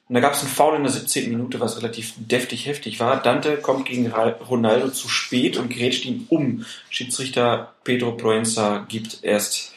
[0.09, 1.31] Und da gab es einen Foul in der 17.
[1.31, 3.21] Minute, was relativ deftig heftig war.
[3.21, 6.65] Dante kommt gegen Ronaldo zu spät und grätscht ihn um.
[6.91, 9.73] Schiedsrichter Pedro Proenza gibt erst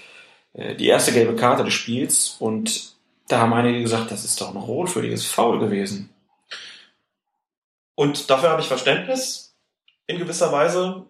[0.54, 2.94] äh, die erste gelbe Karte des Spiels und
[3.30, 6.10] da haben einige gesagt, das ist doch ein rotwürdiges Foul gewesen.
[7.98, 9.56] Und dafür habe ich Verständnis
[10.06, 11.04] in gewisser Weise.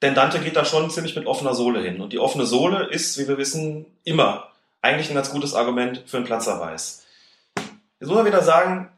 [0.00, 2.00] Denn Dante geht da schon ziemlich mit offener Sohle hin.
[2.00, 6.18] Und die offene Sohle ist, wie wir wissen, immer eigentlich ein ganz gutes Argument für
[6.18, 7.04] einen Platzerweis.
[7.98, 8.92] Jetzt muss man wieder sagen,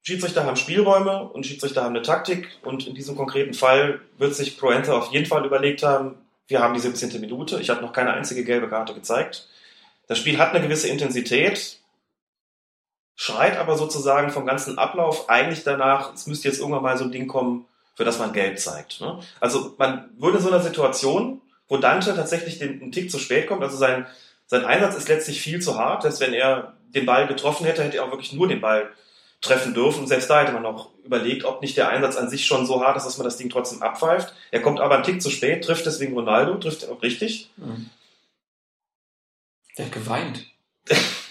[0.00, 2.48] Schiedsrichter haben Spielräume und Schiedsrichter haben eine Taktik.
[2.62, 6.72] Und in diesem konkreten Fall wird sich Proenta auf jeden Fall überlegt haben, wir haben
[6.72, 7.20] die 17.
[7.20, 7.60] Minute.
[7.60, 9.48] Ich habe noch keine einzige gelbe Karte gezeigt.
[10.06, 11.81] Das Spiel hat eine gewisse Intensität,
[13.14, 17.12] schreit aber sozusagen vom ganzen Ablauf eigentlich danach, es müsste jetzt irgendwann mal so ein
[17.12, 19.00] Ding kommen, für das man Gelb zeigt.
[19.00, 19.20] Ne?
[19.40, 23.46] Also man würde in so einer Situation, wo Dante tatsächlich den, einen Tick zu spät
[23.46, 24.06] kommt, also sein,
[24.46, 27.98] sein Einsatz ist letztlich viel zu hart, dass wenn er den Ball getroffen hätte, hätte
[27.98, 28.90] er auch wirklich nur den Ball
[29.40, 30.00] treffen dürfen.
[30.00, 32.82] Und selbst da hätte man noch überlegt, ob nicht der Einsatz an sich schon so
[32.82, 34.34] hart ist, dass man das Ding trotzdem abpfeift.
[34.50, 37.50] Er kommt aber einen Tick zu spät, trifft deswegen Ronaldo, trifft auch richtig.
[39.76, 40.46] Der hat geweint.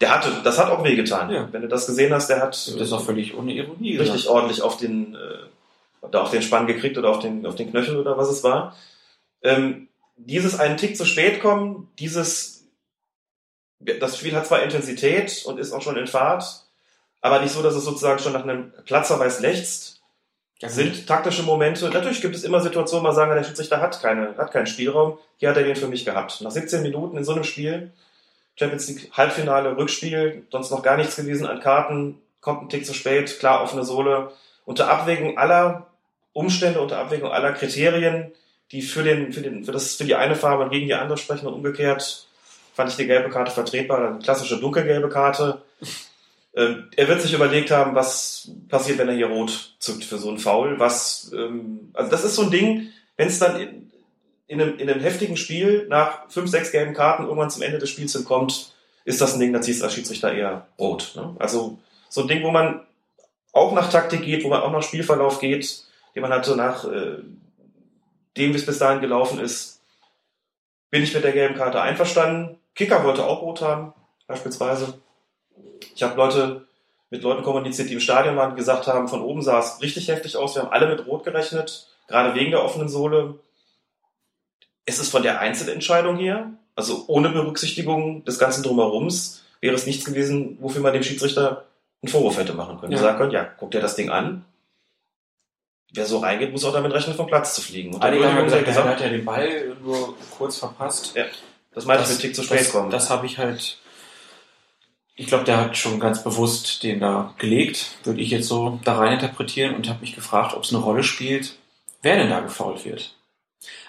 [0.00, 1.30] Der hatte, das hat auch wehgetan.
[1.30, 1.48] Ja.
[1.52, 4.34] Wenn du das gesehen hast, der hat Das ist auch völlig ohne Ironie richtig gesagt.
[4.34, 7.98] ordentlich auf den, äh, da auf den Spann gekriegt oder auf den, auf den Knöchel
[7.98, 8.74] oder was es war.
[9.42, 12.66] Ähm, dieses einen Tick zu spät kommen, dieses,
[13.78, 16.64] das Spiel hat zwar Intensität und ist auch schon in Fahrt,
[17.20, 20.00] aber nicht so, dass es sozusagen schon nach einem Platzverweis lechzt.
[20.66, 21.88] sind taktische Momente.
[21.88, 25.18] Natürlich gibt es immer Situationen, wo man sagen, der Schiedsrichter hat, keine, hat keinen Spielraum.
[25.36, 26.40] Hier hat er den für mich gehabt.
[26.40, 27.92] Nach 17 Minuten in so einem Spiel,
[28.60, 32.92] Champions League Halbfinale, Rückspiel, sonst noch gar nichts gewesen an Karten, kommt ein Tick zu
[32.92, 34.32] spät, klar offene Sohle.
[34.66, 35.86] Unter Abwägung aller
[36.34, 38.32] Umstände, unter Abwägung aller Kriterien,
[38.70, 41.16] die für, den, für, den, für, das, für die eine Farbe und gegen die andere
[41.16, 42.26] sprechen und umgekehrt,
[42.74, 45.62] fand ich die gelbe Karte vertretbar, eine klassische dunkelgelbe Karte.
[46.54, 50.28] Ähm, er wird sich überlegt haben, was passiert, wenn er hier rot zückt für so
[50.28, 50.78] einen Foul.
[50.78, 53.89] Was, ähm, also das ist so ein Ding, wenn es dann
[54.50, 57.78] in, in, einem, in einem heftigen Spiel nach fünf, sechs gelben Karten irgendwann zum Ende
[57.78, 58.74] des Spiels hinkommt,
[59.04, 61.12] ist das ein Ding, da ziehst du als Schiedsrichter eher rot.
[61.14, 61.36] Ne?
[61.38, 61.78] Also
[62.08, 62.80] so ein Ding, wo man
[63.52, 65.84] auch nach Taktik geht, wo man auch nach Spielverlauf geht,
[66.14, 67.18] den man so nach äh,
[68.36, 69.80] dem, wie es bis dahin gelaufen ist,
[70.90, 72.58] bin ich mit der gelben Karte einverstanden.
[72.74, 73.94] Kicker wollte auch rot haben,
[74.26, 74.94] beispielsweise.
[75.94, 76.66] Ich habe Leute
[77.10, 80.36] mit Leuten kommuniziert, die im Stadion waren, gesagt haben, von oben sah es richtig heftig
[80.36, 80.54] aus.
[80.54, 83.38] Wir haben alle mit Rot gerechnet, gerade wegen der offenen Sohle.
[84.86, 90.04] Es ist von der Einzelentscheidung hier, also ohne Berücksichtigung des ganzen Drumherums, wäre es nichts
[90.04, 91.66] gewesen, wofür man dem Schiedsrichter
[92.02, 92.92] einen Vorwurf hätte machen können.
[92.92, 92.98] Ja.
[92.98, 94.44] sagen können, ja, guck dir das Ding an.
[95.92, 97.94] Wer so reingeht, muss auch damit rechnen, vom Platz zu fliegen.
[97.94, 101.14] Und Einige haben gesagt, gesagt, hat ja den Ball nur kurz verpasst.
[101.16, 101.24] Ja,
[101.74, 102.90] das meinte ich mit Tick zu spät das, kommen.
[102.90, 103.80] Das habe ich halt
[105.20, 108.96] ich glaube, der hat schon ganz bewusst den da gelegt, würde ich jetzt so da
[108.96, 111.56] rein interpretieren und habe mich gefragt, ob es eine Rolle spielt,
[112.00, 113.14] wer denn da gefault wird.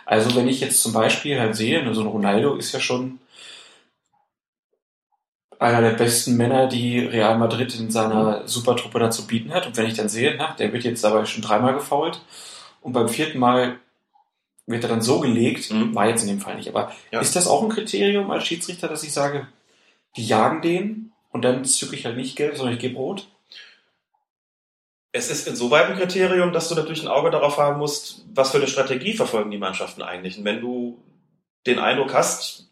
[0.06, 3.20] Also wenn ich jetzt zum Beispiel halt sehe, ne, so ein Ronaldo ist ja schon
[5.60, 9.68] einer der besten Männer, die Real Madrid in seiner Supertruppe da zu bieten hat.
[9.68, 12.20] Und wenn ich dann sehe, na, der wird jetzt aber schon dreimal gefault
[12.82, 13.78] und beim vierten Mal
[14.66, 15.94] wird er dann so gelegt, mhm.
[15.94, 16.70] war jetzt in dem Fall nicht.
[16.70, 17.20] Aber ja.
[17.20, 19.48] ist das auch ein Kriterium als Schiedsrichter, dass ich sage,
[20.16, 23.28] die jagen den und dann zücke ich halt nicht gelb, sondern ich gebe rot?
[25.14, 28.58] Es ist insoweit ein Kriterium, dass du natürlich ein Auge darauf haben musst, was für
[28.58, 30.38] eine Strategie verfolgen die Mannschaften eigentlich.
[30.38, 31.00] Und wenn du
[31.66, 32.70] den Eindruck hast,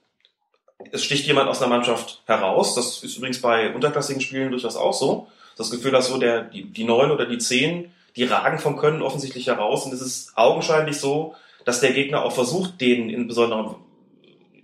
[0.92, 4.94] es sticht jemand aus einer Mannschaft heraus, das ist übrigens bei unterklassigen Spielen durchaus auch
[4.94, 5.28] so,
[5.58, 9.02] das Gefühl, dass so der, die, die neun oder die zehn, die ragen vom Können
[9.02, 11.36] offensichtlich heraus und es ist augenscheinlich so,
[11.66, 13.76] dass der Gegner auch versucht, denen in besonderer,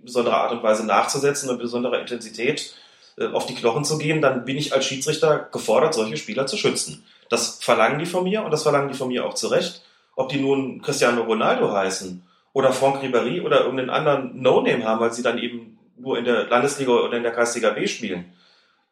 [0.02, 2.74] besonderer Art und Weise nachzusetzen und besonderer Intensität
[3.18, 6.56] äh, auf die Knochen zu gehen, dann bin ich als Schiedsrichter gefordert, solche Spieler zu
[6.56, 7.04] schützen.
[7.28, 9.82] Das verlangen die von mir und das verlangen die von mir auch zu Recht.
[10.14, 15.12] Ob die nun Cristiano Ronaldo heißen oder Franck Ribéry oder irgendeinen anderen No-Name haben, weil
[15.12, 18.32] sie dann eben nur in der Landesliga oder in der Kreisliga B spielen.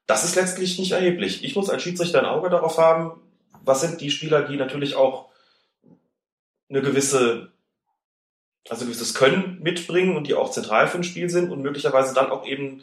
[0.07, 1.45] Das ist letztlich nicht erheblich.
[1.45, 3.21] Ich muss als Schiedsrichter ein Auge darauf haben,
[3.65, 5.31] was sind die Spieler, die natürlich auch
[6.69, 7.53] eine gewisse,
[8.69, 12.15] also ein gewisses Können mitbringen und die auch zentral für ein Spiel sind und möglicherweise
[12.15, 12.83] dann auch eben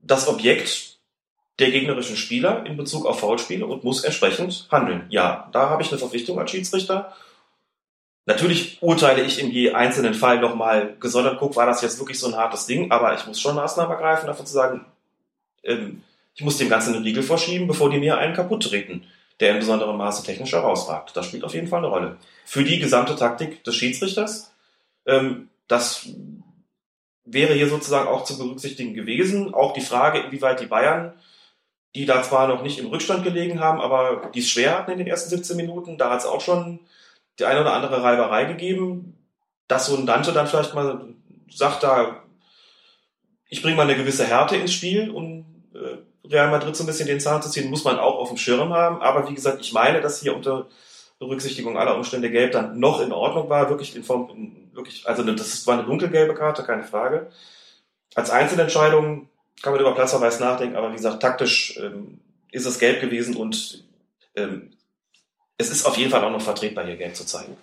[0.00, 0.97] das Objekt
[1.58, 5.06] der gegnerischen Spieler in Bezug auf Foulspiele und muss entsprechend handeln.
[5.08, 7.12] Ja, da habe ich eine Verpflichtung als Schiedsrichter.
[8.26, 12.28] Natürlich urteile ich in je einzelnen Fall nochmal gesondert, guck, war das jetzt wirklich so
[12.28, 14.84] ein hartes Ding, aber ich muss schon Maßnahmen ergreifen, dafür zu sagen,
[15.64, 16.02] ähm,
[16.34, 19.04] ich muss dem Ganzen einen Riegel vorschieben, bevor die mir einen kaputt treten,
[19.40, 21.16] der in besonderem Maße technisch herausragt.
[21.16, 22.16] Das spielt auf jeden Fall eine Rolle.
[22.44, 24.52] Für die gesamte Taktik des Schiedsrichters,
[25.06, 26.08] ähm, das
[27.24, 29.52] wäre hier sozusagen auch zu berücksichtigen gewesen.
[29.52, 31.12] Auch die Frage, inwieweit die Bayern,
[31.98, 34.98] die da zwar noch nicht im Rückstand gelegen haben, aber die es schwer hatten in
[34.98, 36.78] den ersten 17 Minuten, da hat es auch schon
[37.40, 39.18] die eine oder andere Reiberei gegeben,
[39.66, 41.06] dass so ein Dante dann vielleicht mal
[41.50, 42.22] sagt, da
[43.48, 45.44] ich bringe mal eine gewisse Härte ins Spiel, um
[45.74, 48.36] äh, Real Madrid so ein bisschen den Zahn zu ziehen, muss man auch auf dem
[48.36, 49.02] Schirm haben.
[49.02, 50.68] Aber wie gesagt, ich meine, dass hier unter
[51.18, 55.66] Berücksichtigung aller Umstände gelb dann noch in Ordnung war, wirklich in Form, wirklich, also das
[55.66, 57.30] war eine dunkelgelbe Karte, keine Frage.
[58.14, 59.28] Als Einzelentscheidung
[59.62, 63.84] kann man über Platzverweis nachdenken, aber wie gesagt, taktisch ähm, ist es gelb gewesen und
[64.36, 64.70] ähm,
[65.56, 67.56] es ist auf jeden Fall auch noch vertretbar, hier gelb zu zeigen.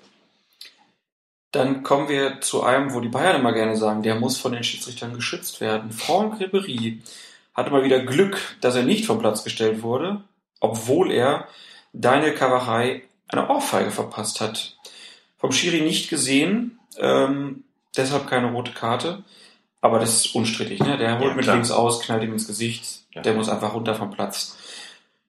[1.51, 4.63] Dann kommen wir zu einem, wo die Bayern immer gerne sagen, der muss von den
[4.63, 5.91] Schiedsrichtern geschützt werden.
[5.91, 6.99] Franck Ribéry
[7.53, 10.21] hatte mal wieder Glück, dass er nicht vom Platz gestellt wurde,
[10.59, 11.47] obwohl er
[11.93, 14.75] Daniel Cavachai eine Ohrfeige verpasst hat.
[15.37, 17.63] Vom Schiri nicht gesehen, ähm,
[17.95, 19.23] deshalb keine rote Karte.
[19.85, 20.79] Aber das ist unstrittig.
[20.79, 20.97] Ne?
[20.97, 23.03] Der holt ja, mit links aus, knallt ihm ins Gesicht.
[23.13, 23.21] Ja.
[23.21, 24.57] Der muss einfach runter vom Platz.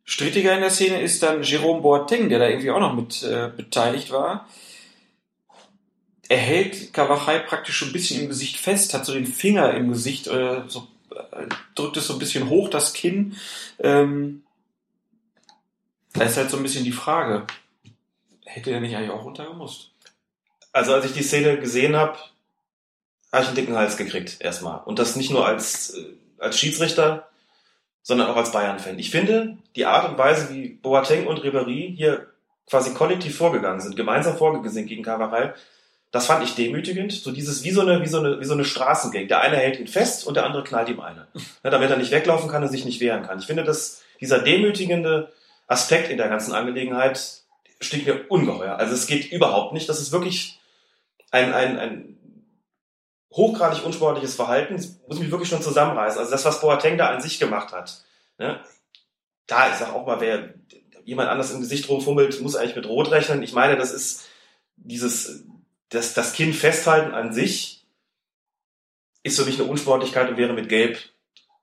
[0.02, 3.50] Strittiger in der Szene ist dann Jerome Boateng, der da irgendwie auch noch mit äh,
[3.54, 4.48] beteiligt war.
[6.30, 9.90] Er hält Kawachai praktisch schon ein bisschen im Gesicht fest, hat so den Finger im
[9.90, 13.36] Gesicht, äh, so, äh, drückt es so ein bisschen hoch, das Kinn.
[13.78, 14.42] Ähm,
[16.14, 17.46] da ist halt so ein bisschen die Frage,
[18.46, 19.90] hätte er nicht eigentlich auch runtergemusst?
[20.72, 22.16] Also als ich die Szene gesehen habe,
[23.32, 24.80] habe ich einen dicken Hals gekriegt erstmal.
[24.84, 26.04] Und das nicht nur als, äh,
[26.38, 27.28] als Schiedsrichter,
[28.02, 28.98] sondern auch als Bayern-Fan.
[28.98, 32.26] Ich finde, die Art und Weise, wie Boateng und Ribéry hier
[32.68, 35.54] quasi kollektiv vorgegangen sind, gemeinsam vorgegangen sind gegen Carvajal,
[36.12, 37.12] das fand ich demütigend.
[37.12, 39.28] So dieses, wie so eine, wie so eine, wie so eine Straßengang.
[39.28, 41.26] Der eine hält ihn fest und der andere knallt ihm eine.
[41.64, 43.38] Ja, damit er nicht weglaufen kann und sich nicht wehren kann.
[43.38, 45.32] Ich finde, dass dieser demütigende
[45.66, 47.42] Aspekt in der ganzen Angelegenheit
[47.80, 48.76] stinkt mir ungeheuer.
[48.76, 49.88] Also es geht überhaupt nicht.
[49.88, 50.58] Das ist wirklich
[51.32, 52.16] ein, ein, ein
[53.36, 54.74] hochgradig unsportliches Verhalten.
[55.06, 56.18] Muss mich wirklich schon zusammenreißen.
[56.18, 58.02] Also das, was Boateng da an sich gemacht hat.
[58.38, 58.60] Ne?
[59.46, 60.54] Da, ich sag auch mal, wer
[61.04, 63.42] jemand anders im Gesicht rumfummelt, muss eigentlich mit Rot rechnen.
[63.42, 64.26] Ich meine, das ist
[64.76, 65.44] dieses,
[65.90, 67.86] das, das Kinn festhalten an sich
[69.22, 70.98] ist für mich eine Unsportlichkeit und wäre mit Gelb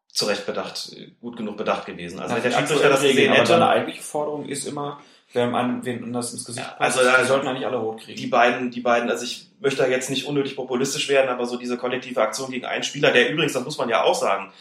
[0.07, 2.19] zu Recht bedacht, gut genug bedacht gewesen.
[2.19, 5.01] Also wenn der Schiedsrichter das gesehen aber hätte, seine eigentliche Forderung ist immer,
[5.33, 8.17] wer an, wen anders ins Gesicht Ja, passt, also da- sollten eigentlich alle rot kriegen.
[8.17, 11.57] die beiden, die beiden, also ich möchte da jetzt nicht unnötig populistisch werden, aber so
[11.57, 14.51] diese kollektive Aktion gegen einen Spieler, der übrigens, das muss man ja auch sagen,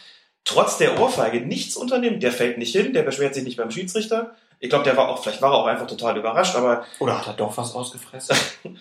[0.45, 4.35] trotz der Ohrfeige nichts unternimmt, der fällt nicht hin, der beschwert sich nicht beim Schiedsrichter.
[4.59, 7.27] Ich glaube, der war auch, vielleicht war er auch einfach total überrascht, aber Oder hat
[7.27, 8.35] er doch was ausgefressen?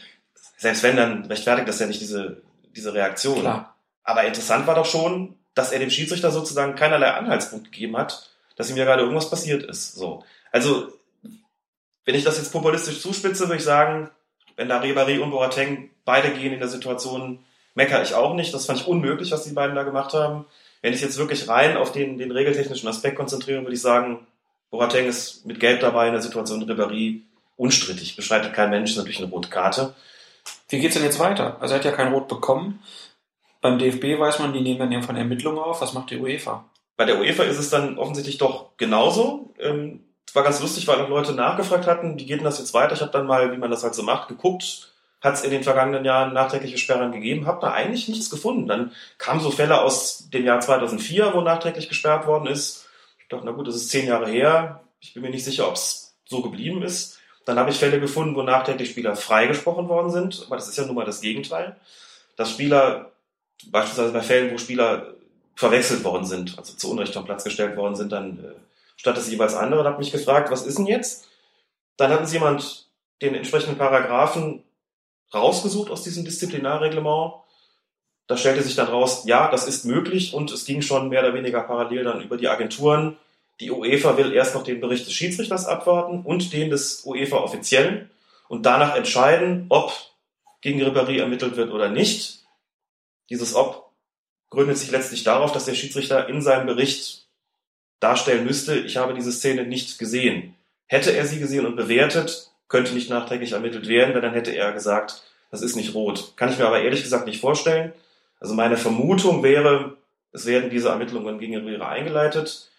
[0.57, 2.43] selbst wenn, dann rechtfertigt das ja nicht diese,
[2.75, 3.41] diese Reaktion.
[3.41, 3.75] Klar.
[4.05, 8.71] Aber interessant war doch schon, dass er dem Schiedsrichter sozusagen keinerlei Anhaltspunkt gegeben hat, dass
[8.71, 9.95] ihm ja gerade irgendwas passiert ist.
[9.95, 10.25] So.
[10.51, 10.93] Also,
[12.05, 14.11] wenn ich das jetzt populistisch zuspitze, würde ich sagen,
[14.57, 17.39] wenn da Ribéry und Boateng beide gehen in der Situation,
[17.75, 18.53] meckere ich auch nicht.
[18.53, 20.45] Das fand ich unmöglich, was die beiden da gemacht haben.
[20.83, 24.27] Wenn ich jetzt wirklich rein auf den, den regeltechnischen Aspekt konzentriere, würde ich sagen,
[24.71, 27.21] Boateng ist mit Gelb dabei in der Situation Ribéry
[27.57, 28.17] unstrittig.
[28.17, 29.95] Beschreitet kein Mensch, ist natürlich eine rote Karte.
[30.69, 31.59] Wie geht's denn jetzt weiter?
[31.61, 32.83] Also er hat ja kein Rot bekommen.
[33.61, 35.81] Beim DFB weiß man, die nehmen dann irgendwann Ermittlungen auf.
[35.81, 36.65] Was macht die UEFA?
[36.97, 39.55] Bei der UEFA ist es dann offensichtlich doch genauso.
[39.61, 42.75] Ähm, Es war ganz lustig, weil auch Leute nachgefragt hatten, wie geht denn das jetzt
[42.75, 42.95] weiter?
[42.95, 44.93] Ich habe dann mal, wie man das halt so macht, geguckt.
[45.21, 47.47] Hat es in den vergangenen Jahren nachträgliche Sperren gegeben?
[47.47, 48.67] Habe da eigentlich nichts gefunden.
[48.67, 52.87] Dann kamen so Fälle aus dem Jahr 2004, wo nachträglich gesperrt worden ist.
[53.21, 54.81] Ich dachte, na gut, das ist zehn Jahre her.
[55.01, 57.21] Ich bin mir nicht sicher, ob es so geblieben ist.
[57.45, 60.45] Dann habe ich Fälle gefunden, wo nachträglich Spieler freigesprochen worden sind.
[60.47, 61.77] Aber das ist ja nun mal das Gegenteil.
[62.37, 63.13] Dass Spieler,
[63.71, 65.15] beispielsweise bei Fällen, wo Spieler
[65.55, 68.53] verwechselt worden sind, also zu Unrecht am Platz gestellt worden sind, dann äh,
[68.97, 71.27] statt es jeweils andere, und hat mich gefragt, was ist denn jetzt?
[71.97, 72.89] Dann hat uns jemand
[73.21, 74.65] den entsprechenden Paragraphen
[75.33, 77.35] rausgesucht aus diesem Disziplinarreglement.
[78.27, 81.35] Da stellte sich dann raus, ja, das ist möglich und es ging schon mehr oder
[81.35, 83.17] weniger parallel dann über die Agenturen.
[83.61, 88.11] Die UEFA will erst noch den Bericht des Schiedsrichters abwarten und den des UEFA-Offiziellen
[88.49, 89.93] und danach entscheiden, ob
[90.61, 92.45] gegen Ribéry ermittelt wird oder nicht.
[93.31, 93.93] Dieses Ob
[94.51, 97.27] gründet sich letztlich darauf, dass der Schiedsrichter in seinem Bericht
[98.03, 100.55] darstellen müsste, ich habe diese Szene nicht gesehen.
[100.87, 104.73] Hätte er sie gesehen und bewertet, könnte nicht nachträglich ermittelt werden, weil dann hätte er
[104.73, 106.33] gesagt, das ist nicht rot.
[106.37, 107.93] Kann ich mir aber ehrlich gesagt nicht vorstellen.
[108.41, 109.97] Also meine Vermutung wäre,
[110.33, 112.71] es werden diese Ermittlungen gegen Rivera eingeleitet.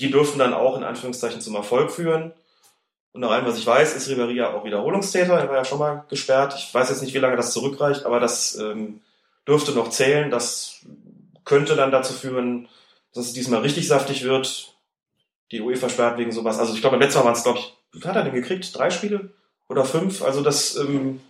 [0.00, 2.32] Die dürften dann auch in Anführungszeichen zum Erfolg führen.
[3.12, 5.38] Und nach allem, was ich weiß, ist Ribéry ja auch Wiederholungstäter.
[5.38, 6.54] Er war ja schon mal gesperrt.
[6.56, 9.00] Ich weiß jetzt nicht, wie lange das zurückreicht, aber das ähm,
[9.46, 10.30] dürfte noch zählen.
[10.30, 10.80] Das
[11.44, 12.68] könnte dann dazu führen,
[13.14, 14.74] dass es diesmal richtig saftig wird.
[15.52, 16.58] Die UEFA sperrt wegen sowas.
[16.58, 18.76] Also ich glaube, beim letzten Mal waren es, glaube ich, hat er denn gekriegt?
[18.76, 19.30] Drei Spiele
[19.68, 20.22] oder fünf?
[20.22, 21.20] Also das ähm,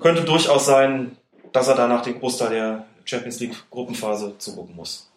[0.00, 1.16] könnte durchaus sein,
[1.52, 5.10] dass er danach den Großteil der Champions League Gruppenphase zugucken muss.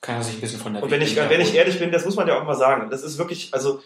[0.00, 2.04] Kann er sich ein bisschen von der Und wenn ich, wenn ich ehrlich bin, das
[2.04, 2.90] muss man ja auch mal sagen.
[2.90, 3.82] Das ist wirklich, also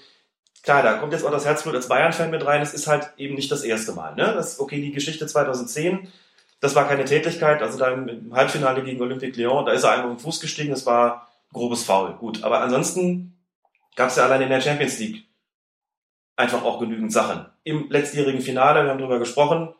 [0.62, 2.60] klar, da kommt jetzt auch das Herzblut als Bayern-Fan mit rein.
[2.60, 4.14] Es ist halt eben nicht das erste Mal.
[4.16, 4.32] Ne?
[4.34, 6.08] Das, okay, die Geschichte 2010,
[6.60, 7.62] das war keine Tätigkeit.
[7.62, 10.70] Also da im, Halbfinale gegen Olympique Lyon, da ist er einfach im Fuß gestiegen.
[10.70, 12.14] Das war grobes Foul.
[12.14, 13.36] Gut, aber ansonsten
[13.96, 15.24] gab es ja allein in der Champions League
[16.36, 17.46] einfach auch genügend Sachen.
[17.64, 19.74] Im letztjährigen Finale, wir haben darüber gesprochen,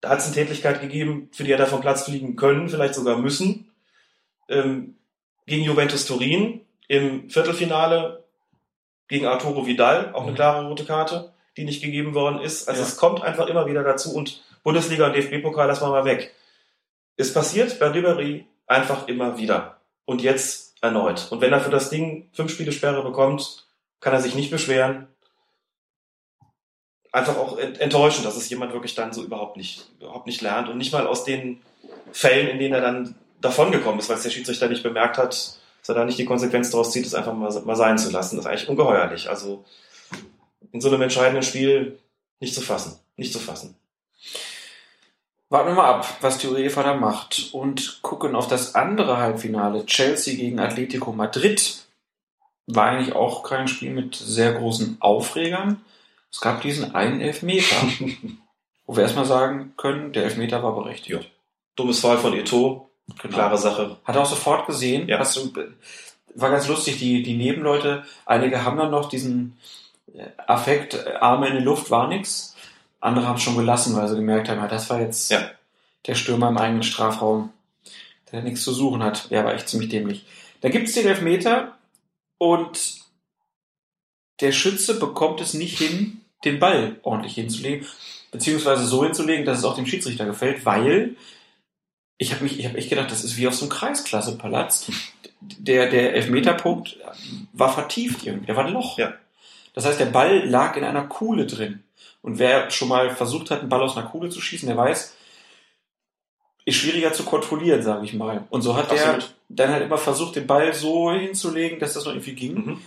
[0.00, 2.94] da hat es eine Tätigkeit gegeben, für die er da vom Platz fliegen können, vielleicht
[2.94, 3.70] sogar müssen.
[4.48, 4.96] Ähm,
[5.46, 8.24] gegen Juventus Turin im Viertelfinale
[9.08, 10.36] gegen Arturo Vidal, auch eine Mhm.
[10.36, 12.68] klare rote Karte, die nicht gegeben worden ist.
[12.68, 12.86] Also Ja.
[12.86, 16.34] es kommt einfach immer wieder dazu und Bundesliga und DFB-Pokal lassen wir mal weg.
[17.16, 19.80] Es passiert bei Ribéry einfach immer wieder.
[20.04, 21.28] Und jetzt erneut.
[21.30, 23.66] Und wenn er für das Ding fünf Spiele Sperre bekommt,
[24.00, 25.08] kann er sich nicht beschweren.
[27.12, 30.68] Einfach auch ent- enttäuschend, dass es jemand wirklich dann so überhaupt nicht, überhaupt nicht lernt
[30.68, 31.62] und nicht mal aus den
[32.12, 35.88] Fällen, in denen er dann davongekommen ist, weil es der Schiedsrichter nicht bemerkt hat, dass
[35.88, 38.36] er da nicht die Konsequenz daraus zieht, es einfach mal, mal sein zu lassen.
[38.36, 39.28] Das ist eigentlich ungeheuerlich.
[39.30, 39.64] Also
[40.76, 41.98] in so einem entscheidenden Spiel
[42.38, 42.98] nicht zu fassen.
[43.16, 43.74] Nicht zu fassen.
[45.48, 49.86] Warten wir mal ab, was die UEFA da macht und gucken auf das andere Halbfinale.
[49.86, 51.86] Chelsea gegen Atletico Madrid.
[52.66, 55.80] War eigentlich auch kein Spiel mit sehr großen Aufregern.
[56.30, 57.76] Es gab diesen einen Elfmeter,
[58.86, 61.30] wo wir erstmal sagen können, der Elfmeter war berechtigt.
[61.74, 62.90] Dummes Fall von Eto,
[63.22, 63.34] Genau.
[63.34, 63.96] klare Sache.
[64.04, 65.08] Hat er auch sofort gesehen.
[65.08, 65.22] Ja.
[65.22, 65.52] Du,
[66.34, 69.56] war ganz lustig, die, die Nebenleute, einige haben dann noch diesen
[70.46, 72.54] Affekt, Arme in die Luft war nix.
[73.00, 75.50] Andere haben schon gelassen, weil sie gemerkt haben, ja, das war jetzt Ja.
[76.06, 77.52] der Stürmer im eigenen Strafraum,
[78.32, 79.30] der nichts zu suchen hat.
[79.30, 80.26] Der war echt ziemlich dämlich.
[80.60, 81.76] Da gibt's den Elfmeter
[82.38, 83.00] und
[84.40, 87.86] der Schütze bekommt es nicht hin, den Ball ordentlich hinzulegen,
[88.30, 91.16] beziehungsweise so hinzulegen, dass es auch dem Schiedsrichter gefällt, weil
[92.18, 94.90] ich habe mich, ich habe echt gedacht, das ist wie auf so einem Kreisklasse-Palast.
[95.40, 96.98] Der, der Elfmeterpunkt
[97.52, 98.98] war vertieft irgendwie, da war ein Loch.
[98.98, 99.14] Ja.
[99.76, 101.84] Das heißt, der Ball lag in einer Kuhle drin.
[102.22, 105.14] Und wer schon mal versucht hat, einen Ball aus einer Kuhle zu schießen, der weiß,
[106.64, 108.46] ist schwieriger zu kontrollieren, sage ich mal.
[108.48, 109.18] Und so hat er
[109.50, 112.54] dann halt immer versucht, den Ball so hinzulegen, dass das noch irgendwie ging.
[112.54, 112.82] Mhm.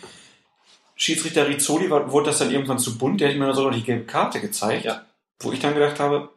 [0.95, 3.85] Schiedsrichter Rizzoli wurde das dann irgendwann zu bunt, der hat mir dann sogar noch die
[3.85, 5.05] gelbe Karte gezeigt, Ja.
[5.39, 6.29] wo ich dann gedacht habe,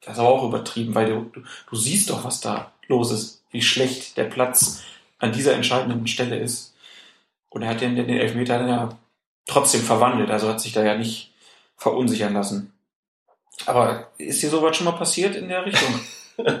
[0.00, 3.44] das ist aber auch übertrieben, weil du, du, du siehst doch, was da los ist,
[3.50, 4.82] wie schlecht der Platz
[5.18, 6.74] an dieser entscheidenden Stelle ist.
[7.50, 8.98] Und er hat den, den Elfmeter dann ja
[9.46, 11.32] trotzdem verwandelt, also hat sich da ja nicht
[11.76, 12.72] verunsichern lassen.
[13.66, 16.00] Aber ist dir sowas schon mal passiert in der Richtung?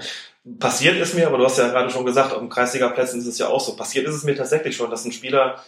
[0.60, 3.38] Passiert ist mir, aber du hast ja gerade schon gesagt, auf dem Kreisliga-Plätzen ist es
[3.38, 3.76] ja auch so.
[3.76, 5.58] Passiert ist es mir tatsächlich schon, dass ein Spieler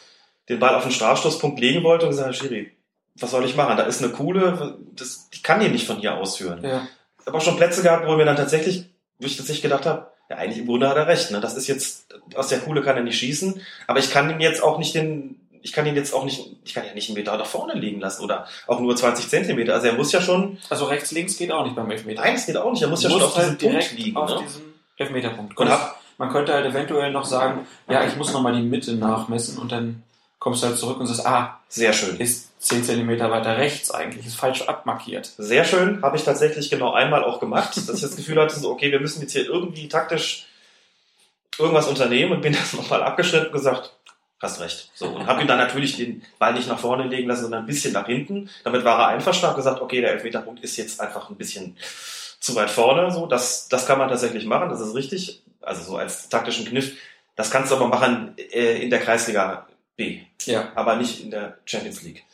[0.50, 2.72] den Ball auf den Strafstoßpunkt legen wollte und gesagt hat, Schiri,
[3.18, 3.76] was soll ich machen?
[3.76, 6.62] Da ist eine Kuhle, das, die kann den nicht von hier ausführen.
[6.62, 6.86] ja.
[7.20, 8.84] Ich habe auch schon Plätze gehabt, wo ich mir dann tatsächlich,
[9.18, 11.32] wo ich tatsächlich gedacht habe, ja, eigentlich im Grunde hat er recht.
[11.32, 11.40] Ne?
[11.40, 12.06] Das ist jetzt,
[12.36, 15.40] aus der Kuhle kann er nicht schießen, aber ich kann ihn jetzt auch nicht den,
[15.66, 17.74] ich kann ihn jetzt auch nicht, ich kann ihn ja nicht einen Meter nach vorne
[17.74, 19.74] liegen lassen oder auch nur 20 Zentimeter.
[19.74, 22.22] Also er muss ja schon, Also rechts, links geht auch nicht beim Elfmeter.
[22.22, 23.74] nein, es geht auch nicht, er muss ja Du schon musst auf diesem halt Punkt
[23.74, 24.16] direkt liegen.
[24.16, 24.38] auf Ne?
[24.46, 24.62] diesem
[24.96, 25.58] Elfmeterpunkt.
[25.58, 29.58] Und hab- man könnte halt eventuell noch sagen, ja, ich muss nochmal die Mitte nachmessen
[29.58, 30.02] und dann
[30.38, 32.16] kommst du halt zurück und sagst, ah, Sehr schön.
[32.18, 35.26] ist 10 Zentimeter weiter rechts eigentlich, ist falsch abmarkiert.
[35.36, 38.70] Sehr schön, habe ich tatsächlich genau einmal auch gemacht, dass ich das Gefühl hatte, so,
[38.70, 40.46] okay, wir müssen jetzt hier irgendwie taktisch
[41.58, 43.92] irgendwas unternehmen und bin das nochmal abgeschnitten und gesagt,
[44.40, 44.90] hast recht.
[44.94, 47.66] So, und habe ihm dann natürlich den Ball nicht nach vorne legen lassen, sondern ein
[47.66, 48.50] bisschen nach hinten.
[48.64, 51.76] Damit war er einverstanden, gesagt, okay, der Elfmeterpunkt ist jetzt einfach ein bisschen
[52.40, 53.10] zu weit vorne.
[53.10, 55.42] So, das, das kann man tatsächlich machen, das ist richtig.
[55.62, 56.96] Also so als taktischen Kniff.
[57.34, 60.72] Das kannst du aber machen äh, in der Kreisliga B Ja.
[60.74, 62.24] aber nicht in der Champions League.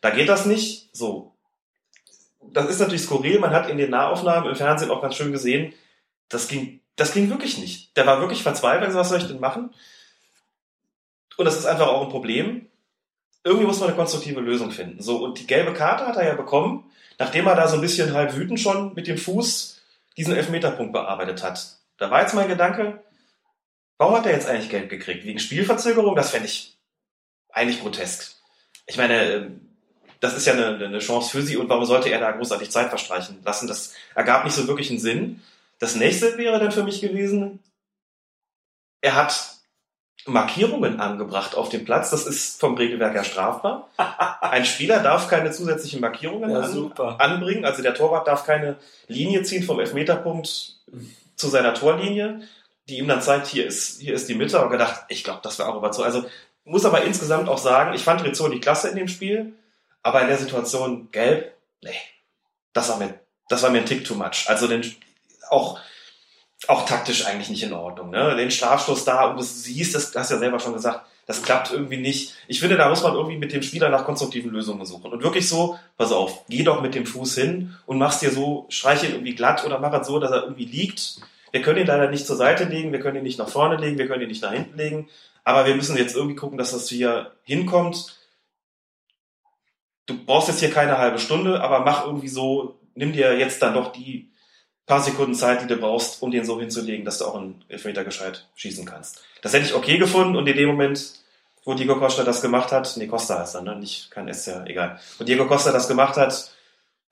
[0.00, 0.88] Da geht das nicht.
[0.92, 1.32] So.
[2.52, 3.38] Das ist natürlich skurril.
[3.38, 5.74] Man hat in den Nahaufnahmen im Fernsehen auch ganz schön gesehen,
[6.30, 7.96] das ging, das ging wirklich nicht.
[7.96, 8.94] Der war wirklich verzweifelt.
[8.94, 9.74] Was soll ich denn machen?
[11.36, 12.66] Und das ist einfach auch ein Problem.
[13.44, 15.02] Irgendwie muss man eine konstruktive Lösung finden.
[15.02, 15.22] So.
[15.22, 18.36] Und die gelbe Karte hat er ja bekommen, nachdem er da so ein bisschen halb
[18.36, 19.80] wütend schon mit dem Fuß
[20.16, 21.78] diesen Elfmeterpunkt bearbeitet hat.
[21.96, 23.02] Da war jetzt mein Gedanke,
[23.96, 25.24] warum hat er jetzt eigentlich gelb gekriegt?
[25.24, 26.16] Wegen Spielverzögerung?
[26.16, 26.76] Das fände ich
[27.50, 28.34] eigentlich grotesk.
[28.86, 29.60] Ich meine, ähm,
[30.20, 32.88] das ist ja eine, eine Chance für sie und warum sollte er da großartig Zeit
[32.88, 33.66] verstreichen lassen?
[33.66, 35.42] Das ergab nicht so wirklich einen Sinn.
[35.78, 37.60] Das nächste wäre dann für mich gewesen,
[39.00, 39.59] er hat
[40.26, 42.10] Markierungen angebracht auf dem Platz.
[42.10, 43.88] Das ist vom Regelwerk ja strafbar.
[44.40, 47.64] Ein Spieler darf keine zusätzlichen Markierungen Ja, an, anbringen.
[47.64, 48.76] Also der Torwart darf keine
[49.08, 50.76] Linie ziehen vom Elfmeterpunkt
[51.36, 52.42] zu seiner Torlinie,
[52.88, 54.60] die ihm dann zeigt, hier ist, hier ist die Mitte.
[54.62, 56.06] Und gedacht, ich glaube, das wäre auch überzogen.
[56.06, 56.24] Also
[56.64, 59.54] muss aber insgesamt auch sagen, ich fand Rizzoli klasse in dem Spiel,
[60.02, 61.52] aber in der Situation gelb,
[61.82, 61.90] nee,
[62.72, 63.14] das war mir,
[63.48, 64.44] das war mir ein Tick too much.
[64.46, 64.94] Also den,
[65.48, 65.80] auch,
[66.68, 68.10] auch taktisch eigentlich nicht in Ordnung.
[68.10, 68.36] Ne?
[68.36, 71.70] Den Strafstoß da und du siehst, das hast du ja selber schon gesagt, das klappt
[71.70, 72.34] irgendwie nicht.
[72.48, 75.12] Ich finde, da muss man irgendwie mit dem Spieler nach konstruktiven Lösungen suchen.
[75.12, 78.66] Und wirklich so, pass auf, geh doch mit dem Fuß hin und mach's dir so,
[78.68, 81.20] streich ihn irgendwie glatt oder mach es so, dass er irgendwie liegt.
[81.52, 83.98] Wir können ihn leider nicht zur Seite legen, wir können ihn nicht nach vorne legen,
[83.98, 85.08] wir können ihn nicht nach hinten legen.
[85.44, 88.18] Aber wir müssen jetzt irgendwie gucken, dass das hier hinkommt.
[90.06, 93.74] Du brauchst jetzt hier keine halbe Stunde, aber mach irgendwie so, nimm dir jetzt dann
[93.74, 94.30] doch die
[94.90, 98.02] paar Sekunden Zeit, die du brauchst, um den so hinzulegen, dass du auch einen Elfmeter
[98.04, 99.22] gescheit schießen kannst.
[99.40, 101.14] Das hätte ich okay gefunden und in dem Moment,
[101.64, 103.76] wo Diego Costa das gemacht hat, nee, Costa heißt er, ne?
[103.76, 104.98] nicht, kein S, ja, egal.
[105.20, 106.50] Und Diego Costa das gemacht hat,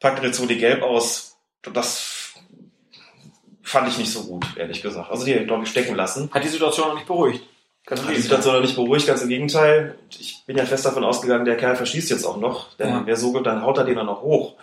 [0.00, 2.34] packt Rizzoli gelb aus, das
[3.62, 5.10] fand ich nicht so gut, ehrlich gesagt.
[5.12, 6.28] Also die, glaube ich, stecken lassen.
[6.32, 7.44] Hat die Situation noch nicht beruhigt.
[7.86, 8.20] Ganz Hat die.
[8.20, 9.96] Situation noch nicht beruhigt, ganz im Gegenteil.
[10.18, 12.74] Ich bin ja fest davon ausgegangen, der Kerl verschießt jetzt auch noch.
[12.76, 13.02] Denn Ja.
[13.04, 14.54] wer so gut, dann haut er den dann noch hoch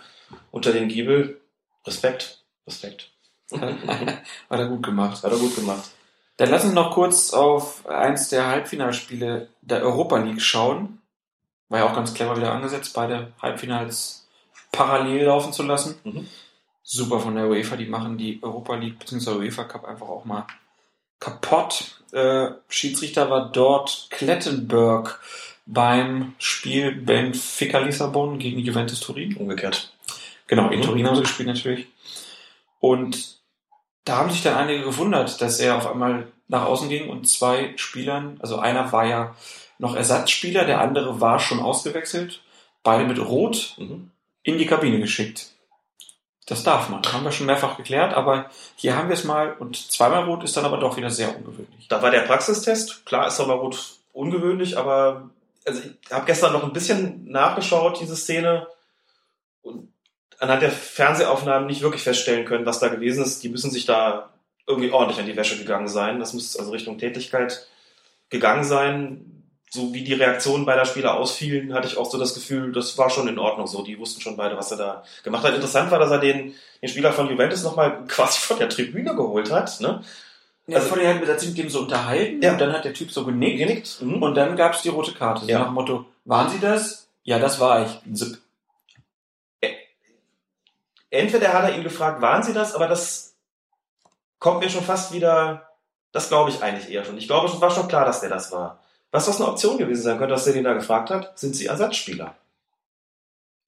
[0.50, 1.40] unter den Giebel.
[1.86, 3.10] Respekt, Respekt.
[3.52, 4.20] Hat
[4.50, 5.22] er gut gemacht.
[5.22, 5.90] Hat er gut gemacht.
[6.38, 11.00] Dann lass uns noch kurz auf eins der Halbfinalspiele der Europa League schauen.
[11.68, 14.26] War ja auch ganz clever wieder angesetzt, beide Halbfinals
[14.70, 15.96] parallel laufen zu lassen.
[16.04, 16.28] Mhm.
[16.82, 19.30] Super von der UEFA, die machen die Europa League bzw.
[19.38, 20.46] UEFA Cup einfach auch mal
[21.18, 22.02] kaputt.
[22.12, 25.20] Äh, Schiedsrichter war dort Klettenberg
[25.64, 29.36] beim Spiel Benfica Lissabon gegen Juventus Turin.
[29.36, 29.92] Umgekehrt.
[30.46, 30.84] Genau, in Mhm.
[30.84, 31.86] Turin haben sie gespielt natürlich.
[32.80, 33.40] Und
[34.04, 37.72] da haben sich dann einige gewundert, dass er auf einmal nach außen ging und zwei
[37.76, 39.34] Spielern, also einer war ja
[39.78, 42.42] noch Ersatzspieler, der andere war schon ausgewechselt,
[42.82, 44.10] beide mit Rot Mhm.
[44.42, 45.52] in die Kabine geschickt.
[46.46, 49.76] Das darf man, haben wir schon mehrfach geklärt, aber hier haben wir es mal und
[49.90, 51.88] zweimal Rot ist dann aber doch wieder sehr ungewöhnlich.
[51.88, 53.04] Da war der Praxistest.
[53.04, 55.28] Klar ist Sommerrot ungewöhnlich, aber
[55.66, 58.68] also ich habe gestern noch ein bisschen nachgeschaut, diese Szene.
[59.62, 59.92] Und
[60.38, 63.42] anhand der Fernsehaufnahmen nicht wirklich feststellen können, was da gewesen ist.
[63.42, 64.30] Die müssen sich da
[64.66, 66.18] irgendwie ordentlich an die Wäsche gegangen sein.
[66.18, 67.66] Das muss also Richtung Tätigkeit
[68.30, 69.32] gegangen sein.
[69.70, 73.10] So wie die Reaktionen beider Spieler ausfielen, hatte ich auch so das Gefühl, das war
[73.10, 73.82] schon in Ordnung so.
[73.82, 75.54] Die wussten schon beide, was er da gemacht hat.
[75.54, 79.50] Interessant war, dass er den, den Spieler von Juventus nochmal quasi von der Tribüne geholt
[79.50, 79.80] hat.
[79.80, 80.02] Ne?
[80.68, 82.52] Ja, Also- vorher hat sich mit dem so unterhalten Ja.
[82.52, 83.98] und dann hat der Typ so genickt, Genickt.
[84.02, 84.22] Mhm.
[84.22, 85.44] und dann gab es die rote Karte.
[85.44, 85.58] So Ja.
[85.60, 87.08] nach dem Motto, waren Sie das?
[87.24, 88.14] Ja, das war ich.
[88.16, 88.38] Zip.
[91.16, 93.36] Entweder hat er ihn gefragt, waren Sie das, aber das
[94.38, 95.70] kommt mir schon fast wieder,
[96.12, 97.18] das glaube ich eigentlich eher schon.
[97.18, 98.80] Ich glaube, es war schon klar, dass der das war.
[99.10, 101.66] Was das eine Option gewesen sein könnte, dass der den da gefragt hat, sind Sie
[101.66, 102.34] Ersatzspieler?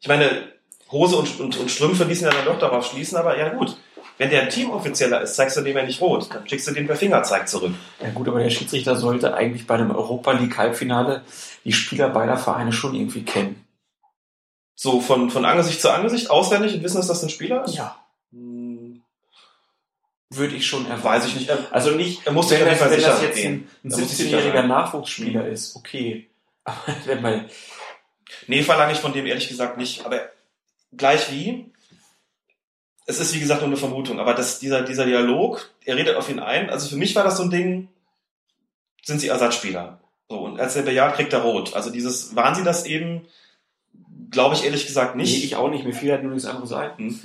[0.01, 0.53] Ich meine,
[0.91, 3.77] Hose und, und, und Strümpfe ließen ja dann doch darauf schließen, aber ja gut.
[4.16, 6.89] Wenn der ein Teamoffizieller ist, zeigst du dem ja nicht rot, dann schickst du den
[6.89, 7.73] per Fingerzeig zurück.
[8.03, 11.23] Ja gut, aber der Schiedsrichter sollte eigentlich bei einem Europa League Halbfinale
[11.65, 13.65] die Spieler beider Vereine schon irgendwie kennen.
[14.81, 17.75] So von, von Angesicht zu Angesicht, auswendig und wissen, dass das ein Spieler ist?
[17.75, 17.97] Ja.
[18.31, 19.03] Hm,
[20.31, 21.03] Würde ich schon erwarten.
[21.05, 21.49] Weiß ich nicht.
[21.49, 23.35] Er, Also nicht, er muss sich wenn, auf jeden das, Fall wenn sicher das jetzt
[23.37, 23.53] gehen.
[23.53, 24.69] ein, ein Da muss ich sicher 17-jähriger sein.
[24.69, 25.53] Nachwuchsspieler Mhm.
[25.53, 26.29] ist, okay.
[26.65, 26.77] Aber
[27.07, 27.51] wenn man,
[28.47, 30.05] Nee, verlange ich von dem ehrlich gesagt nicht.
[30.07, 30.21] Aber
[30.97, 31.73] gleich wie,
[33.07, 36.29] es ist wie gesagt nur eine Vermutung, aber das, dieser, dieser Dialog, er redet auf
[36.29, 36.71] ihn ein.
[36.71, 37.89] Also für mich war das so ein Ding,
[39.03, 39.99] sind sie Ersatzspieler.
[40.29, 41.75] So, und als er bejaht, kriegt er rot.
[41.75, 43.27] Also dieses, waren sie das eben,
[44.31, 45.45] glaube ich ehrlich gesagt nee, nicht.
[45.45, 46.91] ich auch nicht, mir fiel halt nur nichts anderes ein.
[46.97, 47.21] Hm.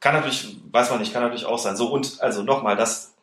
[0.00, 1.76] Kann natürlich, weiß man nicht, kann natürlich auch sein.
[1.76, 3.14] So, und also nochmal, dass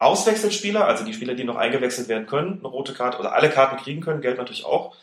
[0.00, 3.76] Auswechselspieler, also die Spieler, die noch eingewechselt werden können, eine rote Karte oder alle Karten
[3.76, 4.96] kriegen können, gelten natürlich auch.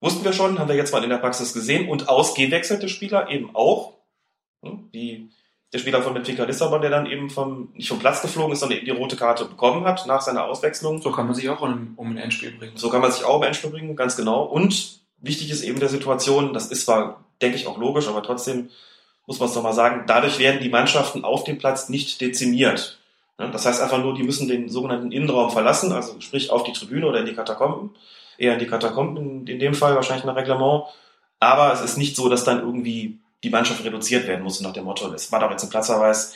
[0.00, 1.88] Wussten wir schon, haben wir jetzt mal in der Praxis gesehen.
[1.88, 3.94] Und ausgewechselte Spieler eben auch.
[4.62, 5.30] Hm, Wie
[5.72, 8.78] der Spieler von Benfica Lissabon, der dann eben vom, nicht vom Platz geflogen ist, sondern
[8.78, 11.00] eben die rote Karte bekommen hat nach seiner Auswechslung.
[11.00, 12.76] So kann man sich auch um, um ein Endspiel bringen.
[12.76, 14.42] So kann man sich auch im Endspiel bringen, ganz genau.
[14.42, 18.70] Und wichtig ist eben der Situation, das ist zwar, denke ich, auch logisch, aber trotzdem
[19.26, 22.98] muss man es doch mal sagen, dadurch werden die Mannschaften auf dem Platz nicht dezimiert.
[23.38, 26.72] Ja, Das heißt einfach nur, die müssen den sogenannten Innenraum verlassen, also sprich auf die
[26.72, 27.90] Tribüne oder in die Katakomben.
[28.38, 30.84] Eher in die Katakomben in, in dem Fall, wahrscheinlich nach Reglement.
[31.38, 34.84] Aber es ist nicht so, dass dann irgendwie die Mannschaft reduziert werden muss nach dem
[34.84, 36.34] Motto, es war doch jetzt ein Platzverweis,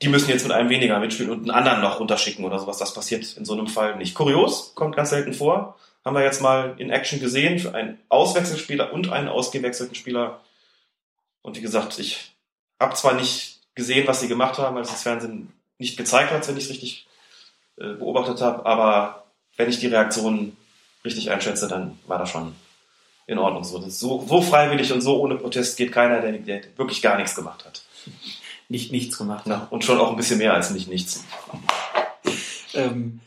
[0.00, 2.78] die müssen jetzt mit einem weniger mitspielen und einen anderen noch runterschicken oder sowas.
[2.78, 4.14] Das passiert in so einem Fall nicht.
[4.14, 5.76] Kurios, kommt ganz selten vor.
[6.04, 10.40] Haben wir jetzt mal in Action gesehen für einen Auswechselspieler und einen ausgewechselten Spieler.
[11.42, 12.32] Und wie gesagt, ich
[12.80, 16.46] habe zwar nicht gesehen, was sie gemacht haben, weil es das Fernsehen nicht gezeigt hat,
[16.48, 17.06] wenn ich es richtig
[17.76, 19.24] äh, beobachtet habe, aber
[19.56, 20.56] wenn ich die Reaktion
[21.04, 22.54] richtig einschätze, dann war das schon
[23.26, 23.80] in Ordnung so.
[23.88, 27.64] So, so freiwillig und so ohne Protest geht keiner, der, der wirklich gar nichts gemacht
[27.64, 27.82] hat.
[28.68, 29.46] Nicht nichts gemacht.
[29.46, 31.24] Ja, und schon auch ein bisschen mehr als nicht nichts.
[32.74, 33.20] Ähm,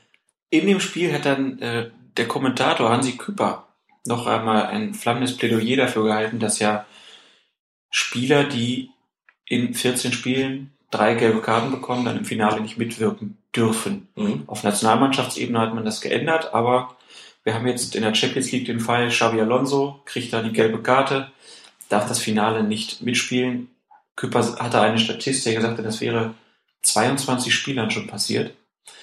[0.50, 3.68] in dem Spiel hat dann äh, der Kommentator Hansi Küpper
[4.06, 6.86] noch einmal ein flammendes Plädoyer dafür gehalten, dass ja
[7.90, 8.92] Spieler, die
[9.46, 14.08] in 14 Spielen drei gelbe Karten bekommen, dann im Finale nicht mitwirken dürfen.
[14.16, 14.44] Mhm.
[14.48, 16.96] Auf Nationalmannschaftsebene hat man das geändert, aber
[17.44, 20.82] wir haben jetzt in der Champions League den Fall, Xavi Alonso kriegt da die gelbe
[20.82, 21.32] Karte,
[21.90, 23.70] darf das Finale nicht mitspielen.
[24.16, 26.34] Küpper hatte eine Statistik, er sagte, das wäre
[26.82, 28.56] 22 Spielern schon passiert.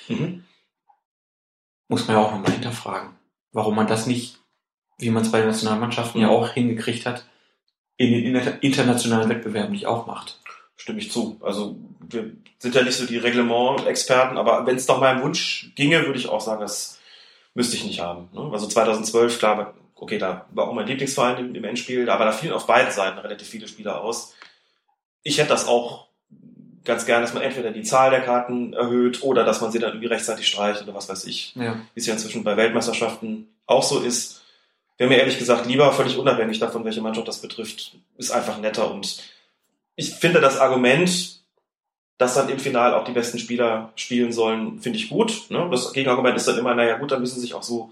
[0.08, 0.44] Mhm.
[1.92, 3.10] Muss man ja auch nochmal hinterfragen,
[3.52, 4.38] warum man das nicht,
[4.96, 7.26] wie man es bei den Nationalmannschaften ja auch hingekriegt hat,
[7.98, 10.40] in den inter- internationalen Wettbewerben nicht auch macht.
[10.74, 11.38] Stimme ich zu.
[11.42, 16.06] Also wir sind ja nicht so die Reglement-Experten, aber wenn es nach meinem Wunsch ginge,
[16.06, 16.98] würde ich auch sagen, das
[17.52, 18.30] müsste ich nicht haben.
[18.32, 18.48] Ne?
[18.50, 22.54] Also 2012, klar, okay, da war auch mein Lieblingsverein im, im Endspiel, aber da fielen
[22.54, 24.32] auf beiden Seiten relativ viele Spieler aus.
[25.22, 26.08] Ich hätte das auch
[26.84, 29.90] ganz gern, dass man entweder die Zahl der Karten erhöht oder dass man sie dann
[29.90, 31.54] irgendwie rechtzeitig streicht oder was weiß ich.
[31.54, 31.76] Ja.
[31.94, 34.42] Wie es ja inzwischen bei Weltmeisterschaften auch so ist.
[34.98, 38.90] Wäre mir ehrlich gesagt lieber, völlig unabhängig davon, welche Mannschaft das betrifft, ist einfach netter
[38.90, 39.22] und
[39.96, 41.42] ich finde das Argument,
[42.18, 45.50] dass dann im Final auch die besten Spieler spielen sollen, finde ich gut.
[45.50, 45.68] Ne?
[45.70, 47.90] Das Gegenargument ist dann immer, naja gut, dann müssen sie sich auch so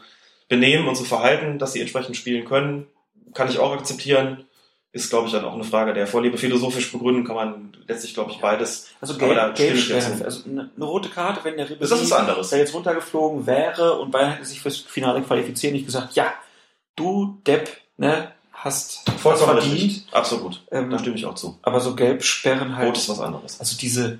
[0.48, 2.86] benehmen und so verhalten, dass sie entsprechend spielen können.
[3.34, 4.46] Kann ich auch akzeptieren.
[4.92, 6.36] Ist, glaube ich, dann auch eine Frage der Vorliebe.
[6.36, 8.88] Philosophisch begründen kann man letztlich, glaube ich, beides.
[9.00, 10.18] Also Aber da gelb, gelb ich dir sperren.
[10.18, 10.24] zu.
[10.24, 12.50] Also eine, eine rote Karte, wenn der Ribéry Das ist anderes.
[12.50, 16.32] der jetzt runtergeflogen wäre und Bayern hätte sich fürs Finale qualifiziert, nicht gesagt, ja,
[16.96, 19.74] du Depp, ne, hast Vollkommen verdient.
[19.74, 20.06] richtig.
[20.10, 20.60] Absolut.
[20.72, 21.56] Ähm, Da stimme ich auch zu.
[21.62, 22.88] Aber so gelb sperren halt.
[22.88, 23.60] Rot ist was anderes.
[23.60, 24.18] Also diese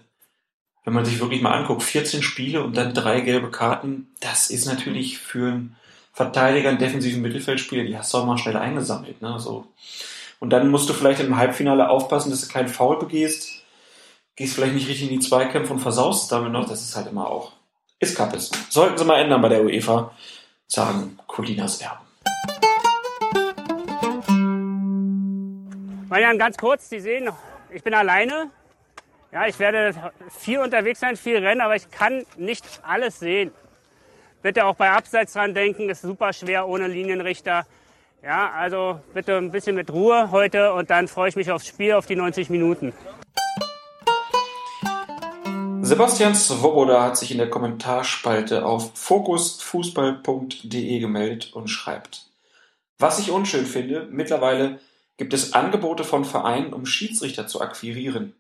[0.85, 4.65] wenn man sich wirklich mal anguckt, 14 Spiele und dann drei gelbe Karten, das ist
[4.65, 5.77] natürlich für einen
[6.13, 9.21] Verteidiger, einen defensiven Mittelfeldspieler, die hast du auch mal schnell eingesammelt.
[9.21, 9.39] Ne?
[9.39, 9.67] So.
[10.41, 13.63] Und dann musst du vielleicht im Halbfinale aufpassen, dass du keinen Foul begehst,
[14.37, 16.67] gehst vielleicht nicht richtig in die Zweikämpfe und versaust damit noch.
[16.67, 17.53] Das ist halt immer auch,
[17.99, 18.51] ist Kappes.
[18.71, 20.13] Sollten sie mal ändern bei der UEFA,
[20.67, 22.07] sagen Colinas Erben.
[26.09, 27.29] Marian, ganz kurz, Sie sehen,
[27.71, 28.51] ich bin alleine.
[29.33, 29.95] Ja, ich werde
[30.31, 33.53] viel unterwegs sein, viel rennen, aber ich kann nicht alles sehen.
[34.43, 37.67] Bitte auch bei Abseits dran denken, ist super schwer ohne Linienrichter.
[38.23, 41.95] Ja, also bitte ein bisschen mit Ruhe heute und dann freue ich mich aufs Spiel,
[41.95, 42.93] auf die 90 Minuten.
[45.81, 52.27] Sebastian Svoboda hat sich in der Kommentarspalte auf fokusfußball.de gemeldet und schreibt,
[52.99, 54.81] was ich unschön finde, mittlerweile
[55.17, 58.35] gibt es Angebote von Vereinen, um Schiedsrichter zu akquirieren.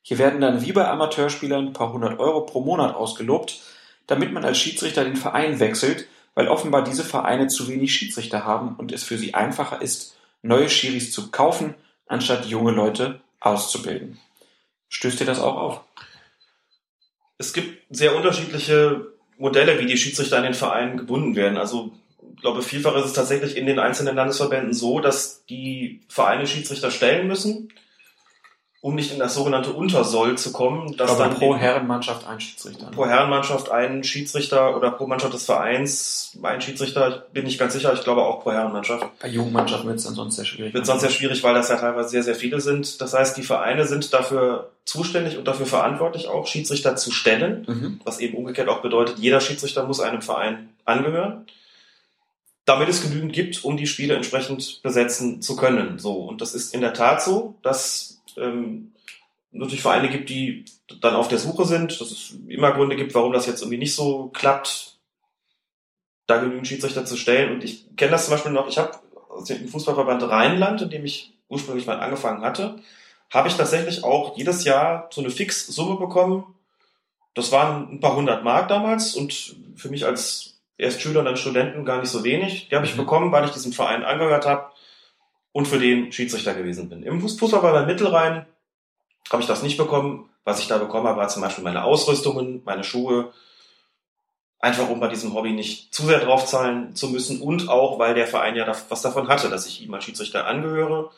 [0.00, 3.60] Hier werden dann wie bei Amateurspielern ein paar hundert Euro pro Monat ausgelobt,
[4.06, 6.06] damit man als Schiedsrichter den Verein wechselt,
[6.38, 10.70] weil offenbar diese Vereine zu wenig Schiedsrichter haben und es für sie einfacher ist, neue
[10.70, 11.74] Schiris zu kaufen,
[12.06, 14.20] anstatt junge Leute auszubilden.
[14.88, 15.80] Stößt dir das auch auf?
[17.38, 21.58] Es gibt sehr unterschiedliche Modelle, wie die Schiedsrichter an den Vereinen gebunden werden.
[21.58, 21.90] Also
[22.36, 26.92] ich glaube, vielfach ist es tatsächlich in den einzelnen Landesverbänden so, dass die Vereine Schiedsrichter
[26.92, 27.72] stellen müssen,
[28.80, 30.96] um nicht in das sogenannte Untersoll zu kommen.
[30.96, 32.86] Dass Aber dann pro Herrenmannschaft ein Schiedsrichter.
[32.86, 37.24] pro Herrenmannschaft ein Schiedsrichter oder pro Mannschaft des Vereins ein Schiedsrichter.
[37.26, 39.04] Ich bin nicht ganz sicher, ich glaube auch pro Herrenmannschaft.
[39.20, 40.74] Bei Jugendmannschaften wird es dann sonst sehr schwierig.
[40.74, 43.00] Wird sonst sehr schwierig, weil das ja teilweise sehr, sehr viele sind.
[43.00, 47.64] Das heißt, die Vereine sind dafür zuständig und dafür verantwortlich auch, Schiedsrichter zu stellen.
[47.66, 48.00] Mhm.
[48.04, 51.46] Was eben umgekehrt auch bedeutet, jeder Schiedsrichter muss einem Verein angehören.
[52.64, 55.98] Damit es genügend gibt, um die Spiele entsprechend besetzen zu können.
[55.98, 56.12] So.
[56.12, 58.92] Und das ist in der Tat so, dass ähm,
[59.50, 60.64] natürlich Vereine gibt, die
[61.00, 63.94] dann auf der Suche sind, dass es immer Gründe gibt, warum das jetzt irgendwie nicht
[63.94, 64.98] so klappt,
[66.26, 67.52] da genügend Schiedsrichter zu stellen.
[67.52, 68.92] Und ich kenne das zum Beispiel noch, ich habe
[69.48, 72.76] im Fußballverband Rheinland, in dem ich ursprünglich mal angefangen hatte,
[73.32, 76.54] habe ich tatsächlich auch jedes Jahr so eine Fixsumme bekommen.
[77.34, 81.36] Das waren ein paar hundert Mark damals und für mich als erst Schüler und dann
[81.36, 82.68] Studenten gar nicht so wenig.
[82.68, 82.98] Die habe ich Mhm.
[82.98, 84.70] bekommen, weil ich diesem Verein angehört habe
[85.58, 87.02] und für den Schiedsrichter gewesen bin.
[87.02, 88.46] Im Fuß- Fußballverband Mittelrhein
[89.28, 90.30] habe ich das nicht bekommen.
[90.44, 93.32] Was ich da bekommen habe, war zum Beispiel meine Ausrüstungen, meine Schuhe,
[94.60, 98.28] einfach um bei diesem Hobby nicht zu sehr draufzahlen zu müssen und auch, weil der
[98.28, 101.10] Verein ja was davon hatte, dass ich ihm als Schiedsrichter angehöre.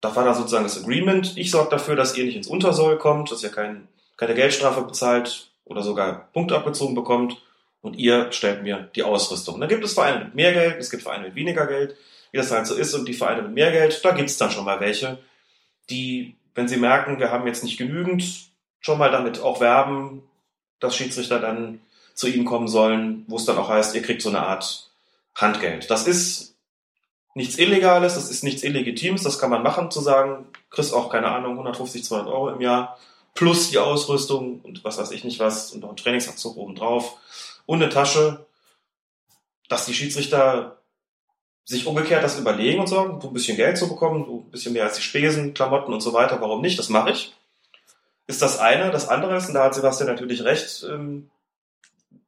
[0.00, 1.36] Da war da sozusagen das Agreement.
[1.36, 5.50] Ich sorge dafür, dass ihr nicht ins Untersoll kommt, dass ihr kein, keine Geldstrafe bezahlt
[5.64, 7.42] oder sogar Punkte abgezogen bekommt
[7.80, 9.60] und ihr stellt mir die Ausrüstung.
[9.60, 11.96] Da gibt es Vereine mit mehr Geld, es gibt Vereine mit weniger Geld,
[12.36, 14.50] wie das halt so ist und die Vereine mit mehr Geld, da gibt es dann
[14.50, 15.16] schon mal welche,
[15.88, 18.50] die, wenn sie merken, wir haben jetzt nicht genügend,
[18.80, 20.22] schon mal damit auch werben,
[20.78, 21.80] dass Schiedsrichter dann
[22.12, 24.90] zu ihnen kommen sollen, wo es dann auch heißt, ihr kriegt so eine Art
[25.34, 25.90] Handgeld.
[25.90, 26.56] Das ist
[27.32, 31.28] nichts Illegales, das ist nichts Illegitimes, das kann man machen, zu sagen, kriegst auch, keine
[31.28, 32.98] Ahnung, 150, 200 Euro im Jahr,
[33.32, 37.16] plus die Ausrüstung und was weiß ich nicht was und noch ein Trainingsanzug obendrauf
[37.64, 38.44] und eine Tasche,
[39.70, 40.75] dass die Schiedsrichter
[41.66, 44.72] sich umgekehrt das überlegen und sagen, so ein bisschen Geld zu bekommen, so ein bisschen
[44.72, 47.34] mehr als die Spesen, Klamotten und so weiter, warum nicht, das mache ich.
[48.28, 48.90] Ist das eine.
[48.90, 51.28] Das andere ist, und da hat Sebastian natürlich recht, ähm,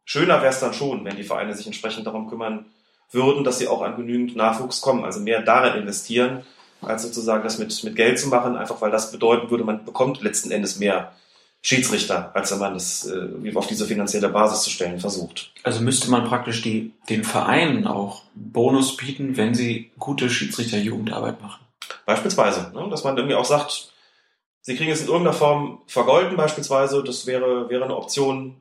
[0.04, 2.66] schöner wäre es dann schon, wenn die Vereine sich entsprechend darum kümmern
[3.12, 6.44] würden, dass sie auch an genügend Nachwuchs kommen, also mehr darin investieren,
[6.82, 10.20] als sozusagen das mit, mit Geld zu machen, einfach weil das bedeuten würde, man bekommt
[10.20, 11.12] letzten Endes mehr
[11.60, 15.52] Schiedsrichter, als wenn man das äh, auf diese finanzielle Basis zu stellen versucht.
[15.64, 21.64] Also müsste man praktisch die, den Vereinen auch Bonus bieten, wenn sie gute Schiedsrichter-Jugendarbeit machen.
[22.06, 22.88] Beispielsweise, ne?
[22.90, 23.92] dass man irgendwie auch sagt,
[24.60, 28.56] sie kriegen es in irgendeiner Form vergolden beispielsweise, das wäre, wäre eine Option,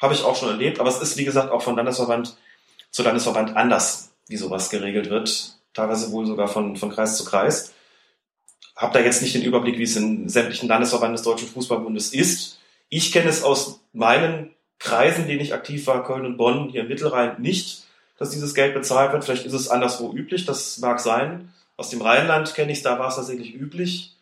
[0.00, 2.36] habe ich auch schon erlebt, aber es ist, wie gesagt, auch von Landesverband
[2.90, 7.74] zu Landesverband anders, wie sowas geregelt wird, teilweise wohl sogar von, von Kreis zu Kreis.
[8.78, 12.60] Hab da jetzt nicht den Überblick, wie es in sämtlichen Landesverbanden des Deutschen Fußballbundes ist.
[12.88, 16.88] Ich kenne es aus meinen Kreisen, denen ich aktiv war, Köln und Bonn, hier im
[16.88, 17.82] Mittelrhein, nicht,
[18.18, 19.24] dass dieses Geld bezahlt wird.
[19.24, 21.52] Vielleicht ist es anderswo üblich, das mag sein.
[21.76, 24.14] Aus dem Rheinland kenne ich es, da war es tatsächlich üblich.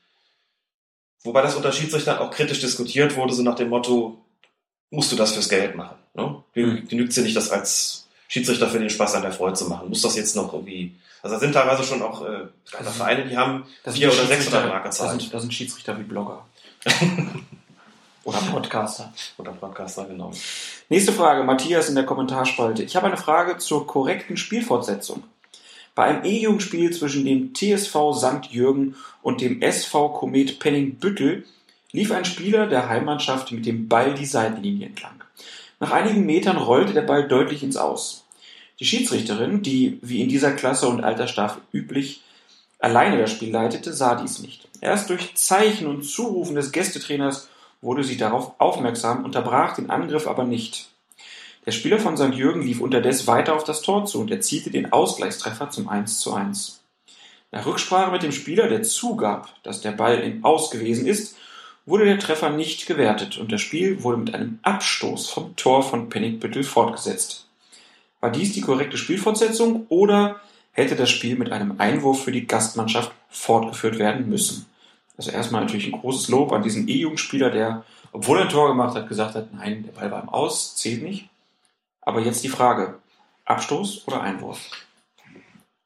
[1.23, 4.25] Wobei das unter Schiedsrichtern auch kritisch diskutiert wurde, so nach dem Motto,
[4.89, 5.99] musst du das fürs Geld machen?
[6.15, 6.43] Ne?
[6.55, 9.89] Genügt dir nicht, das als Schiedsrichter für den Spaß an der Freude zu machen?
[9.89, 10.95] Muss das jetzt noch irgendwie...
[11.23, 12.47] Also da sind teilweise schon auch äh,
[12.77, 15.21] Also, Vereine, die haben Das vier oder sechs Mark das gezahlt.
[15.21, 16.45] sind, das sind Schiedsrichter wie Blogger.
[18.27, 19.13] Oder Podcaster.
[19.39, 20.33] Oder Podcaster, genau.
[20.89, 22.83] Nächste Frage, Matthias in der Kommentarspalte.
[22.83, 25.23] Ich habe eine Frage zur korrekten Spielfortsetzung.
[25.95, 28.51] Bei einem E-Jugendspiel zwischen dem TSV St.
[28.51, 31.45] Jürgen und dem SV Komet Penningbüttel
[31.93, 35.16] lief ein Spieler der Heimmannschaft mit dem Ball die Seitenlinie entlang.
[35.79, 38.25] Nach einigen Metern rollte der Ball deutlich ins Aus.
[38.81, 42.23] Die Schiedsrichterin, die wie in dieser Klasse und Altersstaffel üblich
[42.79, 44.69] alleine das Spiel leitete, sah dies nicht.
[44.81, 47.49] Erst durch Zeichen und Zurufen des Gästetrainers
[47.81, 50.89] wurde sie darauf aufmerksam, unterbrach den Angriff aber nicht.
[51.65, 52.35] Der Spieler von St.
[52.35, 56.33] Jürgen lief unterdessen weiter auf das Tor zu und erzielte den Ausgleichstreffer zum 1 zu
[56.33, 56.81] 1.
[57.53, 61.36] Nach Rücksprache mit dem Spieler, der zugab, dass der Ball im Aus gewesen ist,
[61.87, 66.09] wurde der Treffer nicht gewertet und das Spiel wurde mit einem Abstoß vom Tor von
[66.09, 67.47] Pennigpüttel fortgesetzt.
[68.21, 70.41] War dies die korrekte Spielfortsetzung oder
[70.73, 74.67] hätte das Spiel mit einem Einwurf für die Gastmannschaft fortgeführt werden müssen?
[75.17, 78.97] Also erstmal natürlich ein großes Lob an diesen E-Jugendspieler, der, obwohl er ein Tor gemacht
[78.97, 81.29] hat, gesagt hat, nein, der Ball war im Aus, zählt nicht.
[82.03, 82.99] Aber jetzt die Frage,
[83.45, 84.59] Abstoß oder Einwurf?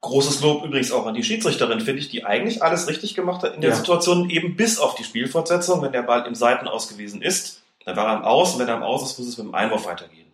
[0.02, 3.54] Großes Lob übrigens auch an die Schiedsrichterin, finde ich, die eigentlich alles richtig gemacht hat
[3.54, 3.76] in der Ja.
[3.76, 5.82] Situation, eben bis auf die Spielfortsetzung.
[5.82, 8.76] Wenn der Ball im Seitenaus gewesen ist, dann war er im Aus und wenn er
[8.76, 10.32] im Aus ist, muss es mit dem Einwurf weitergehen.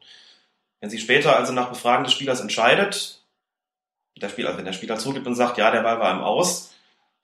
[0.80, 3.20] Wenn sie später also nach Befragen des Spielers entscheidet,
[4.20, 6.70] der Spieler, wenn der Spieler zurückgibt und sagt, ja, der Ball war im Aus,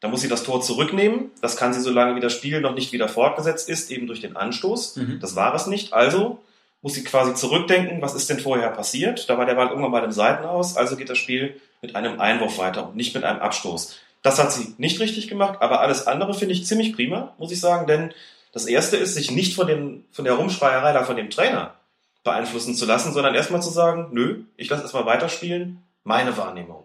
[0.01, 1.31] dann muss sie das Tor zurücknehmen.
[1.40, 4.36] Das kann sie, solange wie das Spiel noch nicht wieder fortgesetzt ist, eben durch den
[4.36, 4.97] Anstoß.
[4.97, 5.20] Mhm.
[5.20, 5.93] Das war es nicht.
[5.93, 6.40] Also
[6.81, 9.31] muss sie quasi zurückdenken, was ist denn vorher passiert?
[9.31, 12.59] Da war der Ball irgendwann mal im Seitenaus, also geht das Spiel mit einem Einwurf
[12.59, 13.98] weiter und nicht mit einem Abstoß.
[14.22, 17.60] Das hat sie nicht richtig gemacht, aber alles andere finde ich ziemlich prima, muss ich
[17.60, 18.14] sagen, denn
[18.52, 21.74] das erste ist, sich nicht von, dem, von der Rumschreierei da von dem Trainer
[22.22, 26.84] beeinflussen zu lassen, sondern erstmal zu sagen, nö, ich lasse erstmal weiterspielen, meine Wahrnehmung.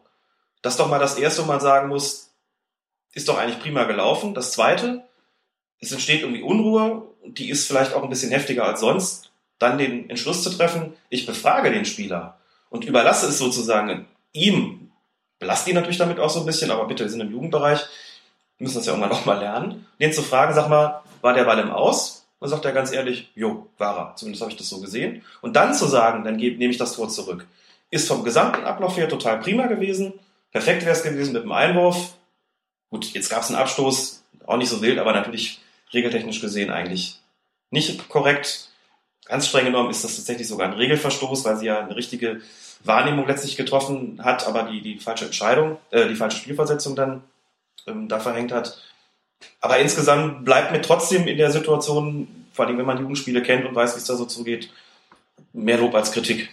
[0.62, 2.32] Das ist doch mal das erste, wo man sagen muss,
[3.14, 4.34] ist doch eigentlich prima gelaufen.
[4.34, 5.04] Das zweite,
[5.80, 10.10] es entsteht irgendwie Unruhe, die ist vielleicht auch ein bisschen heftiger als sonst, dann den
[10.10, 14.87] Entschluss zu treffen, ich befrage den Spieler und überlasse es sozusagen ihm,
[15.40, 17.80] belastet ihn natürlich damit auch so ein bisschen, aber bitte, wir sind im Jugendbereich,
[18.58, 21.46] wir müssen das ja irgendwann auch mal lernen, den zu fragen, sag mal, war der
[21.46, 22.26] Ball im Aus?
[22.40, 24.16] Dann sagt er ganz ehrlich, jo, war er.
[24.16, 25.24] Zumindest habe ich das so gesehen.
[25.42, 27.48] Und dann zu sagen, dann nehme ich das Tor zurück,
[27.90, 30.14] ist vom gesamten Ablauf her total prima gewesen.
[30.52, 32.14] Perfekt wäre es gewesen mit dem Einwurf.
[32.90, 35.60] Gut, jetzt gab es einen Abstoß, auch nicht so wild, aber natürlich
[35.94, 37.20] regeltechnisch gesehen eigentlich
[37.72, 38.67] nicht korrekt.
[39.28, 42.42] Ganz streng genommen ist das tatsächlich sogar ein Regelverstoß, weil sie ja eine richtige
[42.84, 47.24] Wahrnehmung letztlich getroffen hat, aber die, die falsche Entscheidung, äh, die falsche Spielversetzung dann
[47.88, 48.82] ähm, da verhängt hat.
[49.60, 53.76] Aber insgesamt bleibt mir trotzdem in der Situation, vor allem wenn man Jugendspiele kennt und
[53.76, 54.72] weiß, wie es da so zugeht,
[55.54, 56.50] mehr Lob als Kritik,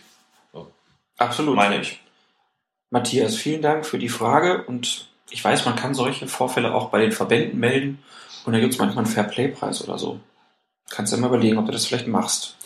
[1.17, 1.55] Absolut.
[1.55, 2.01] meine ich.
[2.91, 7.01] Matthias, vielen Dank für die Frage und ich weiß, man kann solche Vorfälle auch bei
[7.01, 8.03] den Verbänden melden
[8.45, 10.21] und da gibt es manchmal einen Fairplay-Preis oder so.
[10.91, 12.57] Kannst ja mal überlegen, ob du das vielleicht machst.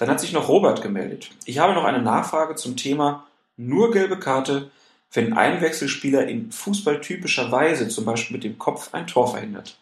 [0.00, 1.28] Dann hat sich noch Robert gemeldet.
[1.44, 3.26] Ich habe noch eine Nachfrage zum Thema
[3.58, 4.70] nur gelbe Karte,
[5.12, 9.76] wenn ein Wechselspieler in fußballtypischer Weise, zum Beispiel mit dem Kopf, ein Tor verhindert.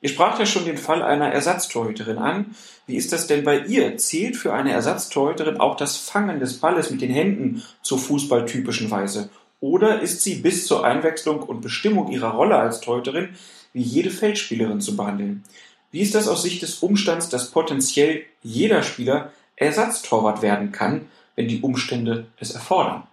[0.00, 2.54] Ihr spracht ja schon den Fall einer Ersatztorhüterin an.
[2.86, 3.96] Wie ist das denn bei ihr?
[3.96, 9.28] Zählt für eine Ersatztorhüterin auch das Fangen des Balles mit den Händen zur fußballtypischen Weise?
[9.58, 13.30] Oder ist sie bis zur Einwechslung und Bestimmung ihrer Rolle als Torhüterin
[13.72, 15.42] wie jede Feldspielerin zu behandeln?
[15.90, 21.48] Wie ist das aus Sicht des Umstands, dass potenziell jeder Spieler Ersatztorwart werden kann, wenn
[21.48, 23.04] die Umstände es erfordern?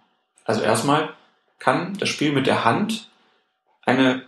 [0.44, 1.10] Also erstmal
[1.58, 3.08] kann das Spiel mit der Hand
[3.82, 4.22] eine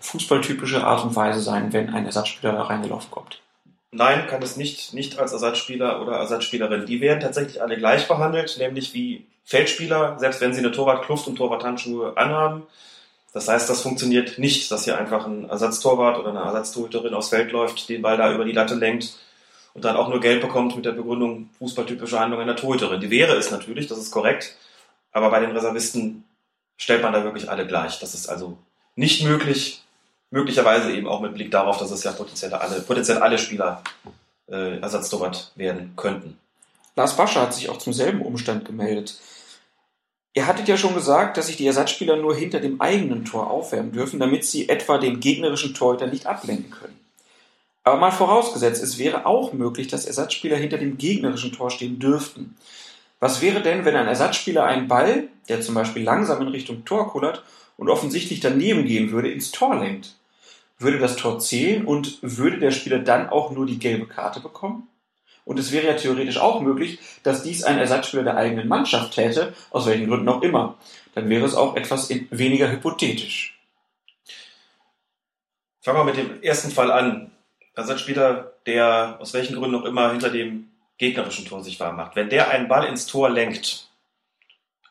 [0.00, 3.40] fußballtypische Art und Weise sein, wenn ein Ersatzspieler da reingelaufen kommt.
[3.90, 6.86] Nein, kann es nicht, nicht als Ersatzspieler oder Ersatzspielerin.
[6.86, 11.36] Die werden tatsächlich alle gleich behandelt, nämlich wie Feldspieler, selbst wenn sie eine Torwartkluft und
[11.36, 12.64] Torwarthandschuhe anhaben.
[13.32, 17.52] Das heißt, das funktioniert nicht, dass hier einfach ein Ersatztorwart oder eine Ersatztorhüterin aufs Feld
[17.52, 19.14] läuft, den Ball da über die Latte lenkt
[19.76, 22.98] und dann auch nur Geld bekommt mit der Begründung fußballtypische Handlung einer Torhüterin.
[22.98, 24.56] Die wäre es natürlich, das ist korrekt,
[25.12, 26.24] aber bei den Reservisten
[26.78, 27.98] stellt man da wirklich alle gleich.
[27.98, 28.56] Das ist also
[28.94, 29.82] nicht möglich,
[30.30, 33.82] möglicherweise eben auch mit Blick darauf, dass es ja potenziell alle, potenziell alle Spieler
[34.50, 36.38] äh, Ersatztorwart werden könnten.
[36.96, 39.20] Lars Bascher hat sich auch zum selben Umstand gemeldet.
[40.32, 43.92] Ihr hattet ja schon gesagt, dass sich die Ersatzspieler nur hinter dem eigenen Tor aufwärmen
[43.92, 47.05] dürfen, damit sie etwa den gegnerischen Torhüter nicht ablenken können.
[47.86, 52.56] Aber mal vorausgesetzt, es wäre auch möglich, dass Ersatzspieler hinter dem gegnerischen Tor stehen dürften.
[53.20, 57.08] Was wäre denn, wenn ein Ersatzspieler einen Ball, der zum Beispiel langsam in Richtung Tor
[57.08, 57.44] kullert
[57.76, 60.16] und offensichtlich daneben gehen würde, ins Tor lenkt?
[60.80, 64.88] Würde das Tor zählen und würde der Spieler dann auch nur die gelbe Karte bekommen?
[65.44, 69.54] Und es wäre ja theoretisch auch möglich, dass dies ein Ersatzspieler der eigenen Mannschaft täte,
[69.70, 70.76] aus welchen Gründen auch immer.
[71.14, 73.60] Dann wäre es auch etwas weniger hypothetisch.
[75.82, 77.30] Fangen wir mit dem ersten Fall an.
[77.76, 82.16] Ersatzspieler, der aus welchen Gründen auch immer hinter dem gegnerischen Tor sich warm macht.
[82.16, 83.88] Wenn der einen Ball ins Tor lenkt,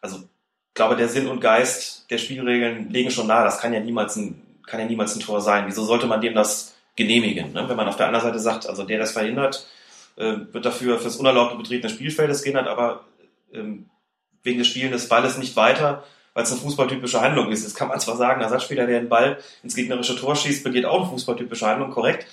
[0.01, 3.79] also ich glaube, der Sinn und Geist der Spielregeln legen schon nahe, das kann ja
[3.79, 5.65] niemals ein, kann ja niemals ein Tor sein.
[5.67, 7.53] Wieso sollte man dem das genehmigen.
[7.53, 7.67] Ne?
[7.67, 9.67] Wenn man auf der anderen Seite sagt, also der, der das verhindert,
[10.15, 13.05] äh, wird dafür fürs unerlaubte Betreten des Spielfeldes gehindert, aber
[13.53, 13.89] ähm,
[14.43, 16.03] wegen des Spielen des Balles nicht weiter,
[16.33, 17.65] weil es eine fußballtypische Handlung ist.
[17.65, 20.85] Das kann man zwar sagen, ein Ersatzspieler, der den Ball ins gegnerische Tor schießt, begeht
[20.85, 22.27] auch eine fußballtypische Handlung, korrekt.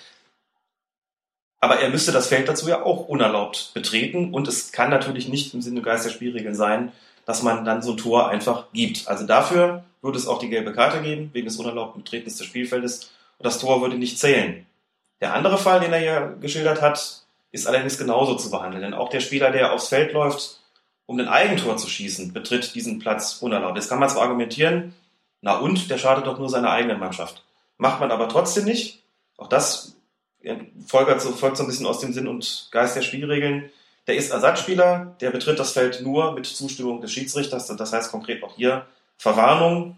[1.63, 5.55] Aber er müsste das Feld dazu ja auch unerlaubt betreten und es kann natürlich nicht
[5.55, 6.91] im Sinne Geist der Spielregeln sein,
[7.25, 9.07] dass man dann so ein Tor einfach gibt.
[9.07, 13.13] Also dafür würde es auch die gelbe Karte geben, wegen des unerlaubten Betretens des Spielfeldes
[13.39, 14.67] und das Tor würde nicht zählen.
[15.21, 17.23] Der andere Fall, den er hier geschildert hat,
[17.53, 20.59] ist allerdings genauso zu behandeln, denn auch der Spieler, der aufs Feld läuft,
[21.07, 23.77] um ein Eigentor zu schießen, betritt diesen Platz unerlaubt.
[23.77, 24.95] Jetzt kann man zwar argumentieren,
[25.43, 27.45] na und, der schadet doch nur seiner eigenen Mannschaft.
[27.77, 29.05] Macht man aber trotzdem nicht.
[29.37, 29.95] Auch das
[30.87, 33.71] folgt so, folgt so ein bisschen aus dem Sinn und Geist der Spielregeln.
[34.07, 37.67] Der ist Ersatzspieler, der betritt das Feld nur mit Zustimmung des Schiedsrichters.
[37.69, 38.87] Das heißt konkret auch hier
[39.17, 39.97] Verwarnung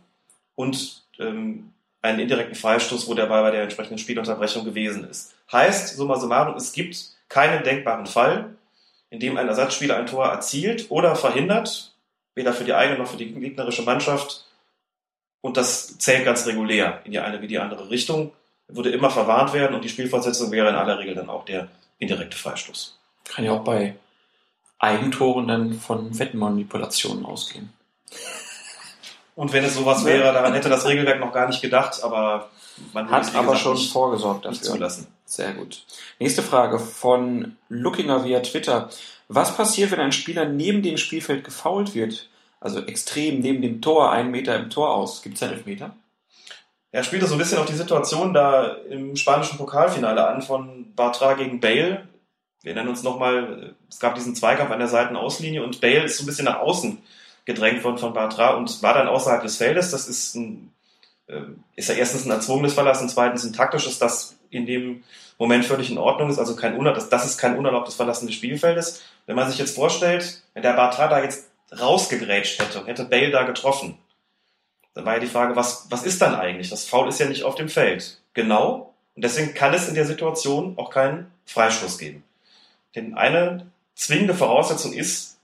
[0.54, 1.72] und ähm,
[2.02, 5.34] einen indirekten Freistoß, wo der Ball bei der entsprechenden Spielunterbrechung gewesen ist.
[5.50, 6.98] Heißt, summa summarum, es gibt
[7.30, 8.54] keinen denkbaren Fall,
[9.08, 11.94] in dem ein Ersatzspieler ein Tor erzielt oder verhindert,
[12.34, 14.44] weder für die eigene noch für die gegnerische Mannschaft.
[15.40, 18.32] Und das zählt ganz regulär in die eine wie die andere Richtung
[18.68, 21.68] würde immer verwarnt werden und die Spielfortsetzung wäre in aller Regel dann auch der
[21.98, 22.98] indirekte Freistoß.
[23.24, 23.96] Kann ja auch bei
[24.78, 27.72] Eigentoren dann von Wettmanipulationen ausgehen.
[29.36, 32.50] Und wenn es sowas wäre, daran hätte das Regelwerk noch gar nicht gedacht, aber
[32.92, 34.62] man hat aber schon nicht, vorgesorgt dafür.
[34.62, 35.06] Zulassen.
[35.24, 35.84] Sehr gut.
[36.18, 38.90] Nächste Frage von Lookinger via Twitter.
[39.28, 42.28] Was passiert, wenn ein Spieler neben dem Spielfeld gefault wird?
[42.60, 45.22] Also extrem neben dem Tor, einen Meter im Tor aus.
[45.22, 45.94] Gibt es einen Elfmeter?
[46.94, 51.34] Er spielte so ein bisschen auf die Situation da im spanischen Pokalfinale an von Bartra
[51.34, 52.06] gegen Bale.
[52.62, 56.22] Wir erinnern uns nochmal, es gab diesen Zweikampf an der Seitenauslinie und Bale ist so
[56.22, 57.02] ein bisschen nach außen
[57.46, 59.90] gedrängt worden von Bartra und war dann außerhalb des Feldes.
[59.90, 60.72] Das ist, ein,
[61.26, 61.40] äh,
[61.74, 65.02] ist ja erstens ein erzwungenes Verlassen zweitens ein taktisches, das in dem
[65.36, 66.38] Moment völlig in Ordnung ist.
[66.38, 69.02] Also kein, das, das ist kein unerlaubtes Verlassen des Spielfeldes.
[69.26, 73.32] Wenn man sich jetzt vorstellt, wenn der Bartra da jetzt rausgegrätscht hätte und hätte Bale
[73.32, 73.98] da getroffen,
[74.94, 76.70] dann war ja die Frage, was, was ist dann eigentlich?
[76.70, 78.20] Das Foul ist ja nicht auf dem Feld.
[78.32, 78.94] Genau.
[79.16, 82.24] Und deswegen kann es in der Situation auch keinen Freistoß geben.
[82.94, 85.38] Denn eine zwingende Voraussetzung ist,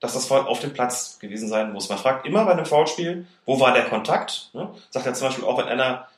[0.00, 1.88] dass das Foul auf dem Platz gewesen sein muss.
[1.88, 4.50] Man fragt immer bei einem Foulspiel, wo war der Kontakt?
[4.52, 4.68] Ne?
[4.90, 6.08] Sagt er zum Beispiel auch, wenn einer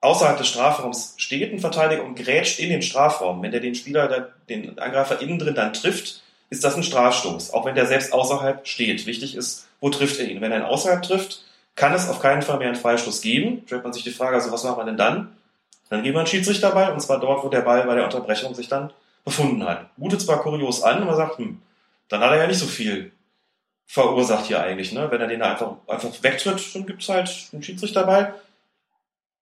[0.00, 3.42] außerhalb des Strafraums steht, ein Verteidiger, und grätscht in den Strafraum.
[3.42, 7.52] Wenn der den Spieler, den Angreifer innen drin dann trifft, ist das ein Strafstoß.
[7.52, 9.06] Auch wenn der selbst außerhalb steht.
[9.06, 10.40] Wichtig ist, wo trifft er ihn?
[10.40, 11.44] Wenn er ihn außerhalb trifft,
[11.76, 13.62] kann es auf keinen Fall mehr einen Freistoß geben.
[13.66, 15.36] Stellt man sich die Frage, also was macht man denn dann?
[15.90, 18.54] Dann geben wir einen Schiedsrichter bei, und zwar dort, wo der Ball bei der Unterbrechung
[18.54, 18.92] sich dann
[19.24, 19.86] befunden hat.
[19.96, 21.60] Mutet zwar kurios an, man sagt, hm,
[22.08, 23.12] dann hat er ja nicht so viel
[23.86, 24.92] verursacht hier eigentlich.
[24.92, 25.10] Ne?
[25.10, 28.32] Wenn er den da einfach, einfach wegtritt, dann gibt's halt einen Schiedsrichter bei.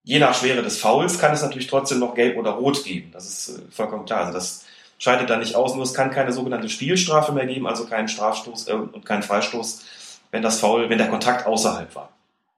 [0.02, 3.10] Je nach Schwere des Fouls kann es natürlich trotzdem noch gelb oder rot geben.
[3.12, 4.20] Das ist äh, vollkommen klar.
[4.20, 4.64] Also das
[4.98, 8.68] scheidet dann nicht aus, nur es kann keine sogenannte Spielstrafe mehr geben, also keinen Strafstoß
[8.68, 9.84] äh, und keinen Freistoß,
[10.30, 12.13] wenn das Foul, wenn der Kontakt außerhalb war.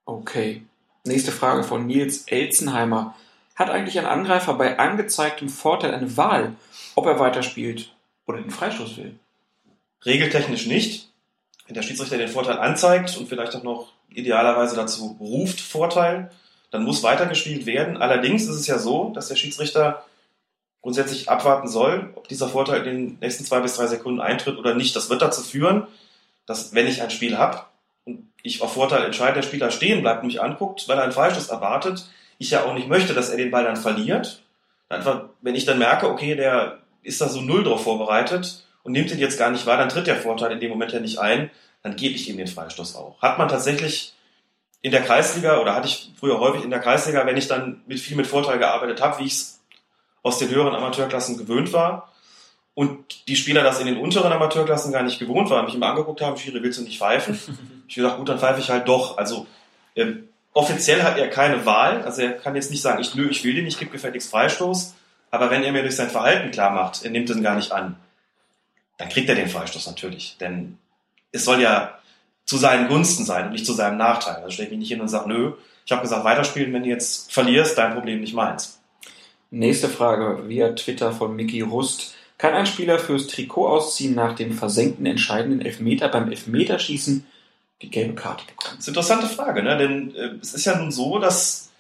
[0.07, 0.63] Okay.
[1.05, 3.17] Nächste Frage von Nils Elzenheimer.
[3.57, 6.55] Hat eigentlich ein Angreifer bei angezeigtem Vorteil eine Wahl,
[6.95, 7.93] ob er weiterspielt
[8.27, 9.19] oder den Freistoß will?
[10.05, 11.11] Regeltechnisch nicht.
[11.67, 16.31] Wenn der Schiedsrichter den Vorteil anzeigt und vielleicht auch noch idealerweise dazu ruft Vorteil,
[16.71, 17.97] dann muss weitergespielt werden.
[17.97, 20.05] Allerdings ist es ja so, dass der Schiedsrichter
[20.83, 24.75] grundsätzlich abwarten soll, ob dieser Vorteil in den nächsten zwei bis drei Sekunden eintritt oder
[24.77, 24.95] nicht.
[24.95, 25.89] Das wird dazu führen,
[26.47, 27.63] dass wenn ich ein Spiel habe,
[28.47, 31.49] ich auf Vorteil entscheide, der Spieler stehen bleibt und mich anguckt, weil er einen Freistoß
[31.49, 32.07] erwartet,
[32.39, 34.43] ich ja auch nicht möchte, dass er den Ball dann verliert.
[34.89, 39.11] Einfach, wenn ich dann merke, okay, der ist da so null drauf vorbereitet und nimmt
[39.11, 41.51] ihn jetzt gar nicht wahr, dann tritt der Vorteil in dem Moment ja nicht ein,
[41.83, 43.21] dann gebe ich ihm den Freistoß auch.
[43.23, 44.15] Hat man tatsächlich
[44.83, 47.99] in der Kreisliga oder hatte ich früher häufig in der Kreisliga, wenn ich dann mit
[47.99, 49.61] viel mit Vorteil gearbeitet habe, wie ich es
[50.23, 52.13] aus den höheren Amateurklassen gewöhnt war,
[52.77, 56.21] und die Spieler das in den unteren Amateurklassen gar nicht gewohnt waren, mich immer angeguckt
[56.21, 57.41] haben, Schiri, willst du nicht pfeifen?
[57.89, 59.17] ich gesagt, gut, dann pfeife ich halt doch.
[59.17, 59.47] Also
[59.97, 63.43] ähm, offiziell hat er keine Wahl, also er kann jetzt nicht sagen, ich nö, ich
[63.45, 64.95] will den, ich gebe gefälligst Freistoß,
[65.31, 67.97] aber wenn er mir durch sein Verhalten klar macht, er nimmt den gar nicht an,
[68.99, 70.37] dann kriegt er den Freistoß natürlich.
[70.39, 70.77] Denn
[71.33, 71.99] es soll ja
[72.45, 74.37] zu seinen Gunsten sein und nicht zu seinem Nachteil.
[74.37, 75.55] Also stelle ich mich nicht hin und sage, nö,
[75.87, 78.83] ich habe gesagt, weiterspielen, wenn du jetzt verlierst, dein Problem nicht meins.
[79.51, 82.16] Nächste Frage via Twitter von Mickey Rust.
[82.39, 87.27] Kann ein Spieler fürs Trikot ausziehen nach dem versenkten entscheidenden Elfmeter beim Elfmeterschießen
[87.83, 88.77] die gelbe Karte bekommen?
[88.77, 89.77] Das ist eine interessante Frage, ne?
[89.77, 91.71] denn äh, es ist ja nun so, dass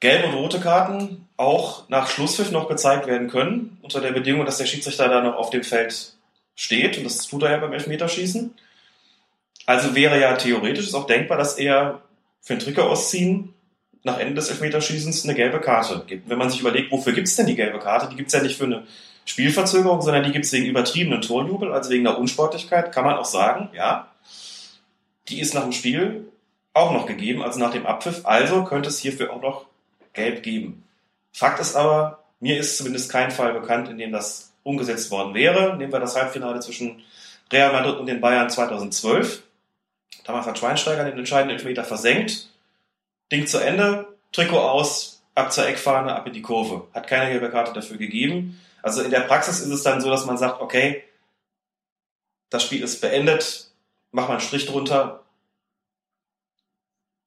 [0.00, 4.58] gelbe und rote Karten auch nach Schlusspfiff noch gezeigt werden können, unter der Bedingung, dass
[4.58, 6.14] der Schiedsrichter da noch auf dem Feld
[6.54, 8.54] steht und das tut er ja beim Elfmeterschießen.
[9.66, 12.00] Also wäre ja theoretisch auch denkbar, dass er
[12.40, 13.52] für ein Trikot ausziehen
[14.02, 16.28] nach Ende des Elfmeterschießens eine gelbe Karte gibt.
[16.28, 18.08] Wenn man sich überlegt, wofür gibt's denn die gelbe Karte?
[18.08, 18.86] Die gibt's ja nicht für eine
[19.28, 23.68] Spielverzögerung, sondern die gibt's wegen übertriebenen Torjubel, also wegen der Unsportlichkeit, kann man auch sagen,
[23.74, 24.08] ja,
[25.28, 26.32] die ist nach dem Spiel
[26.72, 28.24] auch noch gegeben, also nach dem Abpfiff.
[28.24, 29.66] Also könnte es hierfür auch noch
[30.14, 30.84] gelb geben.
[31.32, 35.76] Fakt ist aber, mir ist zumindest kein Fall bekannt, in dem das umgesetzt worden wäre.
[35.76, 37.02] Nehmen wir das Halbfinale zwischen
[37.52, 39.42] Real Madrid und den Bayern 2012.
[40.24, 42.48] Damals hat Schweinsteiger den entscheidenden Elfmeter versenkt.
[43.30, 46.86] Ding zu Ende, Trikot aus, ab zur Eckfahne, ab in die Kurve.
[46.94, 48.58] Hat keine gelbe Karte dafür gegeben.
[48.82, 51.04] Also in der Praxis ist es dann so, dass man sagt, okay,
[52.50, 53.70] das Spiel ist beendet,
[54.10, 55.24] mach mal einen Strich drunter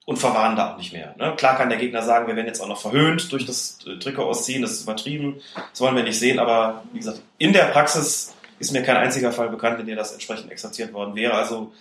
[0.05, 1.15] und verwahren da auch nicht mehr.
[1.17, 1.35] Ne?
[1.35, 4.23] Klar kann der Gegner sagen, wir werden jetzt auch noch verhöhnt durch das äh, Trikot
[4.23, 5.41] ausziehen, das ist übertrieben,
[5.71, 9.31] das wollen wir nicht sehen, aber wie gesagt, in der Praxis ist mir kein einziger
[9.31, 11.33] Fall bekannt, in dem das entsprechend exerziert worden wäre.
[11.33, 11.73] Also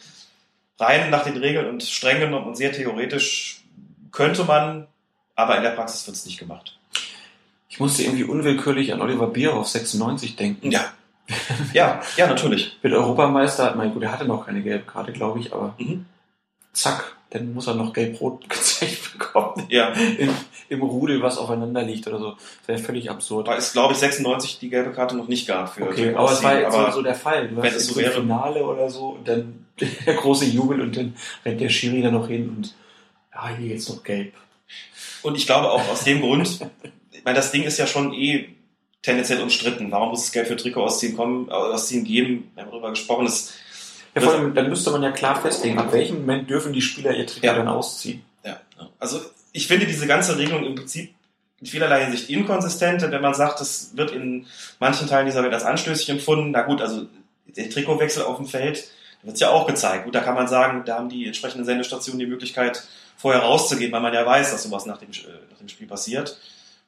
[0.79, 3.63] rein nach den Regeln und streng genommen und sehr theoretisch
[4.13, 4.87] könnte man,
[5.35, 6.80] aber in der Praxis wird es nicht gemacht.
[7.71, 10.71] Ich musste irgendwie unwillkürlich an Oliver Bierhoff 96 denken.
[10.71, 10.85] Ja.
[11.73, 12.77] Ja, ja, natürlich.
[12.83, 16.05] Wird Europameister, mein gut, er hatte noch keine gelbe Karte, glaube ich, aber Mhm.
[16.73, 19.65] zack, dann muss er noch gelb-rot gezeigt bekommen.
[19.69, 19.91] Ja.
[19.93, 20.35] Im,
[20.69, 22.31] Im Rudel, was aufeinander liegt oder so.
[22.33, 23.47] Das wäre völlig absurd.
[23.47, 26.43] Weil es, glaube ich, 96 die gelbe Karte noch nicht gab für Okay, aber es
[26.43, 27.47] war jetzt aber so, der Fall.
[27.49, 28.11] Du wenn hast es so wäre.
[28.11, 29.67] Finale oder so und dann
[30.07, 31.15] der große Jubel und dann
[31.45, 32.75] rennt der Schiri da noch hin und
[33.33, 34.35] ja, hier jetzt noch gelb.
[35.23, 36.59] Und ich glaube auch aus dem Grund,
[37.31, 38.49] meine, das Ding ist ja schon eh
[39.03, 39.91] tendenziell umstritten.
[39.91, 42.51] Warum muss es Geld für Trikot ausziehen kommen, ausziehen geben?
[42.55, 43.25] Wir haben darüber gesprochen.
[43.25, 43.53] Das,
[44.15, 47.15] Ja, vor allem, dann müsste man ja klar festlegen, ab welchem Moment dürfen die Spieler
[47.15, 47.55] ihr Trikot Ja.
[47.55, 48.23] dann ausziehen.
[48.45, 48.61] ja.
[48.99, 49.21] Also
[49.53, 51.15] ich finde diese ganze Regelung im Prinzip
[51.61, 53.03] in vielerlei Hinsicht inkonsistent.
[53.03, 54.47] Denn wenn man sagt, es wird in
[54.81, 57.07] manchen Teilen dieser Welt als anstößig empfunden, na gut, also
[57.47, 58.89] der Trikotwechsel auf dem Feld,
[59.21, 60.05] da wird es ja auch gezeigt.
[60.05, 62.83] Gut, da kann man sagen, da haben die entsprechenden Sendestationen die Möglichkeit,
[63.17, 66.39] vorher rauszugehen, weil man ja weiß, dass sowas nach dem, äh, nach dem Spiel passiert.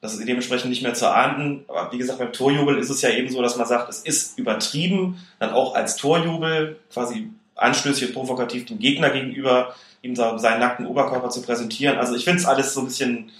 [0.02, 1.64] Das ist dementsprechend nicht mehr zu ahnden.
[1.68, 4.36] Aber wie gesagt, beim Torjubel ist es ja eben so, dass man sagt, es ist
[4.36, 10.86] übertrieben, dann auch als Torjubel quasi anstößig und provokativ dem Gegner gegenüber, ihm seinen nackten
[10.86, 11.98] Oberkörper zu präsentieren.
[11.98, 13.30] Also ich finde es alles so ein bisschen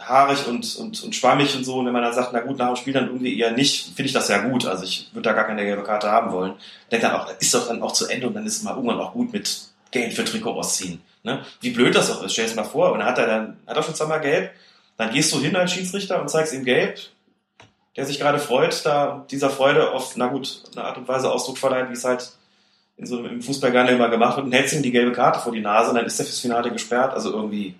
[0.00, 1.76] haarig und, und, und schwammig und so.
[1.76, 4.06] Und wenn man dann sagt, na gut, nach dem Spiel dann irgendwie eher nicht, finde
[4.06, 4.66] ich das ja gut.
[4.66, 6.54] Also ich würde da gar keine gelbe Karte haben wollen.
[6.90, 8.74] Denke dann auch, das ist doch dann auch zu Ende und dann ist es mal
[8.74, 11.00] irgendwann auch gut mit Geld für Trikot ausziehen.
[11.22, 11.44] Ne?
[11.60, 12.90] Wie blöd das auch ist, stell es mal vor.
[12.90, 14.50] Und dann hat er dann, hat er schon zweimal gelb.
[14.96, 16.98] Dann gehst du hin als Schiedsrichter und zeigst ihm gelb,
[17.96, 21.58] der sich gerade freut, da dieser Freude auf, na gut, eine Art und Weise Ausdruck
[21.58, 22.32] verleiht, wie es halt
[22.96, 25.40] in so einem im Fußball gerne immer gemacht wird und hältst ihm die gelbe Karte
[25.40, 27.12] vor die Nase und dann ist er fürs Finale gesperrt.
[27.12, 27.74] Also irgendwie,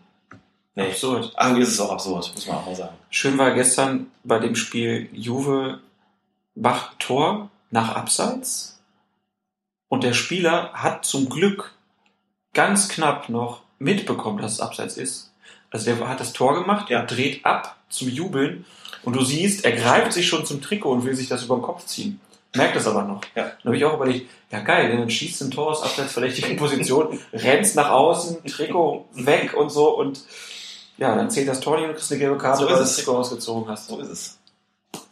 [0.74, 0.89] nee.
[0.89, 1.32] Absurd.
[1.41, 2.97] Irgendwie ist es auch absurd, muss man auch mal sagen.
[3.11, 5.81] Schön war gestern bei dem Spiel Juve
[6.57, 8.81] macht Tor nach Abseits
[9.89, 11.74] und der Spieler hat zum Glück
[12.53, 15.32] ganz knapp noch mitbekommen, dass es Abseits ist.
[15.74, 17.05] Also der hat das Tor gemacht, Ja.
[17.05, 18.64] dreht ab zum Jubeln
[19.02, 21.62] und du siehst, er greift sich schon zum Trikot und will sich das über den
[21.62, 22.20] Kopf ziehen.
[22.55, 23.20] Merkt das aber noch.
[23.34, 23.42] Ja.
[23.46, 27.74] Dann habe ich auch überlegt, ja geil, dann schießt ein Tor aus abseitsverdächtigen Position, rennst
[27.74, 30.20] nach außen, Trikot weg und so und
[30.96, 32.94] ja, dann zählt das Tor nicht und kriegst eine gelbe Karte, So weil du das
[32.94, 33.88] Trikot ausgezogen hast.
[33.88, 34.38] So ist es.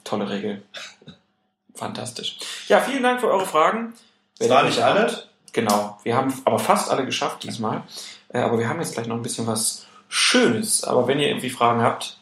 [0.05, 0.63] Tolle Regel.
[1.75, 2.39] Fantastisch.
[2.69, 3.95] Ja, vielen Dank für eure Fragen.
[4.39, 5.25] Es waren nicht alle.
[5.53, 5.99] Genau.
[6.05, 7.83] Wir haben aber fast alle geschafft diesmal.
[8.29, 10.85] Äh, Aber wir haben jetzt gleich noch ein bisschen was Schönes.
[10.85, 12.19] Aber wenn ihr irgendwie Fragen habt,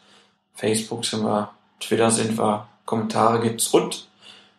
[0.53, 1.49] Facebook sind wir,
[1.81, 4.07] Twitter sind wir, Kommentare gibt's und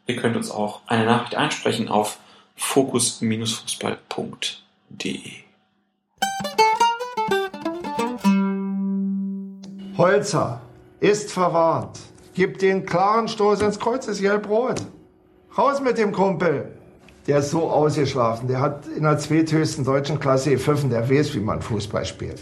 [0.07, 2.19] ihr könnt uns auch eine Nachricht einsprechen auf
[2.57, 5.33] fokus-fußball.de.
[9.97, 10.61] Holzer
[11.01, 12.01] ist verwarnt.
[12.35, 14.83] Gib den klaren Stoß ins Kreuz, ist gelb-rot.
[15.57, 16.77] Raus mit dem Kumpel.
[17.27, 18.49] Der ist so ausgeschlafen.
[18.49, 20.91] Der hat in der zweithöchsten deutschen Klasse gepfiffen.
[20.91, 22.39] Der weiß, wie man Fußball spielt.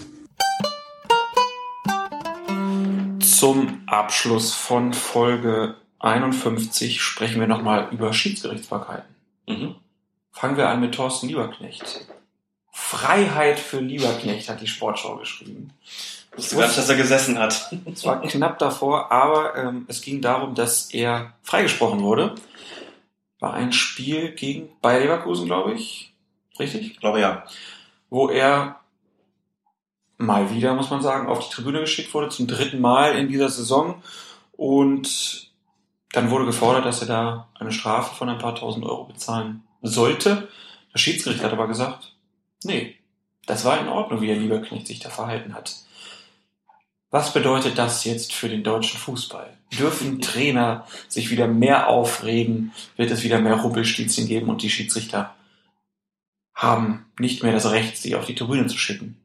[3.41, 9.15] Zum Abschluss von Folge 51 sprechen wir nochmal über Schiedsgerichtsbarkeiten.
[9.49, 9.77] Mhm.
[10.31, 12.05] Fangen wir an mit Thorsten Lieberknecht.
[12.71, 15.73] Freiheit für Lieberknecht hat die Sportschau geschrieben.
[16.37, 17.75] Wusste gar nicht, dass er gesessen hat.
[17.91, 22.35] Es war knapp davor, aber ähm, es ging darum, dass er freigesprochen wurde.
[23.39, 26.13] War ein Spiel gegen Bayer Leverkusen, glaube ich.
[26.59, 26.91] Richtig?
[26.91, 27.45] Ich glaube ja.
[28.11, 28.80] Wo er
[30.21, 33.49] mal wieder, muss man sagen, auf die Tribüne geschickt wurde, zum dritten Mal in dieser
[33.49, 34.03] Saison.
[34.53, 35.51] Und
[36.13, 40.49] dann wurde gefordert, dass er da eine Strafe von ein paar tausend Euro bezahlen sollte.
[40.93, 42.15] Der Schiedsgericht hat aber gesagt,
[42.65, 42.97] nee,
[43.47, 45.77] das war in Ordnung, wie der Lieberknecht sich da verhalten hat.
[47.11, 49.57] Was bedeutet das jetzt für den deutschen Fußball?
[49.77, 52.73] Dürfen Trainer sich wieder mehr aufregen?
[52.97, 55.35] Wird es wieder mehr Rumpelstilzchen geben und die Schiedsrichter
[56.55, 59.17] haben nicht mehr das Recht, sie auf die Tribüne zu schicken?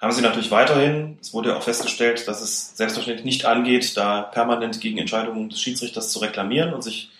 [0.00, 1.18] Haben sie natürlich weiterhin.
[1.20, 5.60] Es wurde ja auch festgestellt, dass es selbstverständlich nicht angeht, da permanent gegen Entscheidungen des
[5.60, 7.10] Schiedsrichters zu reklamieren und sich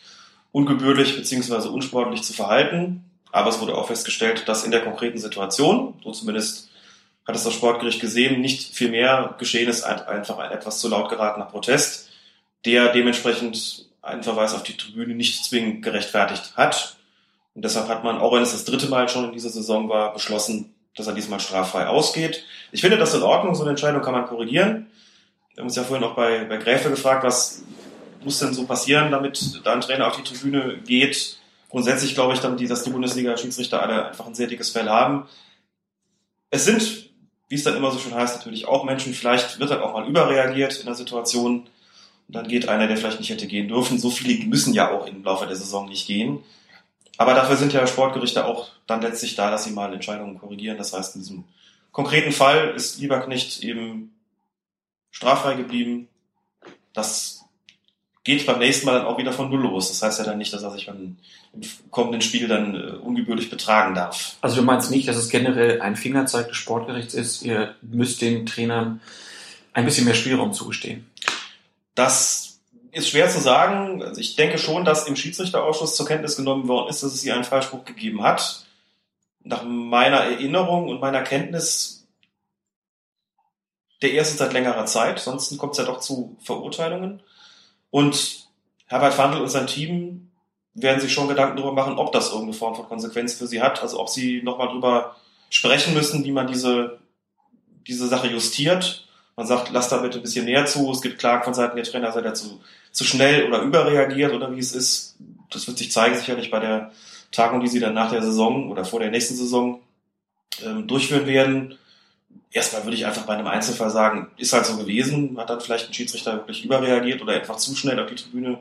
[0.52, 1.68] ungebührlich bzw.
[1.68, 3.04] unsportlich zu verhalten.
[3.32, 6.70] Aber es wurde auch festgestellt, dass in der konkreten Situation, so zumindest
[7.28, 11.10] hat es das Sportgericht gesehen, nicht viel mehr geschehen ist, einfach ein etwas zu laut
[11.10, 12.08] geratener Protest,
[12.64, 16.96] der dementsprechend einen Verweis auf die Tribüne nicht zwingend gerechtfertigt hat.
[17.54, 20.14] Und deshalb hat man, auch wenn es das dritte Mal schon in dieser Saison war,
[20.14, 22.44] beschlossen, dass er diesmal straffrei ausgeht.
[22.72, 24.86] Ich finde das in Ordnung, so eine Entscheidung kann man korrigieren.
[25.54, 27.62] Wir haben uns ja vorhin auch bei, bei Gräfe gefragt, was
[28.24, 31.38] muss denn so passieren, damit da ein Trainer auf die Tribüne geht.
[31.68, 35.28] Grundsätzlich glaube ich dann, dass die Bundesliga-Schiedsrichter alle einfach ein sehr dickes Fell haben.
[36.50, 37.10] Es sind,
[37.48, 39.14] wie es dann immer so schön heißt, natürlich auch Menschen.
[39.14, 41.68] Vielleicht wird dann auch mal überreagiert in der Situation.
[42.28, 43.98] Und dann geht einer, der vielleicht nicht hätte gehen dürfen.
[43.98, 46.42] So viele müssen ja auch im Laufe der Saison nicht gehen.
[47.20, 50.78] Aber dafür sind ja Sportgerichte auch dann letztlich da, dass sie mal Entscheidungen korrigieren.
[50.78, 51.44] Das heißt, in diesem
[51.92, 54.14] konkreten Fall ist Lieberknecht eben
[55.10, 56.08] straffrei geblieben.
[56.94, 57.44] Das
[58.24, 59.88] geht beim nächsten Mal dann auch wieder von Null los.
[59.88, 61.18] Das heißt ja dann nicht, dass er sich beim
[61.90, 64.36] kommenden Spiel dann äh, ungebührlich betragen darf.
[64.40, 68.46] Also du meinst nicht, dass es generell ein Fingerzeig des Sportgerichts ist, ihr müsst den
[68.46, 69.02] Trainern
[69.74, 71.06] ein bisschen mehr Spielraum zugestehen?
[71.94, 72.39] Das
[72.92, 74.02] ist schwer zu sagen.
[74.02, 77.34] Also ich denke schon, dass im Schiedsrichterausschuss zur Kenntnis genommen worden ist, dass es hier
[77.34, 78.66] einen Freispruch gegeben hat.
[79.42, 82.06] Nach meiner Erinnerung und meiner Kenntnis
[84.02, 85.20] der erste seit längerer Zeit.
[85.20, 87.22] Sonst kommt es ja doch zu Verurteilungen.
[87.90, 88.48] Und
[88.86, 90.30] Herbert Fandl und sein Team
[90.74, 93.82] werden sich schon Gedanken darüber machen, ob das irgendeine Form von Konsequenz für sie hat.
[93.82, 95.16] Also ob sie nochmal drüber
[95.48, 96.98] sprechen müssen, wie man diese,
[97.86, 99.06] diese Sache justiert.
[99.36, 100.90] Man sagt, lass da bitte ein bisschen mehr zu.
[100.90, 102.60] Es gibt Klagen von Seiten der Trainer, sei dazu
[102.92, 105.16] zu schnell oder überreagiert oder wie es ist.
[105.50, 106.92] Das wird sich zeigen, sicherlich bei der
[107.32, 109.80] Tagung, die sie dann nach der Saison oder vor der nächsten Saison
[110.64, 111.78] ähm, durchführen werden.
[112.52, 115.88] Erstmal würde ich einfach bei einem Einzelfall sagen, ist halt so gewesen, hat dann vielleicht
[115.88, 118.58] ein Schiedsrichter wirklich überreagiert oder einfach zu schnell auf die Tribüne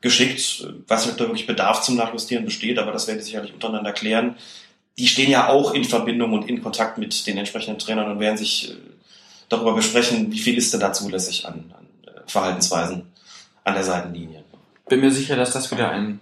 [0.00, 0.66] geschickt.
[0.88, 3.92] Weiß nicht, ob da wirklich Bedarf zum Nachjustieren besteht, aber das werden die sicherlich untereinander
[3.92, 4.36] klären.
[4.98, 8.38] Die stehen ja auch in Verbindung und in Kontakt mit den entsprechenden Trainern und werden
[8.38, 8.74] sich äh,
[9.48, 13.10] darüber besprechen, wie viel ist denn da zulässig an, an äh, Verhaltensweisen
[13.64, 14.44] an der Seitenlinie.
[14.88, 16.20] Bin mir sicher, dass das wieder ein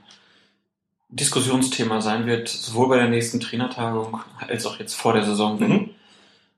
[1.11, 5.69] Diskussionsthema sein wird, sowohl bei der nächsten Trainertagung als auch jetzt vor der Saison, wenn
[5.71, 5.91] mhm.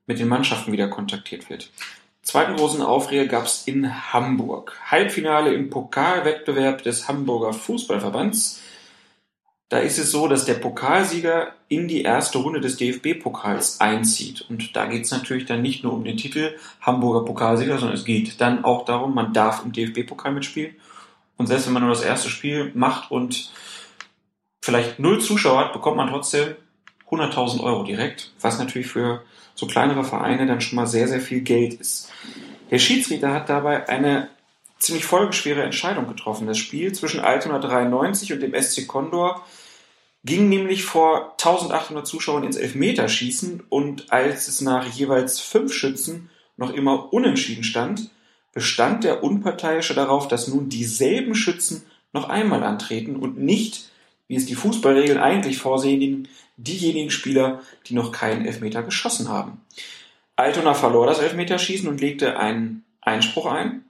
[0.07, 1.69] mit den Mannschaften wieder kontaktiert wird.
[2.21, 4.77] Zweiten großen Aufreger gab es in Hamburg.
[4.85, 8.61] Halbfinale im Pokalwettbewerb des Hamburger Fußballverbands.
[9.69, 14.45] Da ist es so, dass der Pokalsieger in die erste Runde des DFB-Pokals einzieht.
[14.49, 18.05] Und da geht es natürlich dann nicht nur um den Titel Hamburger Pokalsieger, sondern es
[18.05, 20.75] geht dann auch darum, man darf im DFB-Pokal mitspielen.
[21.35, 23.51] Und selbst wenn man nur das erste Spiel macht und
[24.61, 26.55] vielleicht null Zuschauer hat, bekommt man trotzdem
[27.09, 29.23] 100.000 Euro direkt, was natürlich für
[29.53, 32.09] so kleinere Vereine dann schon mal sehr, sehr viel Geld ist.
[32.71, 34.29] Der Schiedsrichter hat dabei eine
[34.79, 36.47] ziemlich folgeschwere Entscheidung getroffen.
[36.47, 39.45] Das Spiel zwischen Altona 93 und dem SC Condor
[40.27, 46.73] ging nämlich vor 1800 Zuschauern ins Elfmeterschießen und als es nach jeweils fünf Schützen noch
[46.73, 48.11] immer unentschieden stand,
[48.53, 51.83] bestand der Unparteiische darauf, dass nun dieselben Schützen
[52.13, 53.89] noch einmal antreten und nicht,
[54.27, 56.27] wie es die Fußballregeln eigentlich vorsehen,
[56.57, 59.61] diejenigen Spieler, die noch keinen Elfmeter geschossen haben.
[60.35, 63.85] Altona verlor das Elfmeterschießen und legte einen Einspruch ein.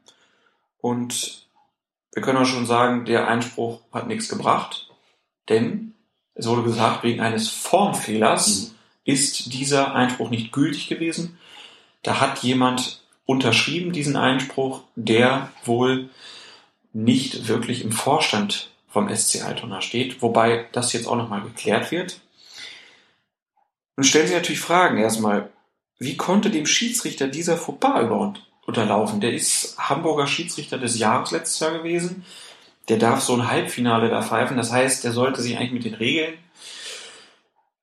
[0.79, 1.47] Und
[2.13, 4.89] wir können auch schon sagen, der Einspruch hat nichts gebracht,
[5.49, 5.93] denn
[6.37, 8.75] es wurde gesagt, wegen eines Formfehlers mhm.
[9.05, 11.37] ist dieser Einspruch nicht gültig gewesen.
[12.03, 16.09] Da hat jemand unterschrieben diesen Einspruch, der wohl
[16.93, 22.21] nicht wirklich im Vorstand vom SC Altona steht, wobei das jetzt auch nochmal geklärt wird.
[23.95, 25.49] Und stellen Sie natürlich Fragen erstmal,
[25.99, 29.19] wie konnte dem Schiedsrichter dieser Fauxpas überhaupt unterlaufen?
[29.19, 32.23] Der ist Hamburger Schiedsrichter des Jahres letztes Jahr gewesen.
[32.89, 34.57] Der darf so ein Halbfinale da pfeifen.
[34.57, 36.37] Das heißt, der sollte sich eigentlich mit den Regeln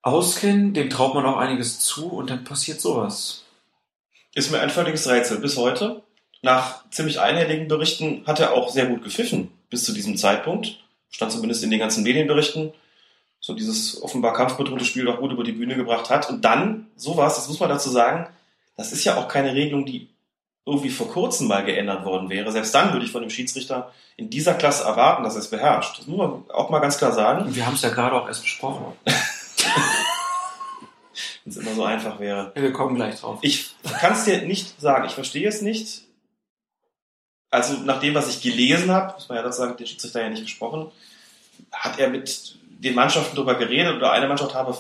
[0.05, 3.45] auskennen, dem traut man auch einiges zu und dann passiert sowas.
[4.35, 6.03] Ist mir ein völliges Rätsel bis heute.
[6.43, 10.79] Nach ziemlich einhelligen Berichten hat er auch sehr gut gepfiffen bis zu diesem Zeitpunkt.
[11.11, 12.73] Stand zumindest in den ganzen Medienberichten.
[13.41, 16.29] So dieses offenbar kampfbetonte Spiel auch gut über die Bühne gebracht hat.
[16.29, 18.29] Und dann sowas, das muss man dazu sagen,
[18.77, 20.09] das ist ja auch keine Regelung, die
[20.67, 22.51] irgendwie vor kurzem mal geändert worden wäre.
[22.51, 25.99] Selbst dann würde ich von dem Schiedsrichter in dieser Klasse erwarten, dass er es beherrscht.
[25.99, 27.47] Das muss man auch mal ganz klar sagen.
[27.47, 28.87] Und wir haben es ja gerade auch erst besprochen.
[31.45, 32.53] Wenn es immer so einfach wäre.
[32.55, 33.39] Wir kommen gleich drauf.
[33.43, 35.05] Ich kann es dir nicht sagen.
[35.07, 36.05] Ich verstehe es nicht.
[37.51, 40.31] Also nach dem, was ich gelesen habe, muss man ja dazu sagen, der Schiedsrichter ja
[40.31, 40.91] nicht gesprochen,
[41.71, 44.77] hat er mit den Mannschaften darüber geredet oder eine Mannschaft habe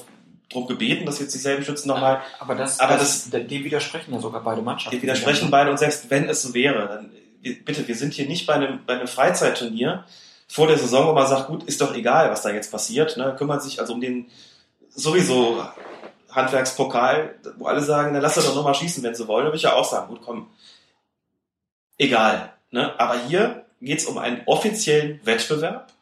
[0.48, 2.22] darum gebeten, dass jetzt dieselben Schützen nochmal.
[2.38, 4.96] Aber das, Aber das, dem widersprechen ja sogar beide Mannschaften.
[4.96, 7.10] Die widersprechen beide und selbst wenn es so wäre, dann
[7.64, 10.04] bitte, wir sind hier nicht bei einem, bei einem Freizeitturnier
[10.48, 13.16] vor der Saison, wo man sagt, gut, ist doch egal, was da jetzt passiert.
[13.16, 13.34] Ne?
[13.36, 14.30] Kümmert sich also um den
[14.94, 15.64] sowieso
[16.30, 19.44] Handwerkspokal, wo alle sagen, na lass doch nochmal schießen, wenn sie wollen.
[19.44, 20.48] Da würde ich ja auch sagen, gut, komm,
[21.98, 22.52] egal.
[22.70, 22.98] Ne?
[22.98, 25.92] Aber hier geht es um einen offiziellen Wettbewerb.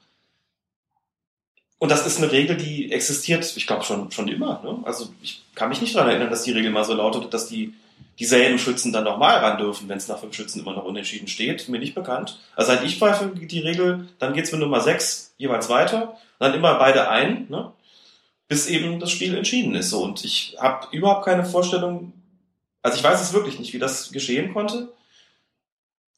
[1.82, 4.60] Und das ist eine Regel, die existiert, ich glaube, schon, schon immer.
[4.62, 4.78] Ne?
[4.84, 7.74] Also ich kann mich nicht daran erinnern, dass die Regel mal so lautet, dass die
[8.20, 11.68] dieselben Schützen dann nochmal ran dürfen, wenn es nach fünf Schützen immer noch unentschieden steht.
[11.68, 12.38] Mir nicht bekannt.
[12.54, 16.16] Also seit ich pfeife die Regel, dann geht's mit Nummer sechs jeweils weiter.
[16.38, 17.72] Dann immer beide ein, ne?
[18.46, 19.90] bis eben das Spiel entschieden ist.
[19.90, 20.04] So.
[20.04, 22.12] Und ich habe überhaupt keine Vorstellung,
[22.82, 24.92] also ich weiß es wirklich nicht, wie das geschehen konnte.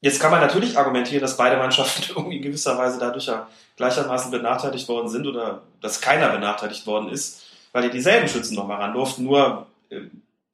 [0.05, 4.31] Jetzt kann man natürlich argumentieren, dass beide Mannschaften irgendwie in gewisser Weise dadurch ja gleichermaßen
[4.31, 8.93] benachteiligt worden sind oder dass keiner benachteiligt worden ist, weil die dieselben Schützen nochmal ran
[8.93, 9.25] durften.
[9.25, 10.01] Nur äh,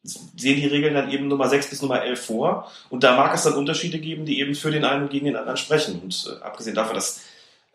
[0.05, 2.71] sehen die Regeln dann eben Nummer 6 bis Nummer 11 vor.
[2.91, 5.35] Und da mag es dann Unterschiede geben, die eben für den einen und gegen den
[5.35, 6.01] anderen sprechen.
[6.01, 7.21] Und äh, abgesehen davon, dass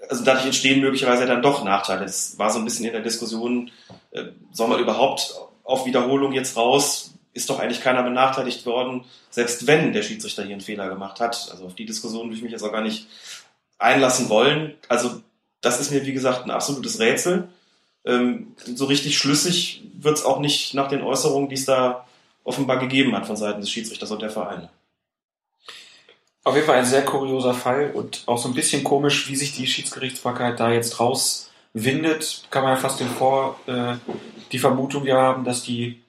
[0.07, 2.05] also dadurch entstehen möglicherweise dann doch Nachteile.
[2.05, 3.69] Es war so ein bisschen in der Diskussion,
[4.11, 4.23] äh,
[4.53, 5.35] soll man überhaupt
[5.65, 7.14] auf Wiederholung jetzt raus?
[7.35, 11.49] Ist doch eigentlich keiner benachteiligt worden, selbst wenn der Schiedsrichter hier einen Fehler gemacht hat.
[11.51, 13.07] Also auf die Diskussion würde ich mich jetzt auch gar nicht
[13.77, 14.73] einlassen wollen.
[14.87, 15.21] Also
[15.61, 17.49] das ist mir, wie gesagt, ein absolutes Rätsel.
[18.05, 22.07] Ähm, so richtig schlüssig wird es auch nicht nach den Äußerungen, die es da
[22.43, 24.69] offenbar gegeben hat von Seiten des Schiedsrichters und der Vereine.
[26.43, 29.53] Auf jeden Fall ein sehr kurioser Fall und auch so ein bisschen komisch, wie sich
[29.53, 32.45] die Schiedsgerichtsbarkeit da jetzt rauswindet.
[32.51, 33.95] Kann man ja fast den Vor, äh,
[34.51, 35.99] die Vermutung ja haben, dass die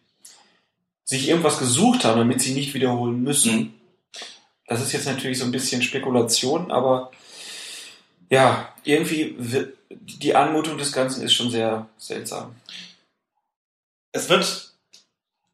[1.07, 3.57] sich irgendwas gesucht haben, damit sie nicht wiederholen müssen.
[3.57, 3.75] Mhm.
[4.67, 7.13] Das ist jetzt natürlich so ein bisschen Spekulation, aber
[8.29, 9.37] ja, irgendwie
[9.89, 12.57] die Anmutung des Ganzen ist schon sehr seltsam.
[14.11, 14.73] Es wird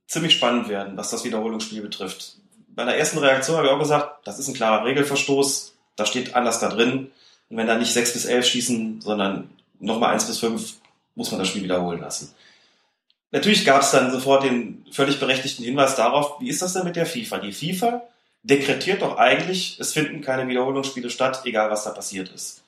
[0.06, 2.36] ziemlich spannend werden, was das Wiederholungsspiel betrifft.
[2.68, 6.34] Bei der ersten Reaktion habe ich auch gesagt, das ist ein klarer Regelverstoß, da steht
[6.34, 7.10] anders da drin.
[7.50, 10.76] Und wenn da nicht 6 bis 11 schießen, sondern nochmal 1 bis 5,
[11.14, 12.34] muss man das Spiel wiederholen lassen.
[13.32, 16.96] Natürlich gab es dann sofort den völlig berechtigten Hinweis darauf, wie ist das denn mit
[16.96, 17.38] der FIFA?
[17.38, 18.02] Die FIFA
[18.42, 22.62] dekretiert doch eigentlich, es finden keine Wiederholungsspiele statt, egal was da passiert ist.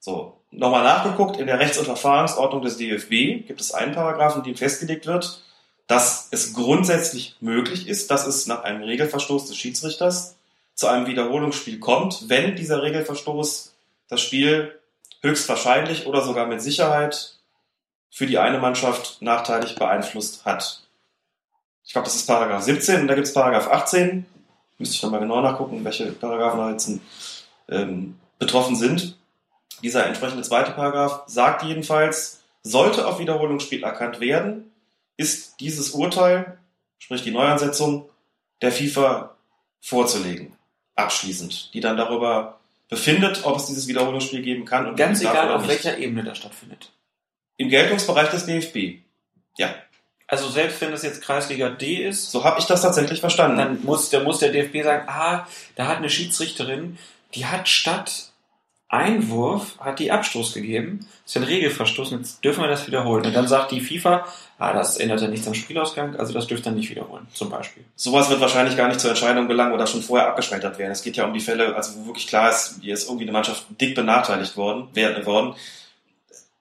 [0.00, 4.46] So, nochmal nachgeguckt, in der Rechts- und Verfahrensordnung des DFB gibt es einen Paragraphen, in
[4.46, 5.40] dem festgelegt wird,
[5.86, 10.34] dass es grundsätzlich möglich ist, dass es nach einem Regelverstoß des Schiedsrichters
[10.74, 13.72] zu einem Wiederholungsspiel kommt, wenn dieser Regelverstoß
[14.08, 14.76] das Spiel
[15.22, 17.31] höchstwahrscheinlich oder sogar mit Sicherheit
[18.12, 20.82] für die eine Mannschaft nachteilig beeinflusst hat.
[21.84, 24.26] Ich glaube, das ist Paragraph 17 und da gibt es Paragraph 18.
[24.78, 26.90] Müsste ich nochmal genau nachgucken, welche Paragraphen da jetzt
[27.70, 29.16] ähm, betroffen sind.
[29.82, 34.70] Dieser entsprechende zweite Paragraph sagt jedenfalls, sollte auf Wiederholungsspiel erkannt werden,
[35.16, 36.58] ist dieses Urteil,
[36.98, 38.08] sprich die Neuansetzung,
[38.60, 39.34] der FIFA
[39.80, 40.54] vorzulegen.
[40.96, 41.72] Abschließend.
[41.72, 42.60] Die dann darüber
[42.90, 44.86] befindet, ob es dieses Wiederholungsspiel geben kann.
[44.86, 46.92] Und Ganz egal, auf welcher Ebene das stattfindet.
[47.62, 48.98] Im Geltungsbereich des DFB.
[49.56, 49.74] Ja.
[50.26, 52.30] Also selbst wenn das jetzt Kreisliga D ist.
[52.30, 53.58] So habe ich das tatsächlich verstanden.
[53.58, 56.98] Dann muss, dann muss der DFB sagen, ah, da hat eine Schiedsrichterin,
[57.34, 58.32] die hat statt
[58.92, 61.06] Einwurf hat die Abstoß gegeben.
[61.24, 63.24] Das ist ein Regelverstoß, jetzt dürfen wir das wiederholen.
[63.24, 64.26] Und dann sagt die FIFA,
[64.58, 67.84] ah, das ändert ja nichts am Spielausgang, also das dürft ihr nicht wiederholen, zum Beispiel.
[67.96, 70.92] Sowas wird wahrscheinlich gar nicht zur Entscheidung gelangen oder schon vorher abgeschmettert werden.
[70.92, 73.32] Es geht ja um die Fälle, also wo wirklich klar ist, hier ist irgendwie eine
[73.32, 74.88] Mannschaft dick benachteiligt worden,
[75.24, 75.54] worden.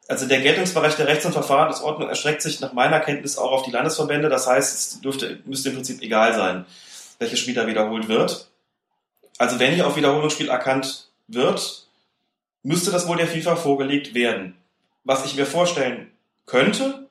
[0.08, 3.72] Also der Geltungsbereich der Rechts- und Verfahrensordnung erstreckt sich nach meiner Kenntnis auch auf die
[3.72, 4.30] Landesverbände.
[4.30, 6.66] Das heißt, es dürfte, müsste im Prinzip egal sein,
[7.20, 8.50] welches Spiel da wiederholt wird.
[9.38, 11.88] Also wenn hier auf Wiederholungsspiel erkannt wird,
[12.64, 14.56] müsste das wohl der FIFA vorgelegt werden.
[15.04, 16.12] Was ich mir vorstellen
[16.46, 17.08] könnte,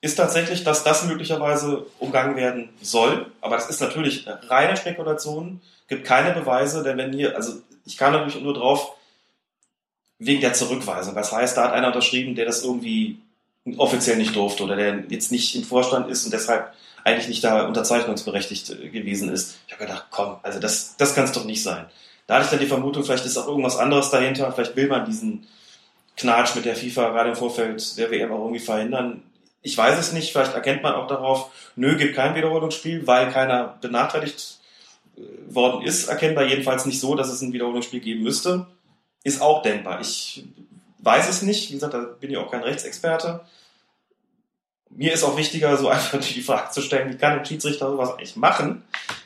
[0.00, 3.30] ist tatsächlich, dass das möglicherweise umgangen werden soll.
[3.40, 8.12] Aber das ist natürlich reine Spekulation, gibt keine Beweise, denn wenn hier, also ich kann
[8.12, 8.96] natürlich nur drauf
[10.18, 11.14] wegen der Zurückweisung.
[11.14, 13.18] Das heißt, da hat einer unterschrieben, der das irgendwie
[13.76, 16.72] offiziell nicht durfte oder der jetzt nicht im Vorstand ist und deshalb
[17.04, 19.58] eigentlich nicht da unterzeichnungsberechtigt äh, gewesen ist.
[19.66, 21.86] Ich habe gedacht, komm, also das, das kann es doch nicht sein.
[22.26, 25.06] Da hatte ich dann die Vermutung, vielleicht ist auch irgendwas anderes dahinter, vielleicht will man
[25.06, 25.46] diesen
[26.16, 29.22] Knatsch mit der FIFA gerade im Vorfeld der WM auch irgendwie verhindern.
[29.62, 33.78] Ich weiß es nicht, vielleicht erkennt man auch darauf, nö, gibt kein Wiederholungsspiel, weil keiner
[33.80, 34.58] benachteiligt
[35.16, 35.20] äh,
[35.54, 38.66] worden ist, erkennbar jedenfalls nicht so, dass es ein Wiederholungsspiel geben müsste.
[39.28, 40.00] Ist auch denkbar.
[40.00, 40.44] Ich
[40.98, 43.40] weiß es nicht, wie gesagt, da bin ich auch kein Rechtsexperte.
[44.90, 48.10] Mir ist auch wichtiger, so einfach die Frage zu stellen, wie kann ein Schiedsrichter sowas
[48.10, 48.84] eigentlich machen?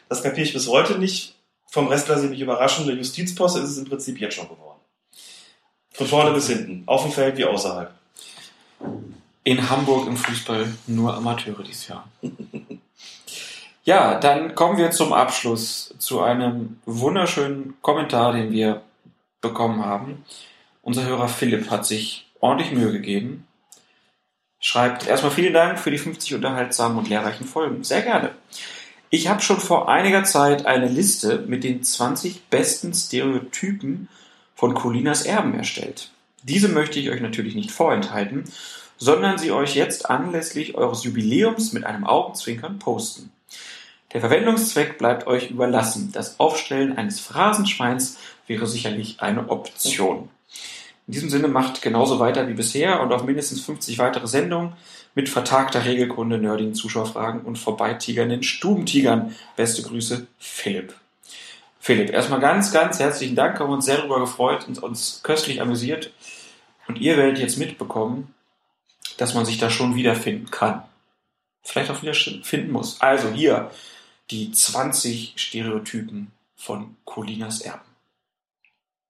[0.09, 1.35] Das kapiere ich bis heute nicht
[1.73, 2.87] vom Rest lasse ich mich überraschen.
[2.87, 4.79] Der Justizposte ist es im Prinzip jetzt schon geworden.
[5.91, 6.83] Von vorne bis hinten.
[6.85, 7.91] Auf dem Feld wie außerhalb.
[9.45, 12.07] in Hamburg im Fußball nur Amateure dieses Jahr.
[13.85, 18.83] Ja, dann kommen wir zum Abschluss zu einem wunderschönen Kommentar, den wir
[19.43, 20.25] bekommen haben.
[20.81, 23.47] Unser Hörer Philipp hat sich ordentlich Mühe gegeben.
[24.59, 27.85] Schreibt erstmal vielen Dank für die 50 unterhaltsamen und lehrreichen Folgen.
[27.85, 28.31] Sehr gerne.
[29.11, 34.09] Ich habe schon vor einiger Zeit eine Liste mit den 20 besten Stereotypen
[34.55, 36.11] von Colinas Erben erstellt.
[36.45, 38.45] Diese möchte ich euch natürlich nicht vorenthalten,
[38.97, 43.33] sondern sie euch jetzt anlässlich eures Jubiläums mit einem Augenzwinkern posten.
[44.13, 46.11] Der Verwendungszweck bleibt euch überlassen.
[46.13, 48.19] Das Aufstellen eines Phrasenschweins
[48.53, 50.29] wäre sicherlich eine Option.
[51.07, 54.75] In diesem Sinne macht genauso weiter wie bisher und auf mindestens 50 weitere Sendungen
[55.15, 59.35] mit vertagter Regelkunde, nerdigen Zuschauerfragen und vorbeitigernden Stubentigern.
[59.57, 60.95] Beste Grüße, Philipp.
[61.81, 66.13] Philipp, erstmal ganz, ganz herzlichen Dank, haben uns sehr darüber gefreut und uns köstlich amüsiert.
[66.87, 68.35] Und ihr werdet jetzt mitbekommen,
[69.17, 70.83] dass man sich da schon wiederfinden kann.
[71.63, 73.01] Vielleicht auch wieder finden muss.
[73.01, 73.71] Also hier
[74.31, 77.92] die 20 Stereotypen von Colinas Erben.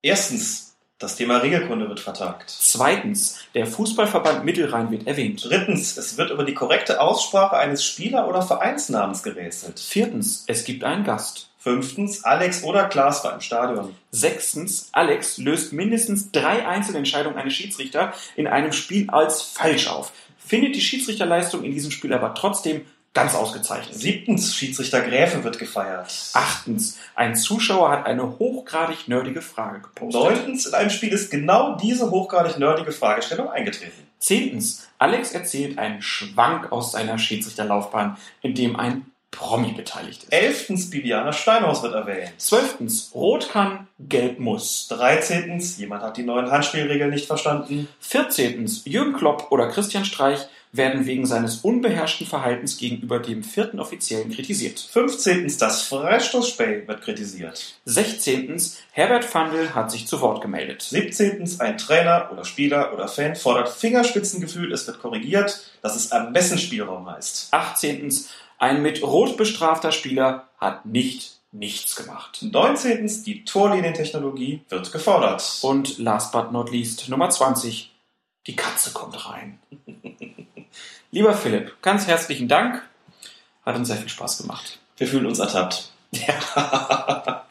[0.03, 2.51] Erstens, das Thema Regelkunde wird vertagt.
[2.51, 5.45] Zweitens, der Fußballverband Mittelrhein wird erwähnt.
[5.45, 9.79] Drittens, es wird über die korrekte Aussprache eines Spieler- oder Vereinsnamens gerätselt.
[9.79, 11.51] Viertens, es gibt einen Gast.
[11.59, 13.95] Fünftens, Alex oder Klaas war im Stadion.
[14.11, 20.12] Sechstens, Alex löst mindestens drei Einzelentscheidungen eines Schiedsrichter in einem Spiel als falsch auf.
[20.37, 22.85] Findet die Schiedsrichterleistung in diesem Spiel aber trotzdem
[23.15, 23.95] ganz ausgezeichnet.
[23.95, 26.13] Siebtens, Schiedsrichter Gräfe wird gefeiert.
[26.33, 30.23] Achtens, ein Zuschauer hat eine hochgradig nerdige Frage gepostet.
[30.23, 34.07] Neuntens, in einem Spiel ist genau diese hochgradig nerdige Fragestellung eingetreten.
[34.19, 40.33] Zehntens, Alex erzählt einen Schwank aus seiner Schiedsrichterlaufbahn, in dem ein Promi beteiligt ist.
[40.33, 42.33] Elftens, Bibiana Steinhaus wird erwähnt.
[42.37, 44.89] Zwölftens, Rot kann, Gelb muss.
[44.89, 47.89] Dreizehntens, jemand hat die neuen Handspielregeln nicht verstanden.
[47.99, 54.31] Vierzehntens, Jürgen Klopp oder Christian Streich werden wegen seines unbeherrschten Verhaltens gegenüber dem vierten Offiziellen
[54.31, 54.81] kritisiert.
[54.81, 57.74] Fünfzehntens, das Freistoßspray wird kritisiert.
[57.85, 60.81] Sechzehntens, Herbert Fandl hat sich zu Wort gemeldet.
[60.81, 67.09] Siebzehntens, ein Trainer oder Spieler oder Fan fordert Fingerspitzengefühl, es wird korrigiert, dass es Ermessensspielraum
[67.09, 67.49] heißt.
[67.51, 72.39] Achtzehntens, ein mit Rot bestrafter Spieler hat nicht nichts gemacht.
[72.40, 73.24] 19.
[73.24, 75.59] Die Torlinientechnologie wird gefordert.
[75.61, 77.93] Und last but not least, Nummer 20.
[78.47, 79.59] Die Katze kommt rein.
[81.15, 82.83] Lieber Philipp, ganz herzlichen Dank.
[83.67, 84.79] Hat uns sehr viel Spaß gemacht.
[84.97, 85.93] Wir fühlen uns ertappt.
[86.11, 87.45] Ja.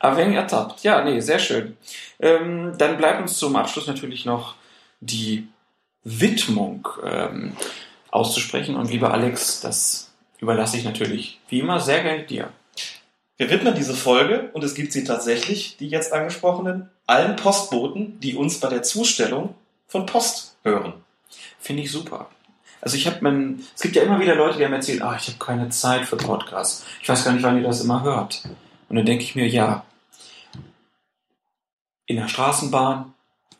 [0.00, 0.82] Aber wenig ertappt.
[0.82, 1.76] Ja, nee, sehr schön.
[2.18, 4.56] Ähm, dann bleibt uns zum Abschluss natürlich noch
[4.98, 5.46] die
[6.02, 7.56] Widmung ähm,
[8.10, 8.74] auszusprechen.
[8.74, 10.10] Und lieber Alex, das
[10.40, 12.48] überlasse ich natürlich wie immer sehr gerne dir.
[13.36, 18.34] Wir widmen diese Folge, und es gibt sie tatsächlich, die jetzt angesprochenen, allen Postboten, die
[18.34, 19.54] uns bei der Zustellung
[19.86, 20.94] von Post hören.
[21.60, 22.28] Finde ich super.
[22.86, 25.26] Also ich habe man, es gibt ja immer wieder Leute, die haben erzählt, ah, ich
[25.26, 26.86] habe keine Zeit für Podcasts.
[27.02, 28.44] Ich weiß gar nicht, wann ihr das immer hört.
[28.88, 29.84] Und dann denke ich mir, ja,
[32.06, 33.12] in der Straßenbahn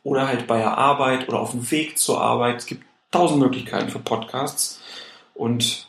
[0.04, 2.58] oder halt bei der Arbeit oder auf dem Weg zur Arbeit.
[2.58, 4.80] Es gibt tausend Möglichkeiten für Podcasts.
[5.34, 5.88] Und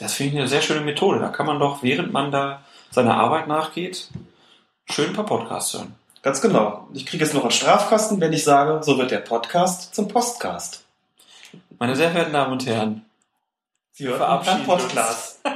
[0.00, 1.20] das finde ich eine sehr schöne Methode.
[1.20, 4.08] Da kann man doch, während man da seiner Arbeit nachgeht,
[4.86, 5.94] schön ein paar Podcasts hören.
[6.22, 6.88] Ganz genau.
[6.92, 10.83] Ich kriege jetzt noch einen Strafkasten, wenn ich sage, so wird der Podcast zum Postcast.
[11.78, 13.04] Meine sehr verehrten Damen und Herren,
[13.92, 15.40] Sie hören verabschieden Podcast.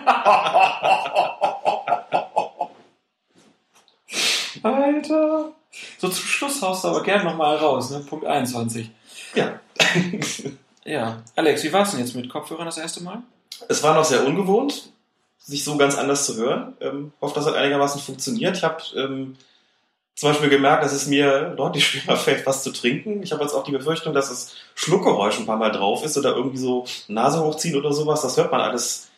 [4.63, 5.53] Alter.
[5.99, 8.01] So zum Schluss haust du aber gerne nochmal raus, ne?
[8.01, 8.91] Punkt 21.
[9.35, 9.61] Ja.
[10.85, 11.23] Ja.
[11.37, 13.23] Alex, wie war es denn jetzt mit Kopfhörern das erste Mal?
[13.69, 14.91] Es war noch sehr ungewohnt,
[15.37, 16.79] sich so ganz anders zu hören.
[16.81, 18.57] Ähm, hoffe, das hat einigermaßen funktioniert.
[18.57, 19.37] Ich habe ähm,
[20.19, 23.23] zum Beispiel gemerkt, dass es mir deutlich schwerer fällt, was zu trinken.
[23.23, 26.35] Ich habe jetzt auch die Befürchtung, dass das Schluckgeräusch ein paar Mal drauf ist oder
[26.35, 28.23] irgendwie so Nase hochziehen oder sowas.
[28.23, 29.11] Das hört man alles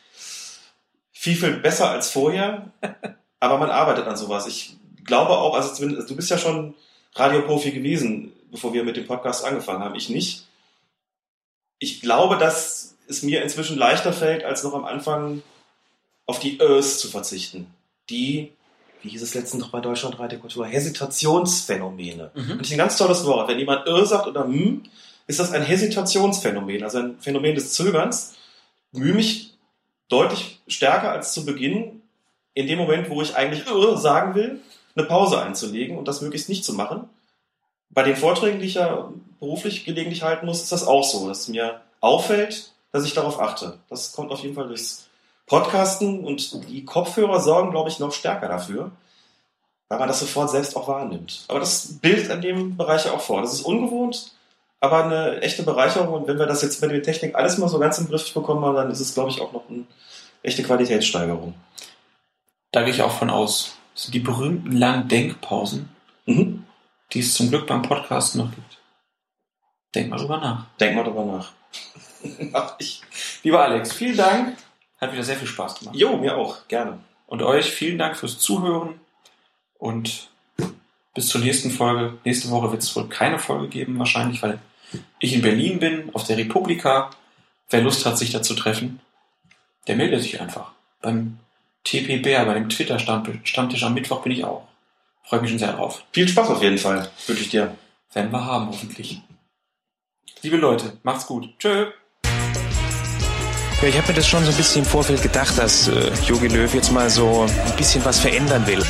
[1.11, 2.71] viel, viel besser als vorher.
[3.39, 4.45] Aber man arbeitet an sowas.
[4.45, 6.75] Ich glaube auch, also du bist ja schon
[7.15, 9.95] Radioprofi gewesen, bevor wir mit dem Podcast angefangen haben.
[9.95, 10.45] Ich nicht.
[11.79, 15.41] Ich glaube, dass es mir inzwischen leichter fällt, als noch am Anfang
[16.27, 17.73] auf die Ös zu verzichten.
[18.11, 18.51] Die,
[19.01, 22.31] wie hieß es letztens noch bei Deutschland Kultur, Hesitationsphänomene.
[22.33, 22.41] Mhm.
[22.41, 23.47] Finde ich ein ganz tolles Wort.
[23.47, 24.83] Wenn jemand Ö sagt oder hm,
[25.27, 28.35] ist das ein Hesitationsphänomen, also ein Phänomen des Zögerns.
[28.91, 29.53] Mühe mich
[30.09, 32.01] deutlich stärker als zu Beginn,
[32.53, 34.59] in dem Moment, wo ich eigentlich Ö sagen will,
[34.95, 37.07] eine Pause einzulegen und das möglichst nicht zu machen.
[37.89, 39.09] Bei den Vorträgen, die ich ja
[39.39, 43.39] beruflich gelegentlich halten muss, ist das auch so, dass es mir auffällt, dass ich darauf
[43.39, 43.79] achte.
[43.89, 45.07] Das kommt auf jeden Fall durchs
[45.51, 48.91] Podcasten und die Kopfhörer sorgen, glaube ich, noch stärker dafür,
[49.89, 51.43] weil man das sofort selbst auch wahrnimmt.
[51.49, 53.41] Aber das bildet an dem Bereich ja auch vor.
[53.41, 54.31] Das ist ungewohnt,
[54.79, 56.13] aber eine echte Bereicherung.
[56.13, 58.63] Und wenn wir das jetzt mit der Technik alles mal so ganz im Griff bekommen
[58.63, 59.83] haben, dann ist es, glaube ich, auch noch eine
[60.41, 61.53] echte Qualitätssteigerung.
[62.71, 63.73] Da gehe ich auch von aus.
[63.93, 65.89] Das sind die berühmten langen Denkpausen,
[66.27, 66.65] Mhm.
[67.11, 68.77] die es zum Glück beim Podcast noch gibt.
[69.93, 70.67] Denk mal drüber nach.
[70.79, 71.51] Denk mal drüber nach.
[72.53, 73.01] Mach ich.
[73.43, 74.55] Lieber Alex, vielen Dank.
[75.01, 75.95] Hat wieder sehr viel Spaß gemacht.
[75.95, 76.67] Jo, mir auch.
[76.67, 76.99] Gerne.
[77.25, 78.99] Und euch vielen Dank fürs Zuhören.
[79.79, 80.29] Und
[81.13, 82.17] bis zur nächsten Folge.
[82.23, 84.59] Nächste Woche wird es wohl keine Folge geben, wahrscheinlich, weil
[85.19, 87.09] ich in Berlin bin, auf der Republika.
[87.69, 88.99] Wer Lust hat, sich da zu treffen,
[89.87, 90.71] der meldet sich einfach.
[91.01, 91.39] Beim
[91.83, 94.67] TPBR, bei dem Twitter-Stammtisch am Mittwoch bin ich auch.
[95.23, 96.03] Freue mich schon sehr drauf.
[96.11, 97.09] Viel Spaß auf jeden Fall.
[97.25, 97.75] Wünsche ich dir.
[98.13, 99.21] Werden wir haben, hoffentlich.
[100.41, 101.57] Liebe Leute, macht's gut.
[101.57, 101.91] Tschö.
[103.81, 106.47] Ja, ich habe mir das schon so ein bisschen im Vorfeld gedacht, dass äh, Jogi
[106.49, 108.85] Löw jetzt mal so ein bisschen was verändern will.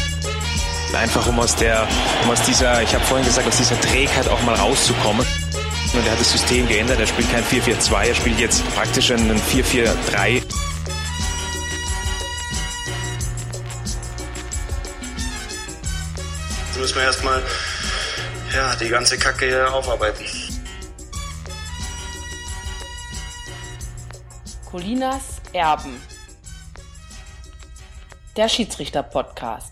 [0.94, 1.88] Einfach um aus der,
[2.24, 5.26] um aus dieser, ich habe vorhin gesagt, aus dieser Trägheit auch mal rauszukommen.
[5.94, 9.40] Und er hat das System geändert, er spielt kein 4-4-2, er spielt jetzt praktisch einen
[9.40, 10.34] 4-4-3.
[10.34, 10.46] Jetzt
[16.78, 17.42] müssen wir erstmal
[18.54, 20.26] ja, die ganze Kacke hier aufarbeiten.
[24.72, 26.02] Colinas Erben.
[28.38, 29.71] Der Schiedsrichter-Podcast.